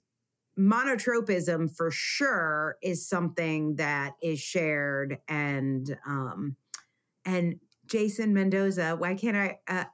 monotropism 0.59 1.73
for 1.75 1.89
sure 1.89 2.77
is 2.81 3.07
something 3.07 3.75
that 3.77 4.13
is 4.21 4.41
shared 4.41 5.17
and 5.29 5.97
um 6.05 6.57
and 7.23 7.55
jason 7.85 8.33
mendoza 8.33 8.95
why 8.97 9.13
can't 9.13 9.37
i 9.37 9.57
uh 9.69 9.85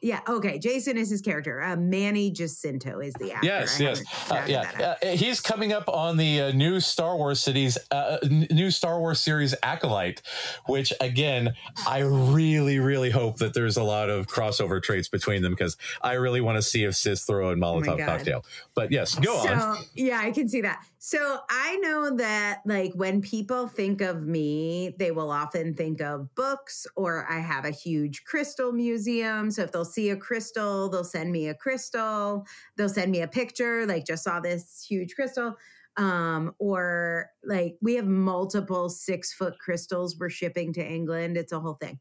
yeah 0.00 0.20
okay 0.28 0.58
jason 0.58 0.96
is 0.96 1.10
his 1.10 1.20
character 1.20 1.62
uh 1.62 1.76
manny 1.76 2.30
jacinto 2.30 3.00
is 3.00 3.12
the 3.14 3.32
actor 3.32 3.46
Yes, 3.48 3.80
I 3.80 3.84
yes, 3.84 4.02
uh, 4.30 4.44
yeah. 4.46 4.94
Uh, 5.02 5.06
he's 5.16 5.40
coming 5.40 5.72
up 5.72 5.88
on 5.88 6.16
the 6.16 6.40
uh, 6.42 6.52
new 6.52 6.80
Star 6.80 7.16
Wars 7.16 7.40
cities, 7.40 7.78
uh, 7.90 8.18
new 8.50 8.70
Star 8.70 8.98
Wars 9.00 9.20
series 9.20 9.54
Acolyte, 9.62 10.20
which 10.66 10.92
again, 11.00 11.54
I 11.86 12.00
really, 12.00 12.78
really 12.78 13.10
hope 13.10 13.38
that 13.38 13.54
there's 13.54 13.76
a 13.76 13.82
lot 13.82 14.10
of 14.10 14.26
crossover 14.26 14.82
traits 14.82 15.08
between 15.08 15.42
them 15.42 15.52
because 15.52 15.76
I 16.02 16.14
really 16.14 16.40
want 16.40 16.56
to 16.56 16.62
see 16.62 16.84
if 16.84 16.94
Sith 16.94 17.20
throw 17.20 17.50
in 17.50 17.62
Oh 17.62 17.66
Molotov 17.80 17.98
God. 17.98 18.06
cocktail. 18.06 18.44
But 18.74 18.90
yes, 18.92 19.14
go 19.14 19.42
so, 19.42 19.52
on. 19.52 19.78
Yeah, 19.94 20.20
I 20.22 20.30
can 20.30 20.48
see 20.48 20.60
that. 20.60 20.84
So 20.98 21.38
I 21.48 21.76
know 21.76 22.16
that 22.16 22.62
like 22.66 22.92
when 22.94 23.22
people 23.22 23.68
think 23.68 24.00
of 24.00 24.26
me, 24.26 24.94
they 24.98 25.10
will 25.10 25.30
often 25.30 25.74
think 25.74 26.00
of 26.00 26.34
books 26.34 26.86
or 26.96 27.26
I 27.30 27.38
have 27.38 27.64
a 27.64 27.70
huge 27.70 28.24
crystal 28.24 28.72
museum. 28.72 29.50
So 29.50 29.62
if 29.62 29.72
they'll 29.72 29.84
see 29.88 30.10
a 30.10 30.16
crystal, 30.16 30.88
they'll 30.88 31.04
send 31.04 31.32
me 31.32 31.48
a 31.48 31.54
crystal. 31.54 32.46
They'll 32.76 32.88
send 32.88 33.10
me 33.10 33.22
a 33.22 33.28
picture, 33.28 33.86
like 33.86 34.06
just 34.06 34.24
saw 34.24 34.40
this 34.40 34.84
huge 34.88 35.14
crystal. 35.14 35.56
Um, 35.96 36.54
or 36.60 37.30
like 37.42 37.76
we 37.82 37.94
have 37.96 38.06
multiple 38.06 38.88
six 38.88 39.32
foot 39.32 39.58
crystals 39.58 40.16
we're 40.16 40.30
shipping 40.30 40.72
to 40.74 40.84
England. 40.84 41.36
It's 41.36 41.52
a 41.52 41.58
whole 41.58 41.74
thing. 41.74 41.98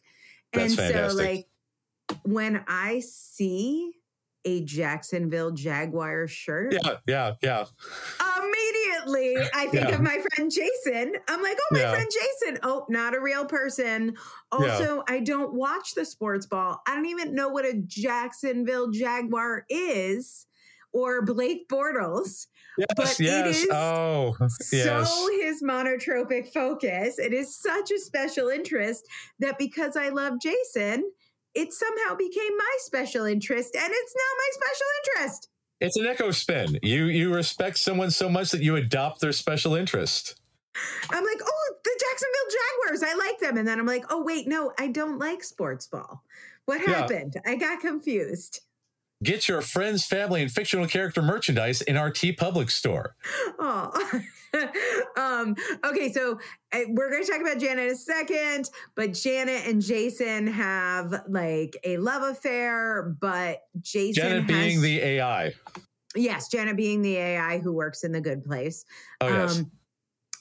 That's 0.54 0.78
and 0.78 0.88
fantastic. 0.88 1.12
so 1.12 1.24
like 1.24 1.48
when 2.24 2.64
I 2.68 3.00
see 3.00 3.94
a 4.48 4.62
Jacksonville 4.64 5.52
Jaguar 5.52 6.26
shirt. 6.28 6.74
Yeah, 6.74 6.96
yeah, 7.06 7.34
yeah. 7.44 7.66
Immediately, 8.38 9.38
I 9.54 9.68
think 9.68 9.90
Yeah. 9.90 9.96
of 9.96 10.02
my 10.02 10.24
friend 10.36 10.50
Jason. 10.50 11.14
I'm 11.28 11.44
like, 11.44 11.58
oh, 11.60 11.68
my 11.72 11.80
Yeah. 11.82 11.92
friend 11.92 12.10
Jason. 12.12 12.60
Oh, 12.64 12.86
not 12.90 13.14
a 13.14 13.20
real 13.20 13.46
person. 13.46 14.16
Also, 14.52 15.04
I 15.10 15.20
don't 15.20 15.54
watch 15.54 15.96
the 15.96 16.06
sports 16.06 16.46
ball. 16.46 16.82
I 16.88 16.96
don't 16.96 17.08
even 17.08 17.36
know 17.36 17.50
what 17.50 17.66
a 17.66 17.74
Jacksonville 17.74 18.90
Jaguar 18.90 19.66
is 19.70 20.46
or 20.94 21.22
Blake 21.26 21.68
Bortles. 21.68 22.48
Yes, 22.78 22.88
But 22.96 23.20
it 23.20 23.24
yes. 23.26 23.58
is 23.64 23.70
oh, 23.72 24.36
yes. 24.72 25.12
So 25.12 25.30
his 25.42 25.64
monotropic 25.64 26.54
focus, 26.54 27.18
it 27.20 27.34
is 27.34 27.54
such 27.60 27.92
a 27.92 28.00
special 28.00 28.50
interest 28.50 29.06
that 29.40 29.58
because 29.58 29.98
I 29.98 30.10
love 30.10 30.36
Jason, 30.40 31.12
it 31.58 31.74
somehow 31.74 32.16
became 32.16 32.56
my 32.58 32.76
special 32.80 33.26
interest 33.26 33.76
and 33.76 33.90
it's 33.92 34.16
now 34.16 34.32
my 34.38 34.50
special 34.54 34.88
interest. 35.00 35.50
It's 35.80 35.98
an 35.98 36.06
echo 36.08 36.32
spin. 36.32 36.80
You 36.82 37.06
you 37.06 37.34
respect 37.34 37.78
someone 37.78 38.12
so 38.12 38.30
much 38.30 38.52
that 38.52 38.62
you 38.62 38.76
adopt 38.76 39.22
their 39.22 39.32
special 39.32 39.76
interest. 39.76 40.40
I'm 41.10 41.24
like, 41.26 41.40
oh, 41.44 41.74
the 41.84 42.00
Jacksonville 42.00 42.60
Jaguars, 42.92 43.04
I 43.04 43.16
like 43.18 43.40
them. 43.40 43.58
And 43.58 43.68
then 43.68 43.80
I'm 43.80 43.88
like, 43.88 44.06
oh, 44.12 44.24
wait, 44.24 44.48
no, 44.48 44.74
I 44.78 44.88
don't 44.88 45.18
like 45.18 45.44
sports 45.44 45.88
ball. 45.88 46.24
What 46.66 46.82
Yeah. 46.82 46.98
happened? 47.02 47.36
I 47.46 47.56
got 47.56 47.80
confused. 47.80 48.62
Get 49.24 49.48
your 49.48 49.62
friends, 49.62 50.06
family, 50.06 50.44
and 50.44 50.52
fictional 50.52 50.86
character 50.88 51.24
merchandise 51.24 51.82
in 51.82 51.98
our 51.98 52.12
TeePublic 52.12 52.70
store. 52.70 53.16
Oh, 53.58 53.92
um, 55.18 55.56
okay. 55.84 56.12
So 56.12 56.40
uh, 56.82 56.86
we're 56.90 57.10
going 57.12 57.24
to 57.24 57.32
talk 57.32 57.42
about 57.42 57.60
Janet 57.60 57.86
in 57.88 57.92
a 57.94 57.96
second, 57.96 58.70
but 58.96 59.14
Janet 59.14 59.68
and 59.68 59.82
Jason 59.82 60.48
have 60.48 61.24
like 61.28 61.78
a 61.84 61.98
love 61.98 62.24
affair, 62.24 63.16
but 63.20 63.64
Jason 63.82 64.24
Janet 64.24 64.50
has, 64.50 64.64
being 64.66 64.82
the 64.82 65.00
AI. 65.00 65.54
yes, 66.16 66.48
Janet 66.50 66.76
being 66.78 67.02
the 67.02 67.16
AI 67.18 67.60
who 67.60 67.74
works 67.74 68.04
in 68.04 68.12
the 68.12 68.22
good 68.22 68.44
place. 68.44 68.86
Oh 69.22 69.28
yes. 69.28 69.60
Um, 69.60 69.72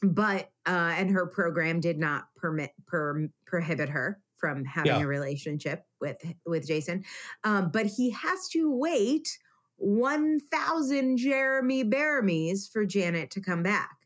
but 0.02 0.50
uh, 0.66 0.92
and 0.96 1.10
her 1.10 1.26
program 1.26 1.80
did 1.80 1.98
not 1.98 2.24
permit 2.36 2.70
per, 2.86 3.28
prohibit 3.46 3.88
her 3.88 4.20
from 4.36 4.64
having 4.64 4.92
Yeah. 4.92 5.00
a 5.02 5.06
relationship 5.06 5.84
with 6.00 6.18
with 6.44 6.66
Jason. 6.66 7.04
Um, 7.44 7.70
but 7.72 7.86
he 7.86 8.10
has 8.10 8.48
to 8.50 8.70
wait 8.70 9.38
one 9.78 10.38
thousand 10.52 11.16
Jeremy 11.16 11.82
Bearimies 11.84 12.70
for 12.70 12.84
Janet 12.84 13.30
to 13.32 13.40
come 13.40 13.62
back. 13.62 13.96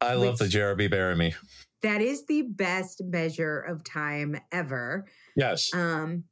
I 0.00 0.14
love 0.14 0.38
the 0.38 0.48
Jeremy 0.48 0.88
Bearimy. 0.88 1.34
That 1.82 2.00
is 2.00 2.24
the 2.26 2.42
best 2.42 3.02
measure 3.04 3.60
of 3.60 3.84
time 3.84 4.40
ever. 4.50 5.06
Yes. 5.36 5.72
Um, 5.74 6.24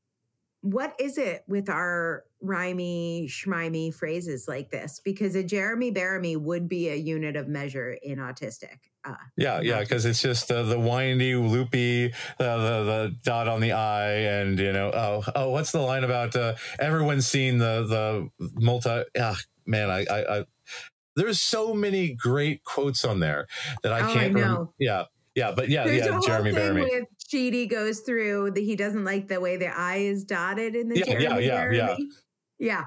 what 0.63 0.95
is 0.99 1.19
it 1.19 1.43
with 1.49 1.69
our 1.69 2.25
rhymey, 2.43 3.27
schmimey 3.29 3.93
phrases 3.93 4.47
like 4.47 4.71
this? 4.71 5.01
Because 5.05 5.35
a 5.35 5.43
Jeremy 5.43 5.93
Bearimy 5.93 6.37
would 6.37 6.69
be 6.69 6.89
a 6.89 6.95
unit 6.95 7.35
of 7.37 7.49
measure 7.49 7.99
in 8.03 8.19
autistic. 8.19 8.79
Uh, 9.05 9.17
Yeah, 9.37 9.61
yeah, 9.61 9.81
because 9.81 10.07
it's 10.07 10.23
just 10.23 10.51
uh, 10.53 10.63
the 10.63 10.79
windy, 10.79 11.35
loopy, 11.35 12.13
uh, 12.39 12.57
the 12.57 12.85
the 12.85 13.17
dot 13.25 13.49
on 13.49 13.61
the 13.61 13.73
I, 13.73 14.11
and 14.11 14.57
you 14.59 14.73
know, 14.73 14.93
oh, 14.95 15.25
oh, 15.35 15.51
what's 15.51 15.73
the 15.73 15.81
line 15.81 16.05
about? 16.05 16.37
Uh, 16.37 16.55
everyone's 16.79 17.27
seen 17.27 17.59
the 17.59 17.85
the 18.39 18.49
multi. 18.55 19.03
Ah, 19.19 19.37
man, 19.67 19.91
I, 19.91 20.05
I, 20.09 20.39
I, 20.39 20.45
there's 21.17 21.41
so 21.41 21.75
many 21.75 22.15
great 22.15 22.65
quotes 22.65 23.05
on 23.05 23.21
there 23.21 23.47
that 23.83 23.93
I 23.93 24.01
Oh, 24.11 24.13
can't. 24.15 24.35
rem- 24.35 24.45
know. 24.45 24.73
yeah, 24.79 25.05
yeah, 25.35 25.53
but 25.55 25.69
yeah, 25.69 25.85
There's 25.85 26.05
yeah, 26.07 26.13
whole 26.13 26.21
Jeremy 26.23 26.53
Bearimy. 26.53 26.83
with 26.83 27.05
Chidi 27.33 27.69
goes 27.69 28.01
through 28.01 28.51
that 28.53 28.61
he 28.63 28.77
doesn't 28.77 29.05
like 29.05 29.29
the 29.29 29.41
way 29.41 29.57
the 29.57 29.69
I 29.69 29.97
is 29.97 30.25
dotted 30.25 30.75
in 30.77 30.89
the 30.89 30.99
Yeah, 30.99 31.05
yeah, 31.07 31.19
Jeremy 31.21 31.47
yeah, 31.47 31.71
yeah. 31.73 31.87
Bearimy. 31.97 32.07
Yeah. 32.59 32.85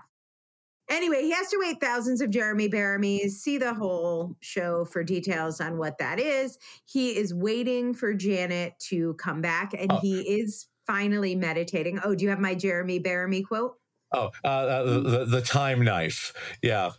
Anyway, 0.87 1.23
he 1.23 1.31
has 1.31 1.47
to 1.49 1.57
wait 1.59 1.81
thousands 1.81 2.21
of 2.21 2.29
Jeremy 2.29 2.69
Bearimies, 2.69 3.31
see 3.31 3.57
the 3.57 3.73
whole 3.73 4.35
show 4.41 4.85
for 4.85 5.03
details 5.03 5.59
on 5.59 5.79
what 5.79 5.97
that 5.97 6.19
is. 6.19 6.59
He 6.85 7.17
is 7.17 7.33
waiting 7.33 7.95
for 7.95 8.13
Janet 8.13 8.73
to 8.89 9.15
come 9.15 9.41
back 9.41 9.73
and 9.73 9.91
Oh. 9.91 9.97
he 9.99 10.19
is 10.39 10.67
finally 10.85 11.35
meditating. 11.35 11.99
Oh, 12.03 12.13
do 12.13 12.23
you 12.23 12.29
have 12.29 12.39
my 12.39 12.53
Jeremy 12.53 12.99
Bearimy 12.99 13.43
quote? 13.43 13.73
Oh, 14.13 14.29
uh, 14.43 14.47
uh, 14.47 14.83
the 15.01 15.25
the 15.25 15.41
time 15.41 15.83
knife. 15.83 16.31
Yeah. 16.61 16.91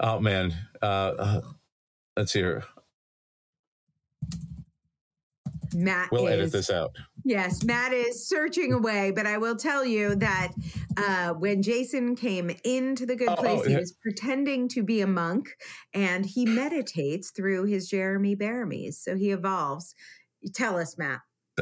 Oh 0.00 0.20
man. 0.20 0.54
Uh, 0.82 0.84
uh, 1.18 1.40
let's 2.16 2.32
hear. 2.32 2.64
Matt 5.74 6.10
We'll 6.10 6.26
is, 6.26 6.32
edit 6.32 6.52
this 6.52 6.70
out. 6.70 6.96
Yes, 7.24 7.64
Matt 7.64 7.92
is 7.92 8.28
searching 8.28 8.72
away, 8.72 9.10
but 9.10 9.26
I 9.26 9.36
will 9.36 9.56
tell 9.56 9.84
you 9.84 10.14
that 10.16 10.52
uh, 10.96 11.34
when 11.34 11.60
Jason 11.62 12.14
came 12.14 12.50
into 12.64 13.04
the 13.04 13.16
good 13.16 13.28
Oh, 13.28 13.36
place, 13.36 13.62
oh, 13.64 13.68
he 13.68 13.76
was 13.76 13.92
pretending 14.00 14.68
to 14.68 14.82
be 14.82 15.00
a 15.00 15.06
monk 15.06 15.48
and 15.92 16.24
he 16.24 16.46
meditates 16.46 17.30
through 17.30 17.64
his 17.64 17.88
Jeremy 17.88 18.36
Bearimies. 18.36 18.94
So 18.94 19.16
he 19.16 19.32
evolves. 19.32 19.94
Tell 20.54 20.78
us, 20.78 20.96
Matt. 20.96 21.20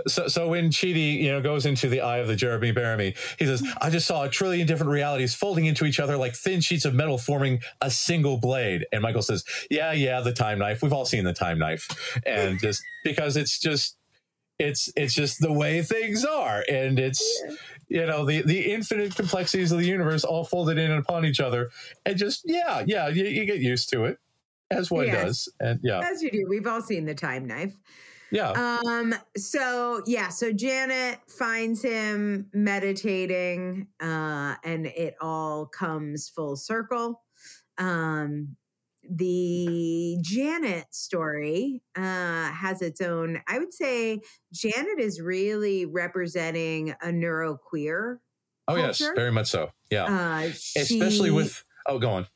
So, 0.09 0.29
so 0.29 0.49
when 0.49 0.71
Chidi, 0.71 1.21
you 1.21 1.31
know, 1.31 1.41
goes 1.41 1.67
into 1.67 1.89
the 1.89 2.01
eye 2.01 2.19
of 2.19 2.27
the 2.27 2.35
Jeremy 2.37 2.73
Bearimy, 2.73 3.17
he 3.39 3.47
says, 3.47 3.63
"I 3.81 3.91
just 3.91 4.07
saw 4.07 4.25
a 4.25 4.29
trillion 4.29 4.67
different 4.67 4.91
realities 4.91 5.35
folding 5.35 5.67
into 5.67 5.85
each 5.85 6.01
other 6.01 6.17
like 6.17 6.35
thin 6.35 6.61
sheets 6.61 6.85
of 6.85 6.95
metal, 6.95 7.17
forming 7.17 7.61
a 7.81 7.91
single 7.91 8.39
blade." 8.39 8.87
And 8.93 9.03
Michael 9.03 9.23
says, 9.23 9.45
"Yeah, 9.71 9.93
yeah, 9.93 10.21
the 10.21 10.33
time 10.33 10.59
knife. 10.59 10.83
We've 10.83 10.93
all 10.93 11.07
seen 11.07 11.25
the 11.25 11.33
time 11.33 11.59
knife, 11.59 11.89
and 12.27 12.59
just 12.59 12.83
because 13.05 13.37
it's 13.37 13.59
just, 13.59 13.97
it's 14.59 14.93
it's 14.97 15.15
just 15.15 15.41
the 15.41 15.53
way 15.53 15.83
things 15.83 16.25
are, 16.25 16.65
and 16.69 16.99
it's." 16.99 17.23
You 17.89 18.07
know 18.07 18.25
the 18.25 18.43
the 18.43 18.73
infinite 18.73 19.15
complexities 19.15 19.71
of 19.71 19.79
the 19.79 19.87
universe 19.87 20.25
all 20.25 20.43
folded 20.43 20.79
in 20.79 20.91
upon 20.91 21.27
each 21.27 21.39
other, 21.39 21.71
and 22.07 22.17
just 22.17 22.41
yeah, 22.45 22.83
yeah, 22.87 23.09
you, 23.09 23.25
you 23.25 23.45
get 23.45 23.59
used 23.59 23.91
to 23.91 24.07
it, 24.07 24.19
as 24.71 24.91
one 24.91 25.07
Yes. 25.07 25.23
does, 25.23 25.53
and 25.61 25.81
yeah, 25.83 26.01
As 26.03 26.23
you 26.23 26.31
do, 26.31 26.47
we've 26.49 26.67
all 26.67 26.81
seen 26.81 27.05
the 27.05 27.15
time 27.15 27.47
knife. 27.47 27.75
Yeah, 28.35 28.51
Um, 28.51 29.15
so 29.37 30.03
yeah, 30.07 30.29
so 30.29 30.53
Janet 30.53 31.21
finds 31.29 31.83
him 31.83 32.51
meditating, 32.53 33.87
uh, 34.01 34.57
and 34.65 34.87
it 34.87 35.15
all 35.21 35.67
comes 35.67 36.29
full 36.29 36.57
circle. 36.57 37.23
Um, 37.79 38.57
the 39.09 40.19
Janet 40.23 40.87
story 40.91 41.83
uh, 41.97 42.51
has 42.51 42.83
its 42.83 43.01
own. 43.01 43.41
I 43.47 43.59
would 43.59 43.73
say 43.73 44.21
Janet 44.53 44.99
is 44.99 45.21
really 45.21 45.87
representing 45.87 46.91
a 46.91 47.09
neuroqueer. 47.09 48.19
oh 48.67 48.77
yes, 48.77 48.99
very 49.15 49.31
much 49.31 49.47
so, 49.49 49.71
yeah, 49.91 50.05
Uh, 50.07 50.51
especially 50.77 51.31
with 51.31 51.65
oh, 51.87 51.99
go 51.99 52.11
on. 52.11 52.27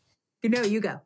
no, 0.45 0.63
you 0.63 0.81
go. 0.81 1.01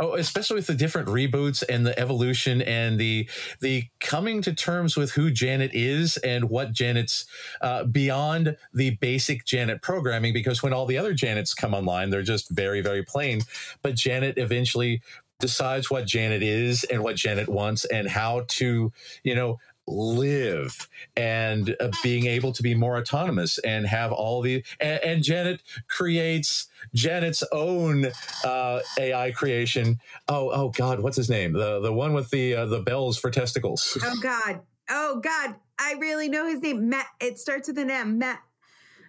Oh, 0.00 0.14
especially 0.14 0.54
with 0.54 0.68
the 0.68 0.74
different 0.74 1.08
reboots 1.08 1.64
and 1.68 1.84
the 1.84 1.98
evolution 1.98 2.62
and 2.62 3.00
the 3.00 3.28
the 3.60 3.88
coming 3.98 4.40
to 4.42 4.54
terms 4.54 4.96
with 4.96 5.10
who 5.12 5.28
Janet 5.28 5.72
is 5.74 6.16
and 6.18 6.48
what 6.48 6.72
Janet's 6.72 7.26
uh, 7.62 7.82
beyond 7.82 8.56
the 8.72 8.90
basic 8.90 9.44
Janet 9.44 9.82
programming. 9.82 10.32
Because 10.32 10.62
when 10.62 10.72
all 10.72 10.86
the 10.86 10.98
other 10.98 11.14
Janets 11.14 11.56
come 11.56 11.74
online, 11.74 12.10
they're 12.10 12.22
just 12.22 12.48
very 12.50 12.80
very 12.80 13.02
plain. 13.02 13.40
But 13.82 13.96
Janet 13.96 14.38
eventually 14.38 15.02
decides 15.40 15.90
what 15.90 16.06
Janet 16.06 16.42
is 16.42 16.84
and 16.84 17.02
what 17.02 17.16
Janet 17.16 17.48
wants 17.48 17.84
and 17.84 18.08
how 18.08 18.44
to 18.48 18.92
you 19.24 19.34
know 19.34 19.58
live 19.88 20.88
and 21.16 21.76
uh, 21.80 21.90
being 22.02 22.26
able 22.26 22.52
to 22.52 22.62
be 22.62 22.74
more 22.74 22.96
autonomous 22.96 23.58
and 23.58 23.86
have 23.86 24.12
all 24.12 24.42
the 24.42 24.64
and, 24.80 25.00
and 25.02 25.22
Janet 25.22 25.62
creates 25.88 26.68
Janet's 26.94 27.42
own 27.52 28.06
uh, 28.44 28.80
AI 28.98 29.30
creation. 29.32 29.98
Oh, 30.28 30.50
oh 30.50 30.68
God, 30.70 31.00
what's 31.00 31.16
his 31.16 31.30
name? 31.30 31.52
The 31.52 31.80
the 31.80 31.92
one 31.92 32.12
with 32.12 32.30
the 32.30 32.54
uh, 32.54 32.66
the 32.66 32.80
bells 32.80 33.18
for 33.18 33.30
testicles. 33.30 33.98
Oh 34.02 34.16
God. 34.22 34.60
Oh 34.88 35.20
God. 35.22 35.56
I 35.78 35.94
really 36.00 36.28
know 36.28 36.46
his 36.46 36.60
name. 36.60 36.88
Matt. 36.88 37.06
It 37.20 37.38
starts 37.38 37.68
with 37.68 37.78
an 37.78 37.90
M. 37.90 38.18
Matt. 38.18 38.40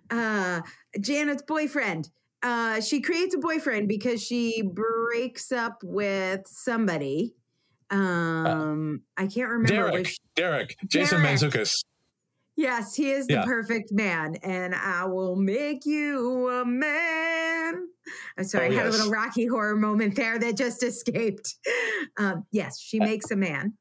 Uh, 0.09 0.61
Janet's 0.99 1.43
boyfriend. 1.43 2.09
Uh, 2.41 2.79
she 2.79 3.01
creates 3.01 3.35
a 3.35 3.37
boyfriend 3.37 3.87
because 3.87 4.23
she 4.23 4.61
breaks 4.61 5.51
up 5.51 5.81
with 5.83 6.47
somebody. 6.47 7.35
Um, 7.91 9.01
I 9.17 9.27
can't 9.27 9.49
remember 9.49 9.73
Derek, 9.73 9.93
which. 9.93 10.19
Derek, 10.39 10.77
Jason 10.87 11.21
Derek. 11.21 11.37
Mantzoukas. 11.39 11.83
Yes, 12.55 12.95
he 12.95 13.11
is 13.11 13.27
the 13.27 13.33
Yeah. 13.35 13.45
perfect 13.45 13.91
man, 13.91 14.35
and 14.43 14.73
I 14.75 15.05
will 15.05 15.35
make 15.35 15.85
you 15.85 16.49
a 16.49 16.65
man. 16.65 17.87
I'm 18.37 18.43
sorry, 18.43 18.67
Oh, 18.67 18.71
I 18.71 18.73
had 18.73 18.85
a 18.87 18.89
little 18.89 19.11
Rocky 19.11 19.45
horror 19.47 19.75
moment 19.75 20.15
there 20.15 20.39
that 20.39 20.57
just 20.57 20.81
escaped. 20.83 21.55
Um, 22.17 22.45
yes, 22.51 22.79
she 22.79 22.99
makes 22.99 23.31
a 23.31 23.35
man. 23.35 23.73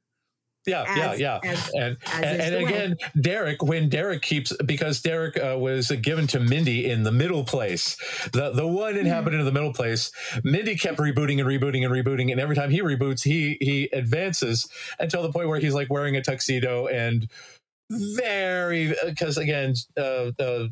Yeah, 0.69 0.85
As- 0.87 1.19
yeah, 1.19 1.41
yeah. 1.43 1.51
as- 1.51 1.71
and 1.75 1.97
as 2.07 2.23
and, 2.41 2.55
and 2.55 2.65
again, 2.67 2.97
Derek, 3.21 3.63
when 3.63 3.89
Derek 3.89 4.23
keeps 4.23 4.53
because 4.65 5.01
Derek 5.01 5.37
uh, 5.43 5.57
was 5.59 5.91
given 5.91 6.27
to 6.29 6.39
Mindy 6.41 6.89
in 6.91 7.03
the 7.03 7.13
middle 7.13 7.43
place, 7.45 7.97
the 8.33 8.51
the 8.53 8.67
one 8.67 8.93
Mm-hmm. 8.95 9.01
inhabitant 9.07 9.41
of 9.41 9.47
the 9.47 9.53
middle 9.53 9.73
place, 9.73 10.11
Mindy 10.45 10.77
kept 10.77 10.99
rebooting 10.99 11.39
and 11.41 11.49
rebooting 11.49 11.85
and 11.85 11.93
rebooting, 11.93 12.31
and 12.31 12.41
every 12.41 12.55
time 12.57 12.71
he 12.71 12.81
reboots, 12.83 13.23
he 13.25 13.57
he 13.61 13.89
advances 13.93 14.69
until 15.01 15.23
the 15.23 15.33
point 15.33 15.49
where 15.49 15.59
he's 15.61 15.75
like 15.75 15.91
wearing 15.91 16.17
a 16.17 16.23
tuxedo 16.23 16.87
and 16.87 17.29
very 17.91 18.95
because 19.07 19.39
again, 19.39 19.75
uh, 19.97 20.31
uh, 20.39 20.67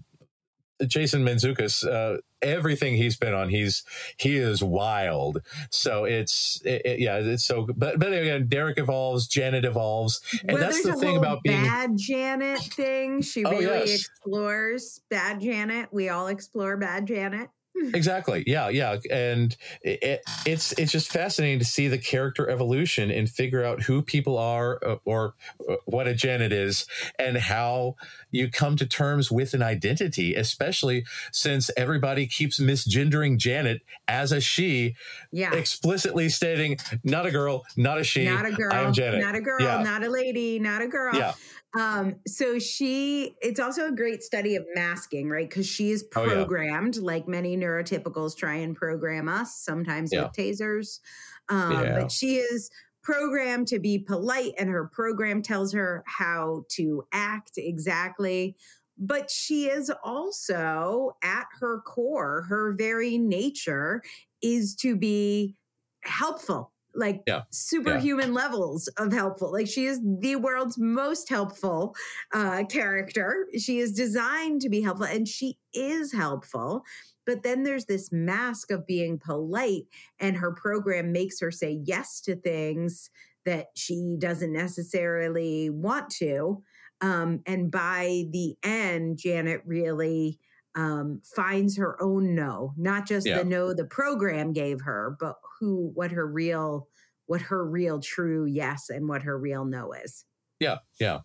Jason 0.87 1.25
Mantzoukas, 1.25 1.87
uh, 1.87 2.19
everything 2.47 2.97
he's 2.97 3.17
been 3.17 3.35
on, 3.35 3.49
he's 3.49 3.83
he 4.17 4.37
is 4.37 4.63
wild. 4.63 5.43
So 5.71 6.05
it's 6.05 6.61
it, 6.65 6.83
it, 6.85 7.01
yeah, 7.01 7.17
it's 7.19 7.45
so. 7.45 7.67
But 7.77 7.99
but 7.99 8.13
again, 8.13 8.47
Derek 8.47 8.79
evolves, 8.79 9.27
Janet 9.27 9.65
evolves, 9.65 10.21
and 10.43 10.53
Well, 10.53 10.61
that's 10.61 10.83
the 10.83 10.95
thing 10.95 11.17
about 11.17 11.43
being. 11.43 11.63
bad 11.65 11.91
Janet 11.97 12.61
thing. 12.61 13.21
She 13.23 13.45
Oh, 13.45 13.51
really 13.51 13.65
yes. 13.91 14.01
explores 14.07 15.01
bad 15.11 15.41
Janet. 15.41 15.89
We 15.93 16.09
all 16.09 16.29
explore 16.29 16.77
bad 16.77 17.07
Janet. 17.07 17.49
Exactly. 17.95 18.43
Yeah. 18.47 18.69
Yeah. 18.69 18.97
And 19.11 19.57
it, 19.83 20.03
it, 20.03 20.21
it's 20.45 20.73
it's 20.73 20.91
just 20.93 21.11
fascinating 21.11 21.59
to 21.61 21.65
see 21.65 21.87
the 21.89 21.99
character 21.99 22.51
evolution 22.51 23.11
and 23.11 23.29
figure 23.29 23.65
out 23.65 23.83
who 23.83 24.03
people 24.03 24.37
are 24.39 24.81
uh, 24.85 24.97
or 25.05 25.35
uh, 25.69 25.77
what 25.85 26.09
a 26.09 26.15
Janet 26.15 26.53
is 26.53 26.87
and 27.19 27.37
how 27.37 27.95
you 28.33 28.51
come 28.51 28.77
to 28.77 28.87
terms 28.87 29.31
with 29.31 29.55
an 29.55 29.63
identity, 29.63 30.35
especially 30.35 31.05
since 31.33 31.71
everybody 31.77 32.27
keeps 32.27 32.59
misgendering 32.59 33.37
Janet 33.39 33.83
as 34.09 34.33
a 34.33 34.41
she, 34.41 34.95
Yeah. 35.33 35.55
explicitly 35.55 36.29
stating 36.29 36.79
not 37.05 37.25
a 37.25 37.31
girl, 37.31 37.65
not 37.77 37.99
a 37.99 38.05
she. 38.05 38.25
not 38.25 38.47
a 38.47 38.53
girl, 38.53 38.73
I 38.73 38.81
am 38.81 38.93
Janet. 38.93 39.21
not 39.21 39.35
a 39.37 39.41
girl, 39.41 39.61
Yeah. 39.61 39.83
not 39.83 40.03
a 40.03 40.11
lady, 40.11 40.59
not 40.59 40.83
a 40.83 40.89
girl. 40.89 41.15
Yeah. 41.15 41.35
Um, 41.79 42.17
so 42.27 42.59
she, 42.59 43.37
it's 43.41 43.61
also 43.61 43.87
a 43.89 43.93
great 43.93 44.23
study 44.23 44.57
of 44.57 44.65
masking, 44.75 45.29
right? 45.29 45.49
Because 45.49 45.67
she 45.67 45.91
is 45.91 46.05
Oh, 46.17 46.25
yeah. 46.25 46.33
programmed, 46.35 46.97
like 46.97 47.29
many 47.29 47.57
neurotypicals 47.57 48.37
try 48.37 48.55
and 48.55 48.75
program 48.75 49.29
us, 49.29 49.57
sometimes 49.63 50.13
Yeah. 50.13 50.25
with 50.25 50.33
tasers. 50.33 51.01
Um, 51.49 51.73
Yeah. 51.73 52.01
But 52.01 52.11
she 52.13 52.37
is 52.37 52.71
programmed 53.03 53.69
to 53.69 53.79
be 53.79 53.99
polite, 53.99 54.55
and 54.59 54.69
her 54.71 54.89
program 54.89 55.43
tells 55.43 55.73
her 55.73 56.03
how 56.07 56.65
to 56.71 57.05
act 57.13 57.53
exactly. 57.57 58.57
But 58.99 59.31
she 59.31 59.67
is 59.69 59.93
also, 60.03 61.13
at 61.23 61.47
her 61.61 61.83
core, 61.83 62.43
her 62.49 62.73
very 62.73 63.19
nature 63.19 64.03
is 64.43 64.75
to 64.77 64.97
be 64.97 65.57
helpful 66.03 66.73
like 66.97 67.23
Yeah. 67.27 67.43
superhuman 67.51 68.33
levels 68.35 68.89
of 68.99 69.13
helpful. 69.13 69.53
Like 69.53 69.69
she 69.69 69.87
is 69.87 70.01
the 70.21 70.37
world's 70.37 70.79
most 70.79 71.29
helpful 71.29 71.95
uh 72.33 72.65
character. 72.69 73.47
She 73.59 73.79
is 73.79 73.93
designed 73.93 74.61
to 74.63 74.69
be 74.69 74.81
helpful 74.83 75.07
and 75.07 75.29
she 75.29 75.59
is 75.75 76.13
helpful. 76.13 76.83
But 77.27 77.43
then 77.43 77.65
there's 77.65 77.87
this 77.87 78.11
mask 78.13 78.71
of 78.71 78.87
being 78.87 79.19
polite 79.19 79.85
and 80.21 80.37
her 80.37 80.53
program 80.53 81.13
makes 81.13 81.41
her 81.41 81.51
say 81.51 81.81
yes 81.85 82.21
to 82.23 82.37
things 82.37 83.11
that 83.45 83.67
she 83.75 84.17
doesn't 84.19 84.53
necessarily 84.53 85.71
want 85.71 86.11
to. 86.11 86.63
Um 87.01 87.43
and 87.47 87.71
by 87.71 88.25
the 88.31 88.57
end 88.63 89.19
janet 89.19 89.63
really 89.67 90.39
um, 90.75 91.23
finds 91.25 91.79
her 91.79 91.97
own 92.03 92.35
no, 92.35 92.75
not 92.77 93.07
just 93.07 93.27
Yeah. 93.27 93.39
the 93.39 93.45
no 93.45 93.73
the 93.73 93.87
program 93.87 94.53
gave 94.53 94.83
her, 94.83 95.17
but 95.19 95.37
who, 95.61 95.91
what 95.95 96.11
her 96.11 96.27
real, 96.27 96.89
what 97.27 97.41
her 97.43 97.65
real 97.69 98.01
true 98.01 98.45
yes 98.47 98.89
and 98.91 99.09
what 99.09 99.23
her 99.23 99.39
real 99.39 99.65
no 99.65 99.93
is. 99.93 100.25
Yeah. 100.61 100.79
Yeah. 101.01 101.21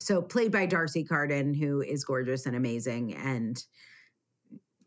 So 0.00 0.20
played 0.20 0.50
by 0.50 0.66
D'Arcy 0.66 1.04
Carden, 1.04 1.54
who 1.54 1.80
is 1.80 2.04
gorgeous 2.04 2.46
and 2.46 2.56
amazing, 2.56 3.14
and 3.14 3.62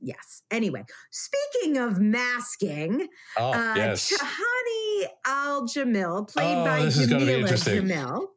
yes. 0.01 0.41
Anyway, 0.51 0.83
speaking 1.11 1.77
of 1.77 1.99
masking, 2.01 3.07
Oh, 3.37 3.53
uh, 3.53 3.75
yes. 3.77 4.11
Tahani 4.11 5.05
Al 5.25 5.67
Jamil, 5.67 6.27
played 6.27 6.57
Oh, 6.57 6.65
by 6.65 6.81
this 6.83 6.97
is 6.97 7.07
gonna 7.07 7.25
be 7.25 7.31
Jameela. 7.31 7.47
Jamil. 7.81 8.27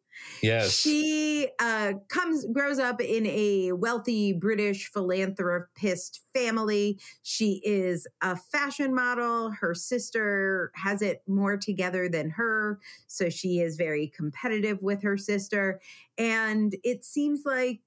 Yes. 0.42 0.72
She 0.72 1.48
uh, 1.58 1.94
comes 2.08 2.46
grows 2.52 2.78
up 2.78 3.00
in 3.00 3.26
a 3.26 3.72
wealthy 3.72 4.32
British 4.32 4.90
philanthropist 4.90 6.20
family. 6.34 6.98
She 7.22 7.60
is 7.64 8.06
a 8.22 8.36
fashion 8.36 8.94
model. 8.94 9.50
Her 9.50 9.74
sister 9.74 10.70
has 10.74 11.02
it 11.02 11.22
more 11.26 11.56
together 11.56 12.08
than 12.08 12.30
her, 12.30 12.78
so 13.06 13.28
she 13.28 13.60
is 13.60 13.76
very 13.76 14.08
competitive 14.08 14.82
with 14.82 15.02
her 15.02 15.16
sister. 15.16 15.80
And 16.16 16.74
it 16.82 17.04
seems 17.04 17.42
like 17.44 17.80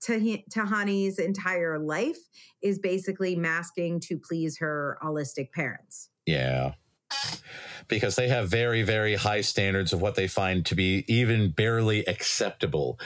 Tah- 0.00 0.42
Tahani's 0.50 1.18
entire 1.18 1.78
life 1.78 2.18
is 2.62 2.78
basically 2.78 3.36
masking 3.36 4.00
to 4.00 4.18
please 4.18 4.58
her 4.58 4.98
allistic 5.02 5.52
parents. 5.52 6.10
Yeah. 6.26 6.72
Because 7.88 8.16
they 8.16 8.28
have 8.28 8.48
very, 8.48 8.82
very 8.82 9.14
high 9.14 9.42
standards 9.42 9.92
of 9.92 10.00
what 10.00 10.16
they 10.16 10.26
find 10.26 10.66
to 10.66 10.74
be 10.74 11.04
even 11.06 11.50
barely 11.52 12.04
acceptable. 12.06 12.98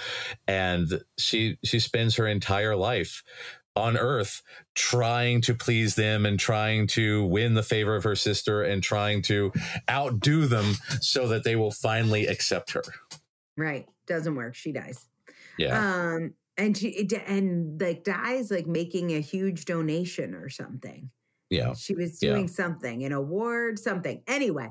And 0.48 1.02
she 1.18 1.58
she 1.62 1.80
spends 1.80 2.16
her 2.16 2.26
entire 2.26 2.74
life 2.74 3.22
on 3.76 3.96
earth 3.96 4.42
trying 4.74 5.40
to 5.42 5.54
please 5.54 5.94
them 5.94 6.26
and 6.26 6.38
trying 6.38 6.86
to 6.86 7.24
win 7.26 7.54
the 7.54 7.62
favor 7.62 7.94
of 7.94 8.04
her 8.04 8.16
sister 8.16 8.62
and 8.62 8.82
trying 8.82 9.22
to 9.22 9.52
outdo 9.88 10.46
them 10.46 10.74
so 11.00 11.28
that 11.28 11.44
they 11.44 11.56
will 11.56 11.70
finally 11.70 12.26
accept 12.26 12.72
her. 12.72 12.82
Right? 13.56 13.86
Doesn't 14.06 14.34
work. 14.34 14.54
She 14.54 14.72
dies. 14.72 15.06
Yeah. 15.58 16.14
um 16.14 16.34
and 16.56 16.76
she 16.76 17.08
and 17.26 17.80
like 17.80 18.04
dies 18.04 18.50
like 18.50 18.66
making 18.66 19.12
a 19.12 19.20
huge 19.20 19.64
donation 19.64 20.34
or 20.34 20.48
something 20.48 21.10
yeah. 21.50 21.74
she 21.74 21.94
was 21.94 22.22
Yeah. 22.22 22.30
doing 22.34 22.48
something 22.48 23.04
an 23.04 23.12
award 23.12 23.78
something 23.78 24.22
anyway 24.26 24.70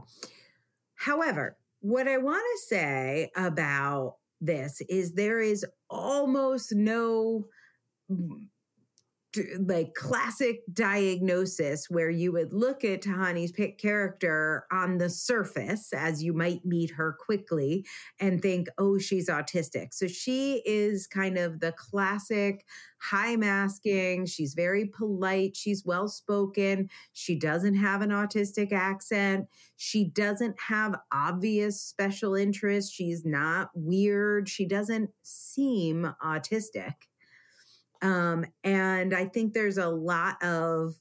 however 0.96 1.58
what 1.82 2.08
i 2.08 2.18
want 2.18 2.42
to 2.42 2.68
say 2.68 3.30
about 3.36 4.16
this 4.42 4.82
is 4.90 5.14
there 5.14 5.40
is 5.42 5.66
almost 5.90 6.74
no 6.74 7.46
mm, 8.12 8.48
like 9.60 9.94
classic 9.94 10.62
diagnosis 10.74 11.90
where 11.90 12.10
you 12.10 12.32
would 12.32 12.54
look 12.54 12.84
at 12.84 13.02
Tahani's 13.02 13.54
character 13.78 14.66
on 14.72 14.98
the 14.98 15.10
surface 15.10 15.94
as 15.94 16.24
you 16.24 16.34
might 16.34 16.66
meet 16.66 16.92
her 16.92 17.18
quickly 17.20 17.86
and 18.20 18.42
think, 18.42 18.68
oh, 18.78 18.98
she's 18.98 19.30
autistic. 19.30 19.94
So 19.94 20.08
she 20.08 20.62
is 20.66 21.08
kind 21.08 21.38
of 21.38 21.60
the 21.60 21.72
classic 21.74 22.66
high 23.02 23.36
masking. 23.36 24.26
She's 24.26 24.54
very 24.54 24.86
polite. 24.86 25.56
She's 25.56 25.86
well 25.86 26.08
spoken. 26.08 26.90
She 27.14 27.38
doesn't 27.38 27.76
have 27.76 28.02
an 28.02 28.10
autistic 28.10 28.72
accent. 28.72 29.48
She 29.78 30.06
doesn't 30.06 30.60
have 30.60 30.96
obvious 31.12 31.82
special 31.82 32.36
interests. 32.36 32.92
She's 32.92 33.26
not 33.26 33.70
weird. 33.74 34.50
She 34.50 34.66
doesn't 34.66 35.12
seem 35.24 36.14
autistic. 36.24 36.94
Um, 38.02 38.46
and 38.64 39.14
I 39.14 39.26
think 39.26 39.54
there's 39.54 39.78
a 39.78 39.90
lot 39.90 40.42
of 40.44 40.96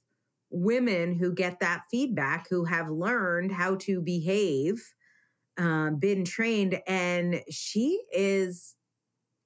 women 0.50 1.14
who 1.14 1.32
get 1.34 1.60
that 1.60 1.82
feedback 1.90 2.48
who 2.48 2.64
have 2.64 2.88
learned 2.90 3.52
how 3.52 3.76
to 3.76 4.00
behave, 4.00 4.82
um, 5.58 5.98
been 5.98 6.24
trained, 6.24 6.80
and 6.86 7.42
she 7.50 8.02
is 8.12 8.74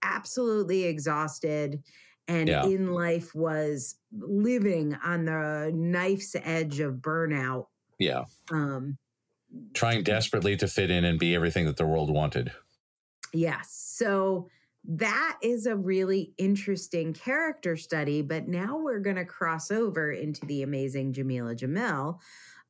absolutely 0.03 0.85
exhausted 0.85 1.83
and 2.29 2.49
Yeah. 2.49 2.65
in 2.67 2.93
life 2.93 3.35
was 3.35 3.97
living 4.13 4.95
on 4.95 5.25
the 5.25 5.73
knife's 5.75 6.37
edge 6.37 6.81
of 6.81 6.97
burnout. 6.97 7.67
Yeah. 7.99 8.25
Um, 8.51 8.99
Trying 9.75 10.03
desperately 10.05 10.57
to 10.57 10.69
fit 10.69 10.91
in 10.91 11.05
and 11.05 11.19
be 11.19 11.35
everything 11.35 11.67
that 11.67 11.77
the 11.77 11.87
world 11.87 12.11
wanted. 12.11 12.53
Yes. 13.35 13.71
So 13.73 14.49
that 14.85 15.39
is 15.43 15.67
a 15.67 15.77
really 15.77 16.33
interesting 16.39 17.13
character 17.13 17.77
study. 17.77 18.23
But 18.23 18.49
now 18.49 18.79
we're 18.79 18.99
going 18.99 19.17
to 19.17 19.25
cross 19.25 19.71
over 19.71 20.13
into 20.13 20.45
the 20.47 20.63
amazing 20.63 21.13
Jameela 21.13 21.57
Jamil, 21.57 22.19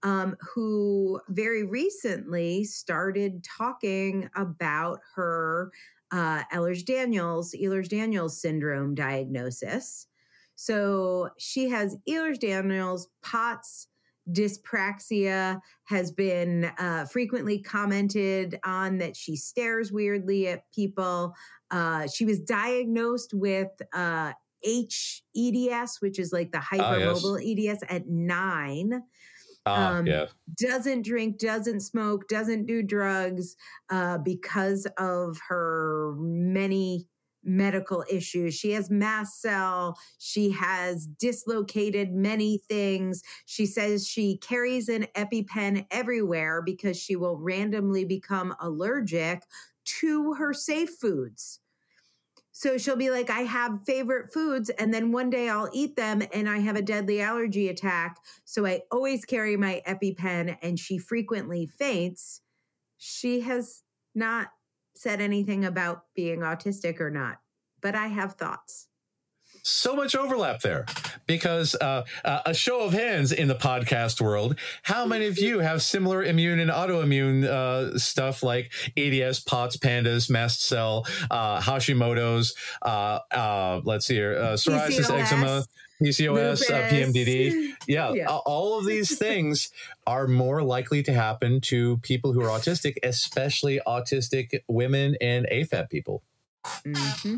um, 0.02 0.36
who 0.54 1.20
very 1.28 1.64
recently 1.64 2.64
started 2.64 3.44
talking 3.44 4.28
about 4.36 5.00
her 5.14 5.72
uh, 6.10 6.42
Ehlers 6.52 6.84
Danlos, 6.84 7.54
Ehlers 7.58 7.88
Danlos 7.88 8.32
syndrome 8.32 8.94
diagnosis. 8.94 10.06
So 10.54 11.30
she 11.38 11.70
has 11.70 11.96
Ehlers 12.06 12.38
Danlos, 12.38 13.06
POTS, 13.22 13.88
dyspraxia 14.30 15.60
has 15.84 16.12
been 16.12 16.70
uh, 16.78 17.04
frequently 17.06 17.60
commented 17.60 18.58
on 18.64 18.98
that 18.98 19.16
she 19.16 19.36
stares 19.36 19.90
weirdly 19.90 20.48
at 20.48 20.70
people. 20.72 21.34
Uh, 21.72 22.06
she 22.06 22.24
was 22.24 22.38
diagnosed 22.38 23.32
with 23.34 23.70
uh, 23.92 24.32
HEDS, 24.64 25.96
which 26.00 26.18
is 26.18 26.32
like 26.32 26.52
the 26.52 26.58
hypermobile 26.58 27.40
EDS, 27.68 27.82
at 27.88 28.08
nine. 28.08 29.02
Ah, 29.66 29.96
Um, 29.96 30.06
yeah. 30.06 30.26
Doesn't 30.60 31.02
drink, 31.02 31.38
doesn't 31.38 31.80
smoke, 31.80 32.28
doesn't 32.28 32.66
do 32.66 32.82
drugs 32.82 33.56
uh, 33.90 34.18
because 34.18 34.86
of 34.98 35.38
her 35.48 36.14
many 36.18 37.08
medical 37.44 38.04
issues. 38.10 38.54
She 38.54 38.70
has 38.72 38.88
mast 38.90 39.40
cell. 39.40 39.98
She 40.18 40.50
has 40.52 41.06
dislocated 41.06 42.12
many 42.12 42.58
things. 42.68 43.22
She 43.46 43.66
says 43.66 44.06
she 44.06 44.36
carries 44.38 44.88
an 44.88 45.06
EpiPen 45.16 45.86
everywhere 45.90 46.62
because 46.62 46.96
she 46.96 47.16
will 47.16 47.36
randomly 47.38 48.04
become 48.04 48.54
allergic 48.60 49.42
to 49.84 50.34
her 50.34 50.52
safe 50.52 50.90
foods. 51.00 51.58
So 52.62 52.78
she'll 52.78 52.94
be 52.94 53.10
like, 53.10 53.28
I 53.28 53.40
have 53.40 53.80
favorite 53.84 54.32
foods, 54.32 54.70
and 54.70 54.94
then 54.94 55.10
one 55.10 55.30
day 55.30 55.48
I'll 55.48 55.68
eat 55.72 55.96
them 55.96 56.22
and 56.32 56.48
I 56.48 56.58
have 56.58 56.76
a 56.76 56.80
deadly 56.80 57.20
allergy 57.20 57.68
attack. 57.68 58.18
So 58.44 58.64
I 58.64 58.82
always 58.92 59.24
carry 59.24 59.56
my 59.56 59.82
EpiPen, 59.84 60.58
and 60.62 60.78
she 60.78 60.96
frequently 60.96 61.66
faints. 61.66 62.40
She 62.98 63.40
has 63.40 63.82
not 64.14 64.50
said 64.94 65.20
anything 65.20 65.64
about 65.64 66.02
being 66.14 66.38
autistic 66.38 67.00
or 67.00 67.10
not, 67.10 67.38
but 67.80 67.96
I 67.96 68.06
have 68.06 68.34
thoughts 68.34 68.86
so 69.62 69.94
much 69.94 70.14
overlap 70.14 70.60
there 70.60 70.86
because 71.26 71.74
uh, 71.80 72.04
uh, 72.24 72.40
a 72.46 72.54
show 72.54 72.80
of 72.80 72.92
hands 72.92 73.32
in 73.32 73.48
the 73.48 73.54
podcast 73.54 74.20
world 74.20 74.58
how 74.82 75.06
many 75.06 75.26
of 75.26 75.38
you 75.38 75.60
have 75.60 75.82
similar 75.82 76.22
immune 76.22 76.58
and 76.58 76.70
autoimmune 76.70 77.44
uh, 77.44 77.96
stuff 77.96 78.42
like 78.42 78.72
eds 78.96 79.40
pots 79.40 79.76
pandas 79.76 80.28
mast 80.28 80.62
cell 80.62 81.06
uh, 81.30 81.60
hashimoto's 81.60 82.54
uh, 82.82 83.18
uh, 83.30 83.80
let's 83.84 84.06
see 84.06 84.14
here 84.14 84.34
psoriasis 84.34 85.06
PCOS. 85.06 85.20
eczema 85.20 85.64
PCOS, 86.02 86.64
PMDD. 86.68 87.74
Yeah, 87.86 88.12
yeah, 88.12 88.26
all 88.28 88.76
of 88.76 88.86
these 88.86 89.16
things 89.20 89.70
are 90.04 90.26
more 90.26 90.62
likely 90.62 91.02
to 91.04 91.12
happen 91.12 91.60
to 91.62 91.98
people 91.98 92.32
who 92.32 92.42
are 92.42 92.48
autistic, 92.48 92.96
especially 93.04 93.80
autistic 93.86 94.62
women 94.66 95.16
and 95.20 95.46
AFAB 95.46 95.90
people. 95.90 96.24
Mm-hmm. 96.84 97.36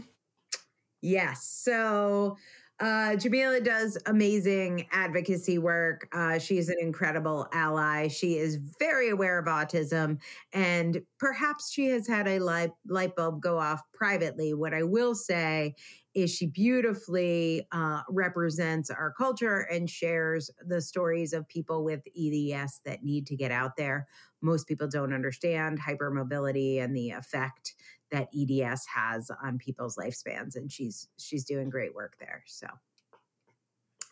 Yes. 1.04 1.44
So 1.44 2.38
uh, 2.80 3.12
Jameela 3.16 3.62
does 3.62 3.98
amazing 4.06 4.86
advocacy 4.90 5.58
work. 5.58 6.08
Uh, 6.14 6.38
she's 6.38 6.70
an 6.70 6.78
incredible 6.80 7.46
ally. 7.52 8.08
She 8.08 8.38
is 8.38 8.56
very 8.78 9.10
aware 9.10 9.38
of 9.38 9.44
autism, 9.44 10.18
and 10.54 11.02
perhaps 11.18 11.70
she 11.70 11.86
has 11.88 12.08
had 12.08 12.26
a 12.26 12.38
light, 12.38 12.70
light 12.88 13.14
bulb 13.16 13.42
go 13.42 13.58
off 13.58 13.82
privately. 13.92 14.54
What 14.54 14.72
I 14.72 14.82
will 14.82 15.14
say 15.14 15.74
is 16.14 16.34
she 16.34 16.46
beautifully 16.46 17.66
uh, 17.70 18.00
represents 18.08 18.88
our 18.88 19.12
culture 19.12 19.60
and 19.70 19.90
shares 19.90 20.50
the 20.66 20.80
stories 20.80 21.32
of 21.34 21.46
people 21.48 21.84
with 21.84 22.00
EDS 22.16 22.80
that 22.86 23.02
need 23.04 23.26
to 23.26 23.36
get 23.36 23.50
out 23.50 23.76
there. 23.76 24.06
Most 24.40 24.66
people 24.66 24.88
don't 24.88 25.12
understand 25.12 25.80
hypermobility 25.80 26.82
and 26.82 26.96
the 26.96 27.10
effect 27.10 27.74
that 28.14 28.28
EDS 28.34 28.86
has 28.94 29.30
on 29.42 29.58
people's 29.58 29.96
lifespans 29.96 30.56
and 30.56 30.70
she's 30.70 31.08
she's 31.18 31.44
doing 31.44 31.68
great 31.68 31.94
work 31.94 32.16
there. 32.18 32.42
So 32.46 32.66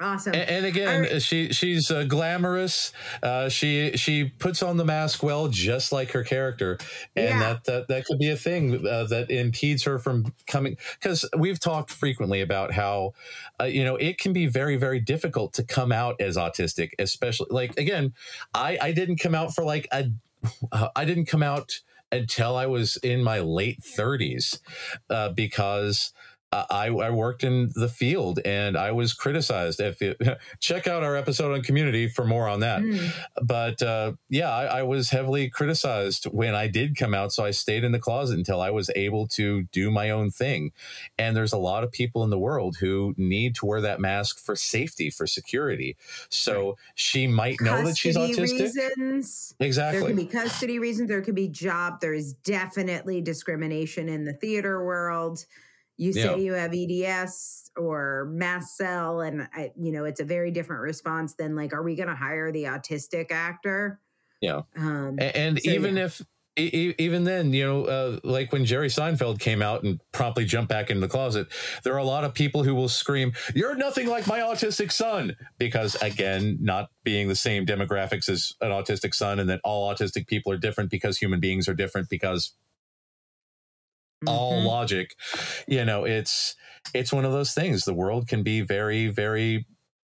Awesome. 0.02 0.34
And, 0.34 0.50
and 0.50 0.66
again, 0.66 1.02
right. 1.02 1.22
she 1.22 1.52
she's 1.52 1.90
uh, 1.90 2.04
glamorous. 2.04 2.92
Uh, 3.22 3.48
she 3.48 3.96
she 3.96 4.24
puts 4.24 4.62
on 4.62 4.76
the 4.76 4.84
mask 4.84 5.22
well, 5.22 5.48
just 5.48 5.92
like 5.92 6.10
her 6.10 6.24
character, 6.24 6.78
and 7.14 7.28
yeah. 7.28 7.38
that, 7.38 7.64
that 7.64 7.88
that 7.88 8.06
could 8.06 8.18
be 8.18 8.30
a 8.30 8.36
thing 8.36 8.86
uh, 8.86 9.04
that 9.04 9.30
impedes 9.30 9.84
her 9.84 9.98
from 9.98 10.34
coming. 10.46 10.76
Because 11.00 11.28
we've 11.36 11.60
talked 11.60 11.90
frequently 11.90 12.40
about 12.40 12.72
how, 12.72 13.12
uh, 13.60 13.64
you 13.64 13.84
know, 13.84 13.96
it 13.96 14.18
can 14.18 14.32
be 14.32 14.46
very 14.46 14.76
very 14.76 14.98
difficult 14.98 15.52
to 15.54 15.62
come 15.62 15.92
out 15.92 16.20
as 16.20 16.36
autistic, 16.36 16.90
especially 16.98 17.48
like 17.50 17.78
again, 17.78 18.12
I 18.54 18.78
I 18.80 18.92
didn't 18.92 19.18
come 19.18 19.36
out 19.36 19.54
for 19.54 19.62
like 19.62 19.86
a, 19.92 20.10
I 20.96 21.04
didn't 21.04 21.26
come 21.26 21.44
out 21.44 21.80
until 22.12 22.56
I 22.56 22.66
was 22.66 22.96
in 22.98 23.22
my 23.24 23.40
late 23.40 23.80
30s 23.82 24.58
uh, 25.10 25.30
because 25.30 26.12
I, 26.52 26.88
I, 26.88 27.10
worked 27.10 27.44
in 27.44 27.70
the 27.74 27.88
field 27.88 28.38
and 28.44 28.76
I 28.76 28.92
was 28.92 29.14
criticized. 29.14 29.80
If 29.80 30.00
you, 30.02 30.14
check 30.60 30.86
out 30.86 31.02
our 31.02 31.16
episode 31.16 31.52
on 31.54 31.62
community 31.62 32.08
for 32.08 32.26
more 32.26 32.46
on 32.46 32.60
that. 32.60 32.82
Mm. 32.82 33.10
But 33.42 33.80
uh, 33.80 34.12
yeah, 34.28 34.50
I, 34.50 34.64
I, 34.64 34.82
was 34.82 35.08
heavily 35.08 35.48
criticized 35.48 36.24
when 36.26 36.54
I 36.54 36.66
did 36.66 36.94
come 36.94 37.14
out. 37.14 37.32
So 37.32 37.44
I 37.44 37.52
stayed 37.52 37.84
in 37.84 37.92
the 37.92 37.98
closet 37.98 38.36
until 38.36 38.60
I 38.60 38.70
was 38.70 38.90
able 38.94 39.26
to 39.28 39.62
do 39.72 39.90
my 39.90 40.10
own 40.10 40.30
thing. 40.30 40.72
And 41.16 41.34
there's 41.34 41.54
a 41.54 41.58
lot 41.58 41.84
of 41.84 41.92
people 41.92 42.22
in 42.22 42.28
the 42.28 42.38
world 42.38 42.76
who 42.78 43.14
need 43.16 43.54
to 43.56 43.66
wear 43.66 43.80
that 43.80 43.98
mask 43.98 44.38
for 44.38 44.54
safety, 44.54 45.08
for 45.08 45.26
security. 45.26 45.96
So 46.28 46.66
right. 46.66 46.74
she 46.96 47.26
might 47.26 47.58
custody 47.58 47.82
know 47.82 47.88
that 47.88 47.96
she's 47.96 48.16
autistic. 48.16 48.60
Reasons. 48.60 49.54
Exactly. 49.58 50.00
There 50.00 50.08
could 50.08 50.16
be 50.16 50.26
custody 50.26 50.78
reasons. 50.78 51.08
There 51.08 51.22
could 51.22 51.34
be 51.34 51.48
job. 51.48 52.00
There 52.00 52.14
is 52.14 52.34
definitely 52.34 53.22
discrimination 53.22 54.10
in 54.10 54.24
the 54.24 54.34
theater 54.34 54.84
world 54.84 55.46
you 55.96 56.12
say 56.12 56.22
yeah. 56.22 56.36
you 56.36 56.52
have 56.54 56.72
EDS 56.74 57.70
or 57.76 58.28
mast 58.32 58.76
cell, 58.76 59.20
and 59.20 59.48
I, 59.54 59.72
you 59.80 59.92
know 59.92 60.04
it's 60.04 60.20
a 60.20 60.24
very 60.24 60.50
different 60.50 60.82
response 60.82 61.34
than 61.34 61.54
like, 61.54 61.72
are 61.72 61.82
we 61.82 61.96
going 61.96 62.08
to 62.08 62.14
hire 62.14 62.50
the 62.52 62.64
autistic 62.64 63.30
actor? 63.30 64.00
Yeah, 64.40 64.62
um, 64.76 65.16
and, 65.18 65.36
and 65.36 65.60
so, 65.62 65.70
even 65.70 65.96
yeah. 65.96 66.04
if 66.04 66.22
even 66.56 67.24
then, 67.24 67.54
you 67.54 67.64
know, 67.64 67.84
uh, 67.84 68.18
like 68.24 68.52
when 68.52 68.66
Jerry 68.66 68.88
Seinfeld 68.88 69.40
came 69.40 69.62
out 69.62 69.84
and 69.84 70.00
promptly 70.12 70.44
jumped 70.44 70.68
back 70.68 70.90
into 70.90 71.00
the 71.00 71.08
closet, 71.08 71.46
there 71.82 71.94
are 71.94 71.98
a 71.98 72.04
lot 72.04 72.24
of 72.24 72.34
people 72.34 72.62
who 72.62 72.74
will 72.74 72.90
scream, 72.90 73.32
"You're 73.54 73.74
nothing 73.74 74.06
like 74.06 74.26
my 74.26 74.40
autistic 74.40 74.92
son," 74.92 75.36
because 75.58 75.94
again, 76.02 76.58
not 76.60 76.90
being 77.04 77.28
the 77.28 77.36
same 77.36 77.64
demographics 77.64 78.28
as 78.28 78.52
an 78.60 78.70
autistic 78.70 79.14
son, 79.14 79.38
and 79.38 79.48
that 79.48 79.60
all 79.64 79.92
autistic 79.92 80.26
people 80.26 80.52
are 80.52 80.58
different 80.58 80.90
because 80.90 81.16
human 81.18 81.40
beings 81.40 81.68
are 81.68 81.74
different 81.74 82.10
because 82.10 82.52
mm-hmm. 84.22 84.28
all 84.28 84.62
logic 84.62 85.14
you 85.66 85.84
know 85.84 86.04
it's 86.04 86.56
it's 86.94 87.12
one 87.12 87.24
of 87.24 87.32
those 87.32 87.52
things 87.52 87.84
the 87.84 87.94
world 87.94 88.26
can 88.28 88.42
be 88.42 88.60
very 88.60 89.08
very 89.08 89.66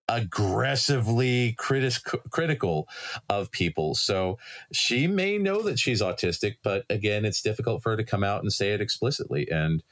aggressively 0.08 1.54
critis- 1.58 2.02
critical 2.30 2.88
of 3.28 3.50
people. 3.50 3.94
So 3.94 4.38
she 4.72 5.06
may 5.06 5.38
know 5.38 5.62
that 5.62 5.78
she's 5.78 6.00
autistic, 6.00 6.56
but 6.62 6.84
again, 6.88 7.24
it's 7.24 7.42
difficult 7.42 7.82
for 7.82 7.90
her 7.90 7.96
to 7.96 8.04
come 8.04 8.22
out 8.22 8.42
and 8.42 8.52
say 8.52 8.72
it 8.72 8.80
explicitly. 8.80 9.50
And 9.50 9.82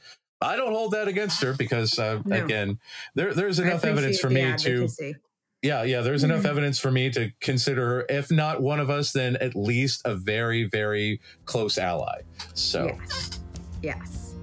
I 0.41 0.55
don't 0.55 0.71
hold 0.71 0.91
that 0.91 1.07
against 1.07 1.41
her 1.43 1.53
because, 1.53 1.99
uh, 1.99 2.21
no. 2.25 2.43
again, 2.43 2.79
there, 3.13 3.33
there's 3.33 3.59
enough 3.59 3.83
evidence 3.83 4.19
for 4.19 4.29
me 4.29 4.41
advocacy. 4.41 5.13
to. 5.13 5.19
Yeah, 5.61 5.83
yeah, 5.83 6.01
there's 6.01 6.21
mm-hmm. 6.21 6.31
enough 6.31 6.45
evidence 6.45 6.79
for 6.79 6.91
me 6.91 7.09
to 7.11 7.31
consider 7.41 7.87
her, 7.87 8.05
if 8.07 8.29
not 8.29 8.61
one 8.61 8.79
of 8.79 8.89
us, 8.89 9.11
then 9.11 9.35
at 9.37 9.55
least 9.55 10.01
a 10.05 10.13
very, 10.15 10.63
very 10.63 11.19
close 11.45 11.77
ally. 11.77 12.21
So. 12.53 12.95
Yes. 12.99 13.39
Yes. 13.85 14.33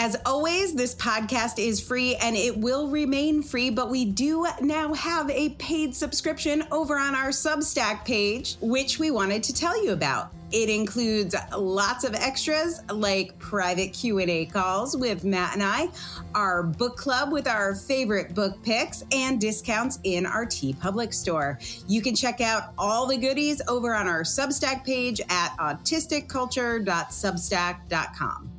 As 0.00 0.16
always, 0.24 0.74
this 0.74 0.94
podcast 0.94 1.58
is 1.58 1.78
free 1.78 2.16
and 2.16 2.34
it 2.34 2.56
will 2.56 2.88
remain 2.88 3.42
free, 3.42 3.68
but 3.68 3.90
we 3.90 4.06
do 4.06 4.46
now 4.62 4.94
have 4.94 5.28
a 5.28 5.50
paid 5.50 5.94
subscription 5.94 6.62
over 6.70 6.96
on 6.96 7.14
our 7.14 7.28
Substack 7.28 8.06
page, 8.06 8.56
which 8.62 8.98
we 8.98 9.10
wanted 9.10 9.42
to 9.42 9.52
tell 9.52 9.84
you 9.84 9.92
about. 9.92 10.32
It 10.50 10.70
includes 10.70 11.34
lots 11.56 12.04
of 12.04 12.14
extras 12.14 12.80
like 12.90 13.38
private 13.38 13.92
Q&A 13.92 14.46
calls 14.46 14.96
with 14.96 15.24
Matt 15.24 15.52
and 15.54 15.62
I, 15.62 15.88
our 16.34 16.62
book 16.62 16.96
club 16.96 17.32
with 17.32 17.46
our 17.46 17.74
favorite 17.74 18.34
book 18.34 18.62
picks, 18.62 19.04
and 19.12 19.38
discounts 19.40 19.98
in 20.04 20.24
our 20.26 20.46
TeePublic 20.46 21.12
store. 21.12 21.58
You 21.86 22.00
can 22.02 22.14
check 22.14 22.40
out 22.40 22.72
all 22.78 23.06
the 23.06 23.16
goodies 23.16 23.60
over 23.68 23.94
on 23.94 24.08
our 24.08 24.22
Substack 24.22 24.84
page 24.84 25.20
at 25.28 25.54
autisticculture.substack.com. 25.58 28.57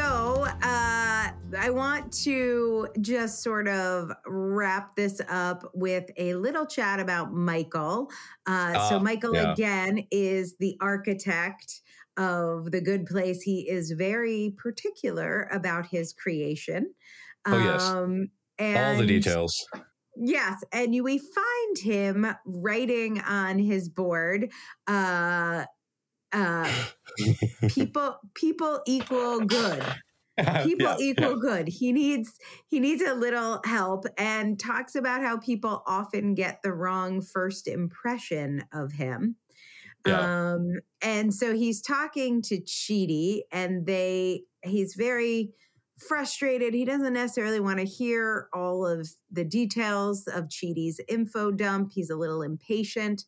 So, 0.00 0.46
uh, 0.46 1.28
I 1.58 1.68
want 1.68 2.10
to 2.24 2.88
just 3.02 3.42
sort 3.42 3.68
of 3.68 4.10
wrap 4.24 4.96
this 4.96 5.20
up 5.28 5.70
with 5.74 6.10
a 6.16 6.32
little 6.36 6.64
chat 6.64 7.00
about 7.00 7.34
Michael. 7.34 8.10
Uh, 8.48 8.72
uh, 8.76 8.88
so, 8.88 8.98
Michael, 8.98 9.34
yeah. 9.34 9.52
again, 9.52 10.06
is 10.10 10.56
the 10.58 10.74
architect 10.80 11.82
of 12.16 12.70
the 12.70 12.80
good 12.80 13.04
place. 13.04 13.42
He 13.42 13.68
is 13.68 13.90
very 13.90 14.54
particular 14.56 15.50
about 15.52 15.84
his 15.84 16.14
creation. 16.14 16.94
Oh, 17.44 17.58
yes. 17.58 17.82
Um, 17.82 18.30
and 18.58 18.94
All 18.94 19.02
the 19.02 19.06
details. 19.06 19.54
Yes, 20.16 20.64
and 20.72 20.94
you, 20.94 21.04
we 21.04 21.18
find 21.18 21.78
him 21.78 22.26
writing 22.46 23.20
on 23.20 23.58
his 23.58 23.90
board 23.90 24.50
uh, 24.86 25.66
uh, 26.32 26.70
people 27.68 28.18
people 28.34 28.80
equal 28.86 29.40
good 29.40 29.82
people 30.62 30.86
yeah, 30.86 30.96
equal 30.98 31.30
yeah. 31.30 31.40
good 31.40 31.68
he 31.68 31.92
needs 31.92 32.34
he 32.68 32.80
needs 32.80 33.02
a 33.02 33.14
little 33.14 33.60
help 33.64 34.04
and 34.16 34.58
talks 34.58 34.94
about 34.94 35.22
how 35.22 35.36
people 35.38 35.82
often 35.86 36.34
get 36.34 36.60
the 36.62 36.72
wrong 36.72 37.20
first 37.20 37.66
impression 37.66 38.62
of 38.72 38.92
him 38.92 39.36
yeah. 40.06 40.52
um 40.52 40.80
and 41.02 41.34
so 41.34 41.54
he's 41.54 41.82
talking 41.82 42.40
to 42.42 42.60
Chidi 42.60 43.40
and 43.52 43.86
they 43.86 44.42
he's 44.62 44.94
very 44.94 45.50
frustrated 46.00 46.74
he 46.74 46.84
doesn't 46.84 47.12
necessarily 47.12 47.60
want 47.60 47.78
to 47.78 47.84
hear 47.84 48.48
all 48.52 48.86
of 48.86 49.08
the 49.30 49.44
details 49.44 50.26
of 50.26 50.48
Chidi's 50.48 51.00
info 51.08 51.50
dump 51.50 51.92
he's 51.92 52.10
a 52.10 52.16
little 52.16 52.42
impatient 52.42 53.24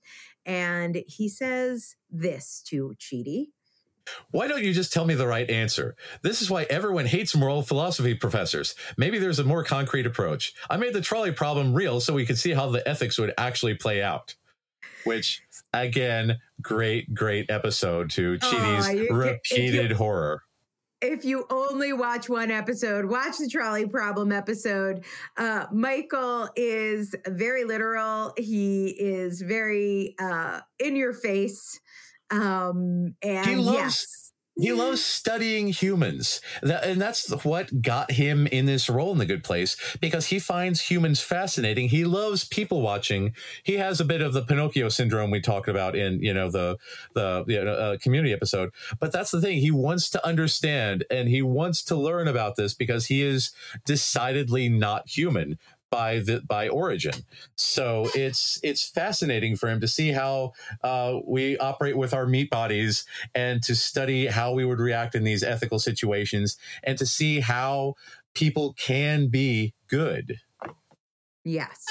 and 0.46 1.02
he 1.06 1.28
says 1.28 1.96
this 2.10 2.62
to 2.68 2.94
Chidi 2.98 3.46
Why 4.30 4.48
don't 4.48 4.64
you 4.64 4.72
just 4.72 4.92
tell 4.92 5.04
me 5.04 5.14
the 5.14 5.26
right 5.26 5.48
answer? 5.48 5.96
This 6.22 6.42
is 6.42 6.50
why 6.50 6.64
everyone 6.64 7.06
hates 7.06 7.36
moral 7.36 7.62
philosophy 7.62 8.14
professors. 8.14 8.74
Maybe 8.96 9.18
there's 9.18 9.38
a 9.38 9.44
more 9.44 9.64
concrete 9.64 10.06
approach. 10.06 10.54
I 10.68 10.76
made 10.76 10.94
the 10.94 11.00
trolley 11.00 11.32
problem 11.32 11.74
real 11.74 12.00
so 12.00 12.14
we 12.14 12.26
could 12.26 12.38
see 12.38 12.52
how 12.52 12.70
the 12.70 12.86
ethics 12.88 13.18
would 13.18 13.32
actually 13.38 13.74
play 13.74 14.02
out. 14.02 14.34
Which, 15.04 15.42
again, 15.72 16.38
great, 16.60 17.12
great 17.12 17.50
episode 17.50 18.10
to 18.10 18.38
Chidi's 18.38 19.10
oh, 19.10 19.14
repeated 19.14 19.92
horror. 19.92 20.42
If 21.02 21.24
you 21.24 21.46
only 21.50 21.92
watch 21.92 22.28
one 22.28 22.50
episode, 22.50 23.04
watch 23.04 23.38
the 23.38 23.48
trolley 23.48 23.86
problem 23.86 24.32
episode. 24.32 25.04
Uh, 25.36 25.66
Michael 25.72 26.48
is 26.56 27.14
very 27.26 27.64
literal. 27.64 28.32
He 28.38 28.88
is 28.88 29.42
very 29.42 30.14
uh, 30.18 30.60
in 30.78 30.96
your 30.96 31.12
face 31.12 31.80
um, 32.32 33.14
and 33.22 33.46
he 33.46 33.56
loves, 33.56 33.76
yes. 33.76 34.21
He 34.56 34.72
loves 34.72 35.04
studying 35.04 35.68
humans. 35.68 36.40
And 36.62 37.00
that's 37.00 37.30
what 37.44 37.82
got 37.82 38.12
him 38.12 38.46
in 38.46 38.66
this 38.66 38.88
role 38.88 39.12
in 39.12 39.18
The 39.18 39.26
Good 39.26 39.44
Place 39.44 39.76
because 40.00 40.26
he 40.26 40.38
finds 40.38 40.80
humans 40.80 41.20
fascinating. 41.20 41.88
He 41.88 42.04
loves 42.04 42.44
people 42.44 42.82
watching. 42.82 43.34
He 43.62 43.74
has 43.74 44.00
a 44.00 44.04
bit 44.04 44.20
of 44.20 44.32
the 44.32 44.42
Pinocchio 44.42 44.88
syndrome 44.88 45.30
we 45.30 45.40
talked 45.40 45.68
about 45.68 45.96
in, 45.96 46.22
you 46.22 46.34
know, 46.34 46.50
the, 46.50 46.78
the 47.14 47.44
you 47.46 47.64
know, 47.64 47.72
uh, 47.72 47.96
community 47.98 48.32
episode. 48.32 48.70
But 49.00 49.12
that's 49.12 49.30
the 49.30 49.40
thing. 49.40 49.58
He 49.58 49.70
wants 49.70 50.10
to 50.10 50.26
understand 50.26 51.04
and 51.10 51.28
he 51.28 51.42
wants 51.42 51.82
to 51.84 51.96
learn 51.96 52.28
about 52.28 52.56
this 52.56 52.74
because 52.74 53.06
he 53.06 53.22
is 53.22 53.52
decidedly 53.84 54.68
not 54.68 55.08
human 55.08 55.58
by 55.92 56.20
the 56.20 56.40
by 56.40 56.68
origin. 56.68 57.12
So 57.54 58.08
it's 58.14 58.58
it's 58.64 58.88
fascinating 58.88 59.56
for 59.56 59.68
him 59.68 59.78
to 59.80 59.86
see 59.86 60.10
how 60.10 60.54
uh, 60.82 61.18
we 61.24 61.58
operate 61.58 61.96
with 61.96 62.14
our 62.14 62.26
meat 62.26 62.50
bodies 62.50 63.04
and 63.34 63.62
to 63.64 63.76
study 63.76 64.26
how 64.26 64.52
we 64.52 64.64
would 64.64 64.80
react 64.80 65.14
in 65.14 65.22
these 65.22 65.44
ethical 65.44 65.78
situations 65.78 66.56
and 66.82 66.98
to 66.98 67.06
see 67.06 67.40
how 67.40 67.94
people 68.34 68.74
can 68.78 69.28
be 69.28 69.74
good. 69.86 70.40
Yes. 71.44 71.84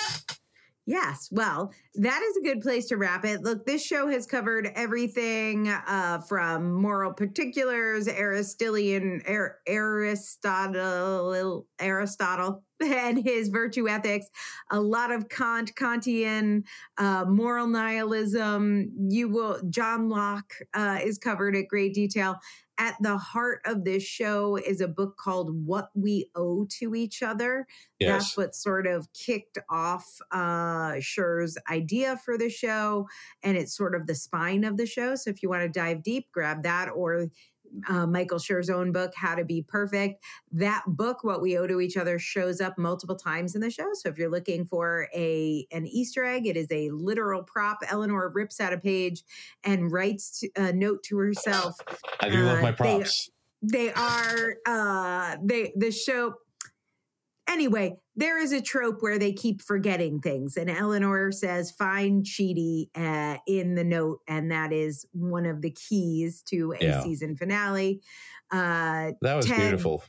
Yes. 0.88 1.30
Well, 1.32 1.72
that 1.96 2.24
is 2.24 2.38
a 2.38 2.42
good 2.42 2.62
place 2.62 2.88
to 2.88 2.98
wrap 2.98 3.24
it. 3.24 3.44
Look, 3.44 3.68
this 3.68 3.86
show 3.86 4.08
has 4.08 4.26
covered 4.26 4.72
everything 4.76 5.70
uh, 5.70 6.22
from 6.28 6.74
moral 6.74 7.14
particulars, 7.14 8.08
Aristotelian, 8.08 9.22
Aristotle, 9.68 11.68
Aristotle, 11.80 12.64
and 12.84 13.24
his 13.24 13.50
virtue 13.50 13.88
ethics, 13.88 14.26
a 14.72 14.80
lot 14.80 15.12
of 15.12 15.30
Kant, 15.30 15.76
Kantian, 15.76 16.64
uh, 16.98 17.26
moral 17.28 17.68
nihilism. 17.68 18.92
You 19.08 19.30
will, 19.30 19.62
John 19.70 20.10
Locke 20.10 20.52
uh, 20.74 20.98
is 21.04 21.20
covered 21.20 21.56
at 21.56 21.68
great 21.68 21.94
detail. 21.94 22.40
At 22.82 22.96
the 23.00 23.16
heart 23.16 23.62
of 23.66 23.84
this 23.84 24.02
show 24.02 24.56
is 24.56 24.82
a 24.82 24.88
book 24.88 25.16
called 25.16 25.68
What 25.68 25.92
We 25.94 26.32
Owe 26.36 26.66
to 26.80 26.96
Each 26.96 27.22
Other. 27.22 27.68
Yes. 28.00 28.10
That's 28.10 28.38
what 28.38 28.56
sort 28.56 28.88
of 28.88 29.08
kicked 29.14 29.60
off 29.70 30.18
uh, 30.32 30.96
Schur's 31.00 31.60
idea 31.70 32.18
for 32.18 32.40
the 32.40 32.50
show. 32.50 33.08
And 33.44 33.56
it's 33.56 33.78
sort 33.78 33.94
of 33.94 34.08
the 34.08 34.16
spine 34.16 34.64
of 34.64 34.78
the 34.78 34.88
show. 34.88 35.14
So 35.14 35.30
if 35.30 35.44
you 35.44 35.50
want 35.50 35.62
to 35.62 35.70
dive 35.70 36.02
deep, 36.02 36.32
grab 36.34 36.64
that 36.64 36.90
or 36.90 37.28
uh, 37.88 38.06
Michael 38.08 38.40
Schur's 38.40 38.70
own 38.70 38.92
book, 38.92 39.14
How 39.16 39.36
to 39.36 39.46
Be 39.46 39.62
Perfect. 39.62 40.24
That 40.52 40.84
book, 40.88 41.24
What 41.24 41.42
We 41.42 41.58
Owe 41.58 41.68
to 41.68 41.82
Each 41.82 41.98
Other, 41.98 42.20
shows 42.20 42.62
up 42.62 42.78
multiple 42.78 43.16
times 43.16 43.56
in 43.56 43.62
the 43.62 43.70
show. 43.70 43.90
So 43.94 44.10
if 44.10 44.18
you're 44.18 44.30
looking 44.30 44.66
for 44.66 45.08
a 45.14 45.66
an 45.72 45.88
Easter 45.88 46.24
egg, 46.24 46.48
it 46.48 46.58
is 46.58 46.68
a 46.72 46.90
literal 46.90 47.44
prop. 47.44 47.80
Eleanor 47.90 48.32
rips 48.34 48.60
out 48.60 48.74
a 48.74 48.78
page 48.78 49.24
and 49.64 49.92
writes 49.92 50.44
a 50.56 50.74
note 50.74 51.04
to 51.04 51.18
herself. 51.18 51.76
I 52.20 52.30
do 52.30 52.42
uh, 52.42 52.46
love 52.46 52.62
my 52.62 52.72
props. 52.72 53.30
They, 53.62 53.86
they 53.86 53.94
are 53.94 54.56
uh, 54.66 55.38
they 55.44 55.74
the 55.76 55.92
show 55.92 56.36
Anyway, 57.52 57.98
there 58.16 58.38
is 58.38 58.52
a 58.52 58.62
trope 58.62 59.02
where 59.02 59.18
they 59.18 59.32
keep 59.32 59.62
forgetting 59.62 60.20
things, 60.20 60.58
and 60.58 60.70
Eleanor 60.70 61.32
says, 61.32 61.72
"Find 61.72 62.26
Chidi 62.26 62.90
uh, 62.96 63.38
in 63.48 63.76
the 63.76 63.84
note," 63.84 64.20
and 64.28 64.52
that 64.52 64.74
is 64.74 65.06
one 65.14 65.46
of 65.46 65.62
the 65.62 65.72
keys 65.72 66.42
to 66.48 66.74
a 66.80 66.84
yeah. 66.84 67.02
season 67.02 67.36
finale. 67.38 68.02
Uh, 68.52 69.12
that 69.22 69.36
was 69.36 69.46
Ted, 69.46 69.60
beautiful. 69.60 70.04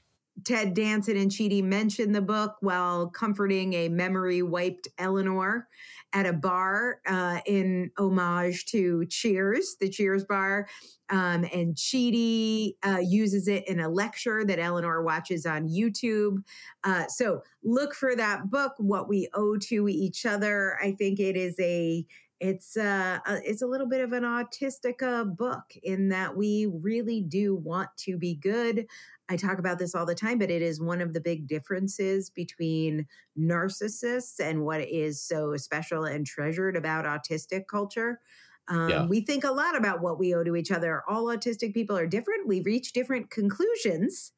Ted 0.44 0.74
Danson 0.74 1.16
and 1.16 1.30
Chidi 1.30 1.62
mention 1.62 2.12
the 2.12 2.22
book 2.22 2.56
while 2.60 3.08
comforting 3.08 3.74
a 3.74 3.88
memory 3.88 4.42
wiped 4.42 4.88
Eleanor 4.98 5.68
at 6.12 6.26
a 6.26 6.32
bar 6.32 7.00
uh, 7.06 7.40
in 7.46 7.90
homage 7.96 8.66
to 8.66 9.04
Cheers, 9.06 9.76
the 9.80 9.88
Cheers 9.88 10.24
bar. 10.24 10.68
Um, 11.10 11.46
and 11.52 11.74
Chidi 11.74 12.74
uh, 12.86 12.98
uses 12.98 13.48
it 13.48 13.68
in 13.68 13.80
a 13.80 13.88
lecture 13.88 14.44
that 14.44 14.58
Eleanor 14.58 15.02
watches 15.02 15.46
on 15.46 15.68
YouTube. 15.68 16.42
Uh, 16.84 17.06
so 17.06 17.42
look 17.62 17.94
for 17.94 18.16
that 18.16 18.50
book, 18.50 18.72
What 18.78 19.08
We 19.08 19.28
Owe 19.34 19.56
to 19.58 19.88
Each 19.88 20.26
Other. 20.26 20.78
I 20.82 20.92
think 20.92 21.20
it 21.20 21.36
is 21.36 21.54
a 21.60 22.06
it's 22.42 22.76
uh, 22.76 23.20
a, 23.24 23.38
it's 23.44 23.62
a 23.62 23.66
little 23.66 23.86
bit 23.86 24.00
of 24.00 24.12
an 24.12 24.24
autistic 24.24 25.00
uh, 25.00 25.22
book 25.22 25.62
in 25.84 26.08
that 26.08 26.36
we 26.36 26.66
really 26.66 27.20
do 27.20 27.54
want 27.54 27.88
to 27.98 28.18
be 28.18 28.34
good. 28.34 28.86
I 29.32 29.36
talk 29.36 29.58
about 29.58 29.78
this 29.78 29.94
all 29.94 30.04
the 30.04 30.14
time, 30.14 30.38
but 30.38 30.50
it 30.50 30.60
is 30.60 30.80
one 30.80 31.00
of 31.00 31.14
the 31.14 31.20
big 31.20 31.46
differences 31.48 32.28
between 32.28 33.06
narcissists 33.38 34.38
and 34.38 34.62
what 34.62 34.82
is 34.82 35.22
so 35.22 35.56
special 35.56 36.04
and 36.04 36.26
treasured 36.26 36.76
about 36.76 37.06
autistic 37.06 37.62
culture. 37.66 38.20
Um, 38.68 38.88
yeah. 38.90 39.06
We 39.06 39.22
think 39.22 39.44
a 39.44 39.50
lot 39.50 39.74
about 39.74 40.02
what 40.02 40.18
we 40.18 40.34
owe 40.34 40.44
to 40.44 40.54
each 40.54 40.70
other. 40.70 41.02
All 41.08 41.24
autistic 41.24 41.72
people 41.72 41.96
are 41.96 42.06
different. 42.06 42.46
We 42.46 42.60
reach 42.60 42.92
different 42.92 43.30
conclusions, 43.30 44.32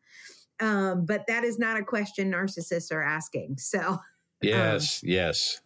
um, 0.60 1.06
but 1.06 1.24
that 1.26 1.42
is 1.42 1.58
not 1.58 1.76
a 1.76 1.82
question 1.82 2.30
narcissists 2.30 2.92
are 2.92 3.02
asking. 3.02 3.56
So, 3.58 3.98
yes, 4.40 5.02
um, 5.04 5.10
yes. 5.10 5.60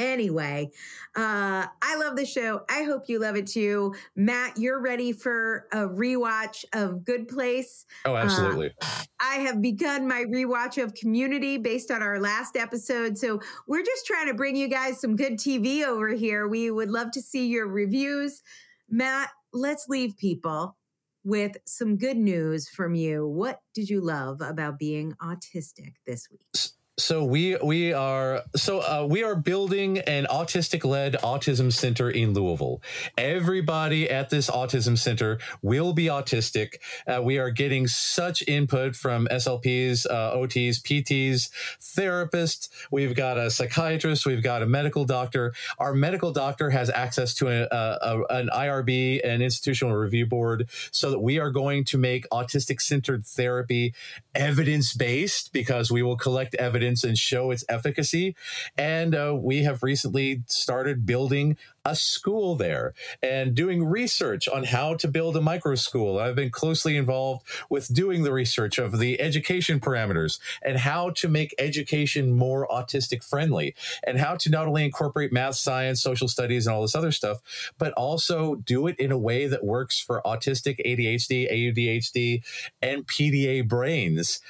Anyway, 0.00 0.70
uh, 1.14 1.66
I 1.82 1.96
love 1.96 2.16
the 2.16 2.24
show. 2.24 2.62
I 2.70 2.84
hope 2.84 3.10
you 3.10 3.18
love 3.18 3.36
it 3.36 3.46
too. 3.46 3.94
Matt, 4.16 4.56
you're 4.56 4.80
ready 4.80 5.12
for 5.12 5.66
a 5.72 5.80
rewatch 5.80 6.64
of 6.72 7.04
Good 7.04 7.28
Place. 7.28 7.84
Oh, 8.06 8.16
absolutely. 8.16 8.72
Uh, 8.80 9.02
I 9.20 9.34
have 9.40 9.60
begun 9.60 10.08
my 10.08 10.24
rewatch 10.24 10.82
of 10.82 10.94
Community 10.94 11.58
based 11.58 11.90
on 11.90 12.02
our 12.02 12.18
last 12.18 12.56
episode. 12.56 13.18
So 13.18 13.40
we're 13.66 13.84
just 13.84 14.06
trying 14.06 14.28
to 14.28 14.34
bring 14.34 14.56
you 14.56 14.68
guys 14.68 14.98
some 14.98 15.16
good 15.16 15.34
TV 15.34 15.84
over 15.84 16.08
here. 16.08 16.48
We 16.48 16.70
would 16.70 16.90
love 16.90 17.10
to 17.10 17.20
see 17.20 17.48
your 17.48 17.68
reviews. 17.68 18.42
Matt, 18.88 19.28
let's 19.52 19.86
leave 19.86 20.16
people 20.16 20.78
with 21.24 21.58
some 21.66 21.98
good 21.98 22.16
news 22.16 22.70
from 22.70 22.94
you. 22.94 23.28
What 23.28 23.60
did 23.74 23.90
you 23.90 24.00
love 24.00 24.40
about 24.40 24.78
being 24.78 25.12
autistic 25.22 25.96
this 26.06 26.30
week? 26.30 26.70
So 27.00 27.24
we 27.24 27.56
we 27.56 27.94
are 27.94 28.42
so 28.54 28.80
uh, 28.80 29.06
we 29.08 29.24
are 29.24 29.34
building 29.34 29.98
an 30.00 30.26
autistic 30.30 30.84
led 30.84 31.14
autism 31.14 31.72
center 31.72 32.10
in 32.10 32.34
Louisville. 32.34 32.82
Everybody 33.16 34.10
at 34.10 34.28
this 34.28 34.50
autism 34.50 34.98
center 34.98 35.38
will 35.62 35.94
be 35.94 36.06
autistic. 36.06 36.74
Uh, 37.06 37.22
we 37.22 37.38
are 37.38 37.50
getting 37.50 37.86
such 37.86 38.46
input 38.46 38.94
from 38.94 39.26
SLPs, 39.30 40.06
uh, 40.10 40.36
OTs, 40.36 40.82
PTs, 40.82 41.50
therapists. 41.80 42.68
We've 42.90 43.14
got 43.14 43.38
a 43.38 43.50
psychiatrist. 43.50 44.26
We've 44.26 44.42
got 44.42 44.62
a 44.62 44.66
medical 44.66 45.06
doctor. 45.06 45.54
Our 45.78 45.94
medical 45.94 46.32
doctor 46.32 46.68
has 46.68 46.90
access 46.90 47.32
to 47.36 47.48
a, 47.48 47.66
a, 47.72 48.24
an 48.28 48.50
IRB, 48.52 49.26
an 49.26 49.40
institutional 49.40 49.96
review 49.96 50.26
board, 50.26 50.68
so 50.90 51.10
that 51.10 51.20
we 51.20 51.38
are 51.38 51.50
going 51.50 51.84
to 51.84 51.98
make 51.98 52.28
autistic 52.28 52.82
centered 52.82 53.24
therapy 53.24 53.94
evidence 54.34 54.92
based 54.92 55.54
because 55.54 55.90
we 55.90 56.02
will 56.02 56.16
collect 56.16 56.54
evidence 56.56 56.89
evidence 56.90 57.04
and 57.04 57.16
show 57.16 57.50
its 57.50 57.64
efficacy. 57.68 58.34
And 58.76 59.14
uh, 59.14 59.36
we 59.38 59.62
have 59.62 59.82
recently 59.82 60.42
started 60.46 61.06
building 61.06 61.56
a 61.84 61.96
school 61.96 62.56
there 62.56 62.92
and 63.22 63.54
doing 63.54 63.84
research 63.84 64.46
on 64.48 64.64
how 64.64 64.94
to 64.94 65.08
build 65.08 65.36
a 65.36 65.40
micro 65.40 65.74
school. 65.76 66.18
I've 66.18 66.34
been 66.34 66.50
closely 66.50 66.96
involved 66.96 67.46
with 67.70 67.92
doing 67.94 68.22
the 68.22 68.32
research 68.32 68.78
of 68.78 68.98
the 68.98 69.18
education 69.20 69.80
parameters 69.80 70.38
and 70.62 70.76
how 70.76 71.10
to 71.10 71.28
make 71.28 71.54
education 71.58 72.36
more 72.36 72.68
autistic 72.68 73.24
friendly 73.24 73.74
and 74.04 74.18
how 74.18 74.36
to 74.36 74.50
not 74.50 74.66
only 74.66 74.84
incorporate 74.84 75.32
math, 75.32 75.54
science, 75.54 76.02
social 76.02 76.28
studies, 76.28 76.66
and 76.66 76.74
all 76.74 76.82
this 76.82 76.94
other 76.94 77.12
stuff, 77.12 77.38
but 77.78 77.92
also 77.94 78.56
do 78.56 78.86
it 78.86 78.98
in 78.98 79.10
a 79.10 79.18
way 79.18 79.46
that 79.46 79.64
works 79.64 79.98
for 79.98 80.20
autistic, 80.26 80.78
ADHD, 80.84 81.50
AUDHD, 81.50 82.42
and 82.82 83.06
PDA 83.06 83.66
brains 83.66 84.40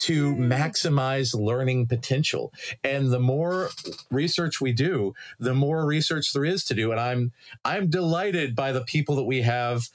to 0.00 0.32
mm-hmm. 0.32 0.52
maximize 0.52 1.34
learning 1.34 1.86
potential. 1.86 2.52
And 2.84 3.10
the 3.10 3.20
more 3.20 3.70
research 4.10 4.60
we 4.60 4.72
do, 4.72 5.14
the 5.38 5.54
more 5.54 5.86
research 5.86 6.32
there 6.32 6.44
is 6.44 6.64
to 6.64 6.74
do. 6.74 6.90
And 6.90 7.00
I'm 7.00 7.32
I'm 7.64 7.90
delighted 7.90 8.54
by 8.54 8.72
the 8.72 8.82
people 8.82 9.16
that 9.16 9.24
we 9.24 9.42
have 9.42 9.88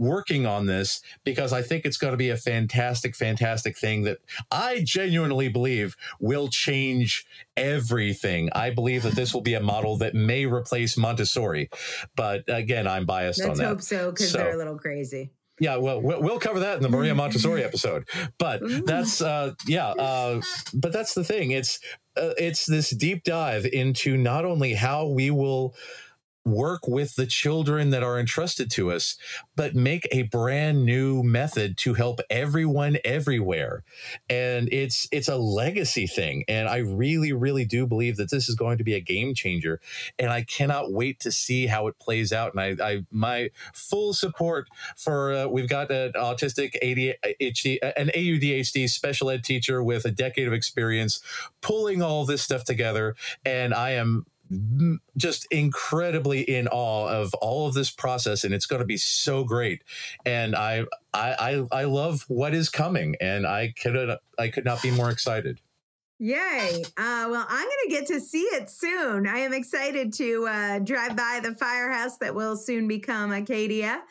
working 0.00 0.46
on 0.46 0.64
this 0.64 1.02
because 1.24 1.52
I 1.52 1.60
think 1.60 1.84
it's 1.84 1.98
going 1.98 2.12
to 2.12 2.16
be 2.16 2.30
a 2.30 2.36
fantastic, 2.36 3.14
fantastic 3.14 3.76
thing 3.76 4.04
that 4.04 4.18
I 4.50 4.82
genuinely 4.82 5.48
believe 5.48 5.94
will 6.18 6.48
change 6.48 7.26
everything. 7.54 8.48
I 8.54 8.70
believe 8.70 9.02
that 9.02 9.14
this 9.14 9.34
will 9.34 9.42
be 9.42 9.54
a 9.54 9.60
model 9.60 9.98
that 9.98 10.14
may 10.14 10.46
replace 10.46 10.96
Montessori. 10.96 11.68
But 12.16 12.44
again, 12.48 12.86
I'm 12.86 13.04
biased 13.04 13.40
Let's 13.40 13.50
on 13.50 13.56
that. 13.58 13.74
Let's 13.74 13.90
hope 13.90 13.98
so 13.98 14.10
because 14.10 14.30
so, 14.30 14.38
they're 14.38 14.54
a 14.54 14.58
little 14.58 14.78
crazy. 14.78 15.32
Yeah, 15.60 15.76
well, 15.76 16.00
we'll 16.00 16.40
cover 16.40 16.60
that 16.60 16.78
in 16.78 16.82
the 16.82 16.88
Maria 16.88 17.14
Montessori 17.14 17.62
episode. 17.62 18.08
But 18.38 18.62
that's 18.86 19.20
uh, 19.20 19.52
yeah, 19.66 19.90
uh, 19.90 20.40
but 20.72 20.92
that's 20.92 21.12
the 21.12 21.22
thing. 21.22 21.50
It's 21.50 21.78
uh, 22.16 22.32
it's 22.38 22.64
this 22.64 22.88
deep 22.90 23.24
dive 23.24 23.66
into 23.66 24.16
not 24.16 24.46
only 24.46 24.72
how 24.72 25.06
we 25.06 25.30
will 25.30 25.74
work 26.44 26.88
with 26.88 27.16
the 27.16 27.26
children 27.26 27.90
that 27.90 28.02
are 28.02 28.18
entrusted 28.18 28.70
to 28.70 28.90
us, 28.90 29.16
but 29.56 29.74
make 29.74 30.08
a 30.10 30.22
brand 30.22 30.84
new 30.84 31.22
method 31.22 31.76
to 31.78 31.94
help 31.94 32.20
everyone 32.30 32.98
everywhere. 33.04 33.84
And 34.28 34.68
it's 34.72 35.06
it's 35.12 35.28
a 35.28 35.36
legacy 35.36 36.06
thing. 36.06 36.44
And 36.48 36.68
I 36.68 36.78
really, 36.78 37.32
really 37.32 37.64
do 37.64 37.86
believe 37.86 38.16
that 38.16 38.30
this 38.30 38.48
is 38.48 38.54
going 38.54 38.78
to 38.78 38.84
be 38.84 38.94
a 38.94 39.00
game 39.00 39.34
changer. 39.34 39.80
And 40.18 40.30
I 40.30 40.42
cannot 40.42 40.92
wait 40.92 41.20
to 41.20 41.32
see 41.32 41.66
how 41.66 41.86
it 41.88 41.98
plays 41.98 42.32
out. 42.32 42.54
And 42.54 42.80
I, 42.80 42.88
I 42.88 43.04
my 43.10 43.50
full 43.74 44.14
support 44.14 44.68
for 44.96 45.32
uh, 45.32 45.46
we've 45.46 45.68
got 45.68 45.90
an 45.90 46.12
autistic 46.12 46.74
ADHD, 46.82 47.78
an 47.96 48.08
AUDHD 48.08 48.88
special 48.88 49.30
ed 49.30 49.44
teacher 49.44 49.82
with 49.82 50.04
a 50.04 50.10
decade 50.10 50.46
of 50.46 50.52
experience 50.52 51.20
pulling 51.60 52.02
all 52.02 52.24
this 52.24 52.42
stuff 52.42 52.64
together. 52.64 53.14
And 53.44 53.74
I 53.74 53.90
am 53.90 54.26
just 55.16 55.46
incredibly 55.50 56.40
in 56.40 56.66
awe 56.68 57.08
of 57.08 57.32
all 57.34 57.68
of 57.68 57.74
this 57.74 57.90
process 57.90 58.42
and 58.42 58.52
it's 58.52 58.66
going 58.66 58.80
to 58.80 58.86
be 58.86 58.96
so 58.96 59.44
great 59.44 59.84
and 60.26 60.56
I, 60.56 60.84
I 61.14 61.64
i 61.70 61.84
love 61.84 62.24
what 62.26 62.52
is 62.52 62.68
coming 62.68 63.14
and 63.20 63.46
i 63.46 63.72
could 63.80 64.16
i 64.38 64.48
could 64.48 64.64
not 64.64 64.82
be 64.82 64.90
more 64.90 65.10
excited 65.10 65.60
Yay. 66.22 66.82
Uh, 66.98 67.28
well, 67.30 67.46
I'm 67.48 67.64
going 67.64 67.76
to 67.84 67.88
get 67.88 68.06
to 68.08 68.20
see 68.20 68.42
it 68.42 68.68
soon. 68.68 69.26
I 69.26 69.38
am 69.38 69.54
excited 69.54 70.12
to 70.14 70.46
uh, 70.46 70.78
drive 70.80 71.16
by 71.16 71.40
the 71.42 71.54
firehouse 71.54 72.18
that 72.18 72.34
will 72.34 72.58
soon 72.58 72.86
become 72.86 73.32
Acadia. 73.32 74.02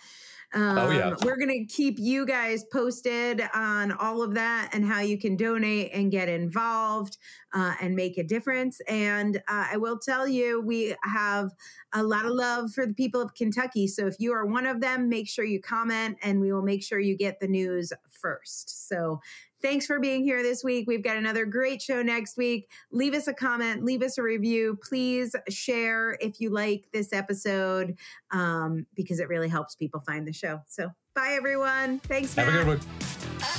Um, 0.54 0.78
oh, 0.78 0.90
yeah. 0.90 1.08
Um, 1.10 1.18
we're 1.24 1.38
going 1.38 1.50
to 1.50 1.66
keep 1.66 2.00
you 2.00 2.26
guys 2.26 2.64
posted 2.72 3.44
on 3.54 3.92
all 3.92 4.24
of 4.24 4.34
that 4.34 4.70
and 4.74 4.84
how 4.84 5.02
you 5.02 5.18
can 5.18 5.36
donate 5.36 5.92
and 5.94 6.12
get 6.12 6.28
involved 6.28 7.18
uh, 7.54 7.76
and 7.80 7.96
make 7.96 8.18
a 8.18 8.24
difference. 8.24 8.82
And 8.88 9.38
uh, 9.48 9.68
I 9.72 9.78
will 9.78 10.00
tell 10.00 10.28
you, 10.28 10.62
we 10.62 10.96
have 11.04 11.52
a 11.94 12.02
lot 12.02 12.26
of 12.26 12.32
love 12.32 12.72
for 12.72 12.86
the 12.86 12.94
people 12.94 13.22
of 13.22 13.36
Kentucky. 13.36 13.88
So 13.88 14.08
if 14.08 14.16
you 14.20 14.34
are 14.34 14.46
one 14.46 14.66
of 14.66 14.82
them, 14.82 15.08
make 15.08 15.30
sure 15.30 15.46
you 15.46 15.62
comment 15.62 16.18
and 16.24 16.42
we 16.42 16.52
will 16.52 16.64
make 16.64 16.84
sure 16.84 17.00
you 17.00 17.16
get 17.16 17.40
the 17.40 17.48
news 17.48 17.94
first. 18.10 18.88
So 18.88 19.22
Thanks 19.62 19.86
for 19.86 20.00
being 20.00 20.24
here 20.24 20.42
this 20.42 20.64
week. 20.64 20.88
We've 20.88 21.04
got 21.04 21.18
another 21.18 21.46
great 21.46 21.82
show 21.82 22.02
next 22.02 22.38
week. 22.38 22.70
Leave 22.92 23.14
us 23.14 23.28
a 23.28 23.34
comment, 23.34 23.84
leave 23.84 24.02
us 24.02 24.18
a 24.18 24.24
review. 24.24 24.78
Please 24.82 25.36
share 25.50 26.18
if 26.22 26.40
you 26.40 26.50
like 26.50 26.86
this 26.94 27.12
episode 27.12 27.98
um, 28.32 28.86
because 28.96 29.20
it 29.20 29.28
really 29.28 29.50
helps 29.50 29.76
people 29.76 30.00
find 30.00 30.28
the 30.28 30.34
show. 30.34 30.62
So, 30.68 30.90
bye, 31.14 31.32
everyone. 31.32 32.00
Thanks. 32.00 32.36
Matt. 32.38 32.46
Have 32.48 32.56
a 32.56 32.58
good 32.66 32.68
one. 32.68 32.80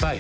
Bye. 0.01 0.19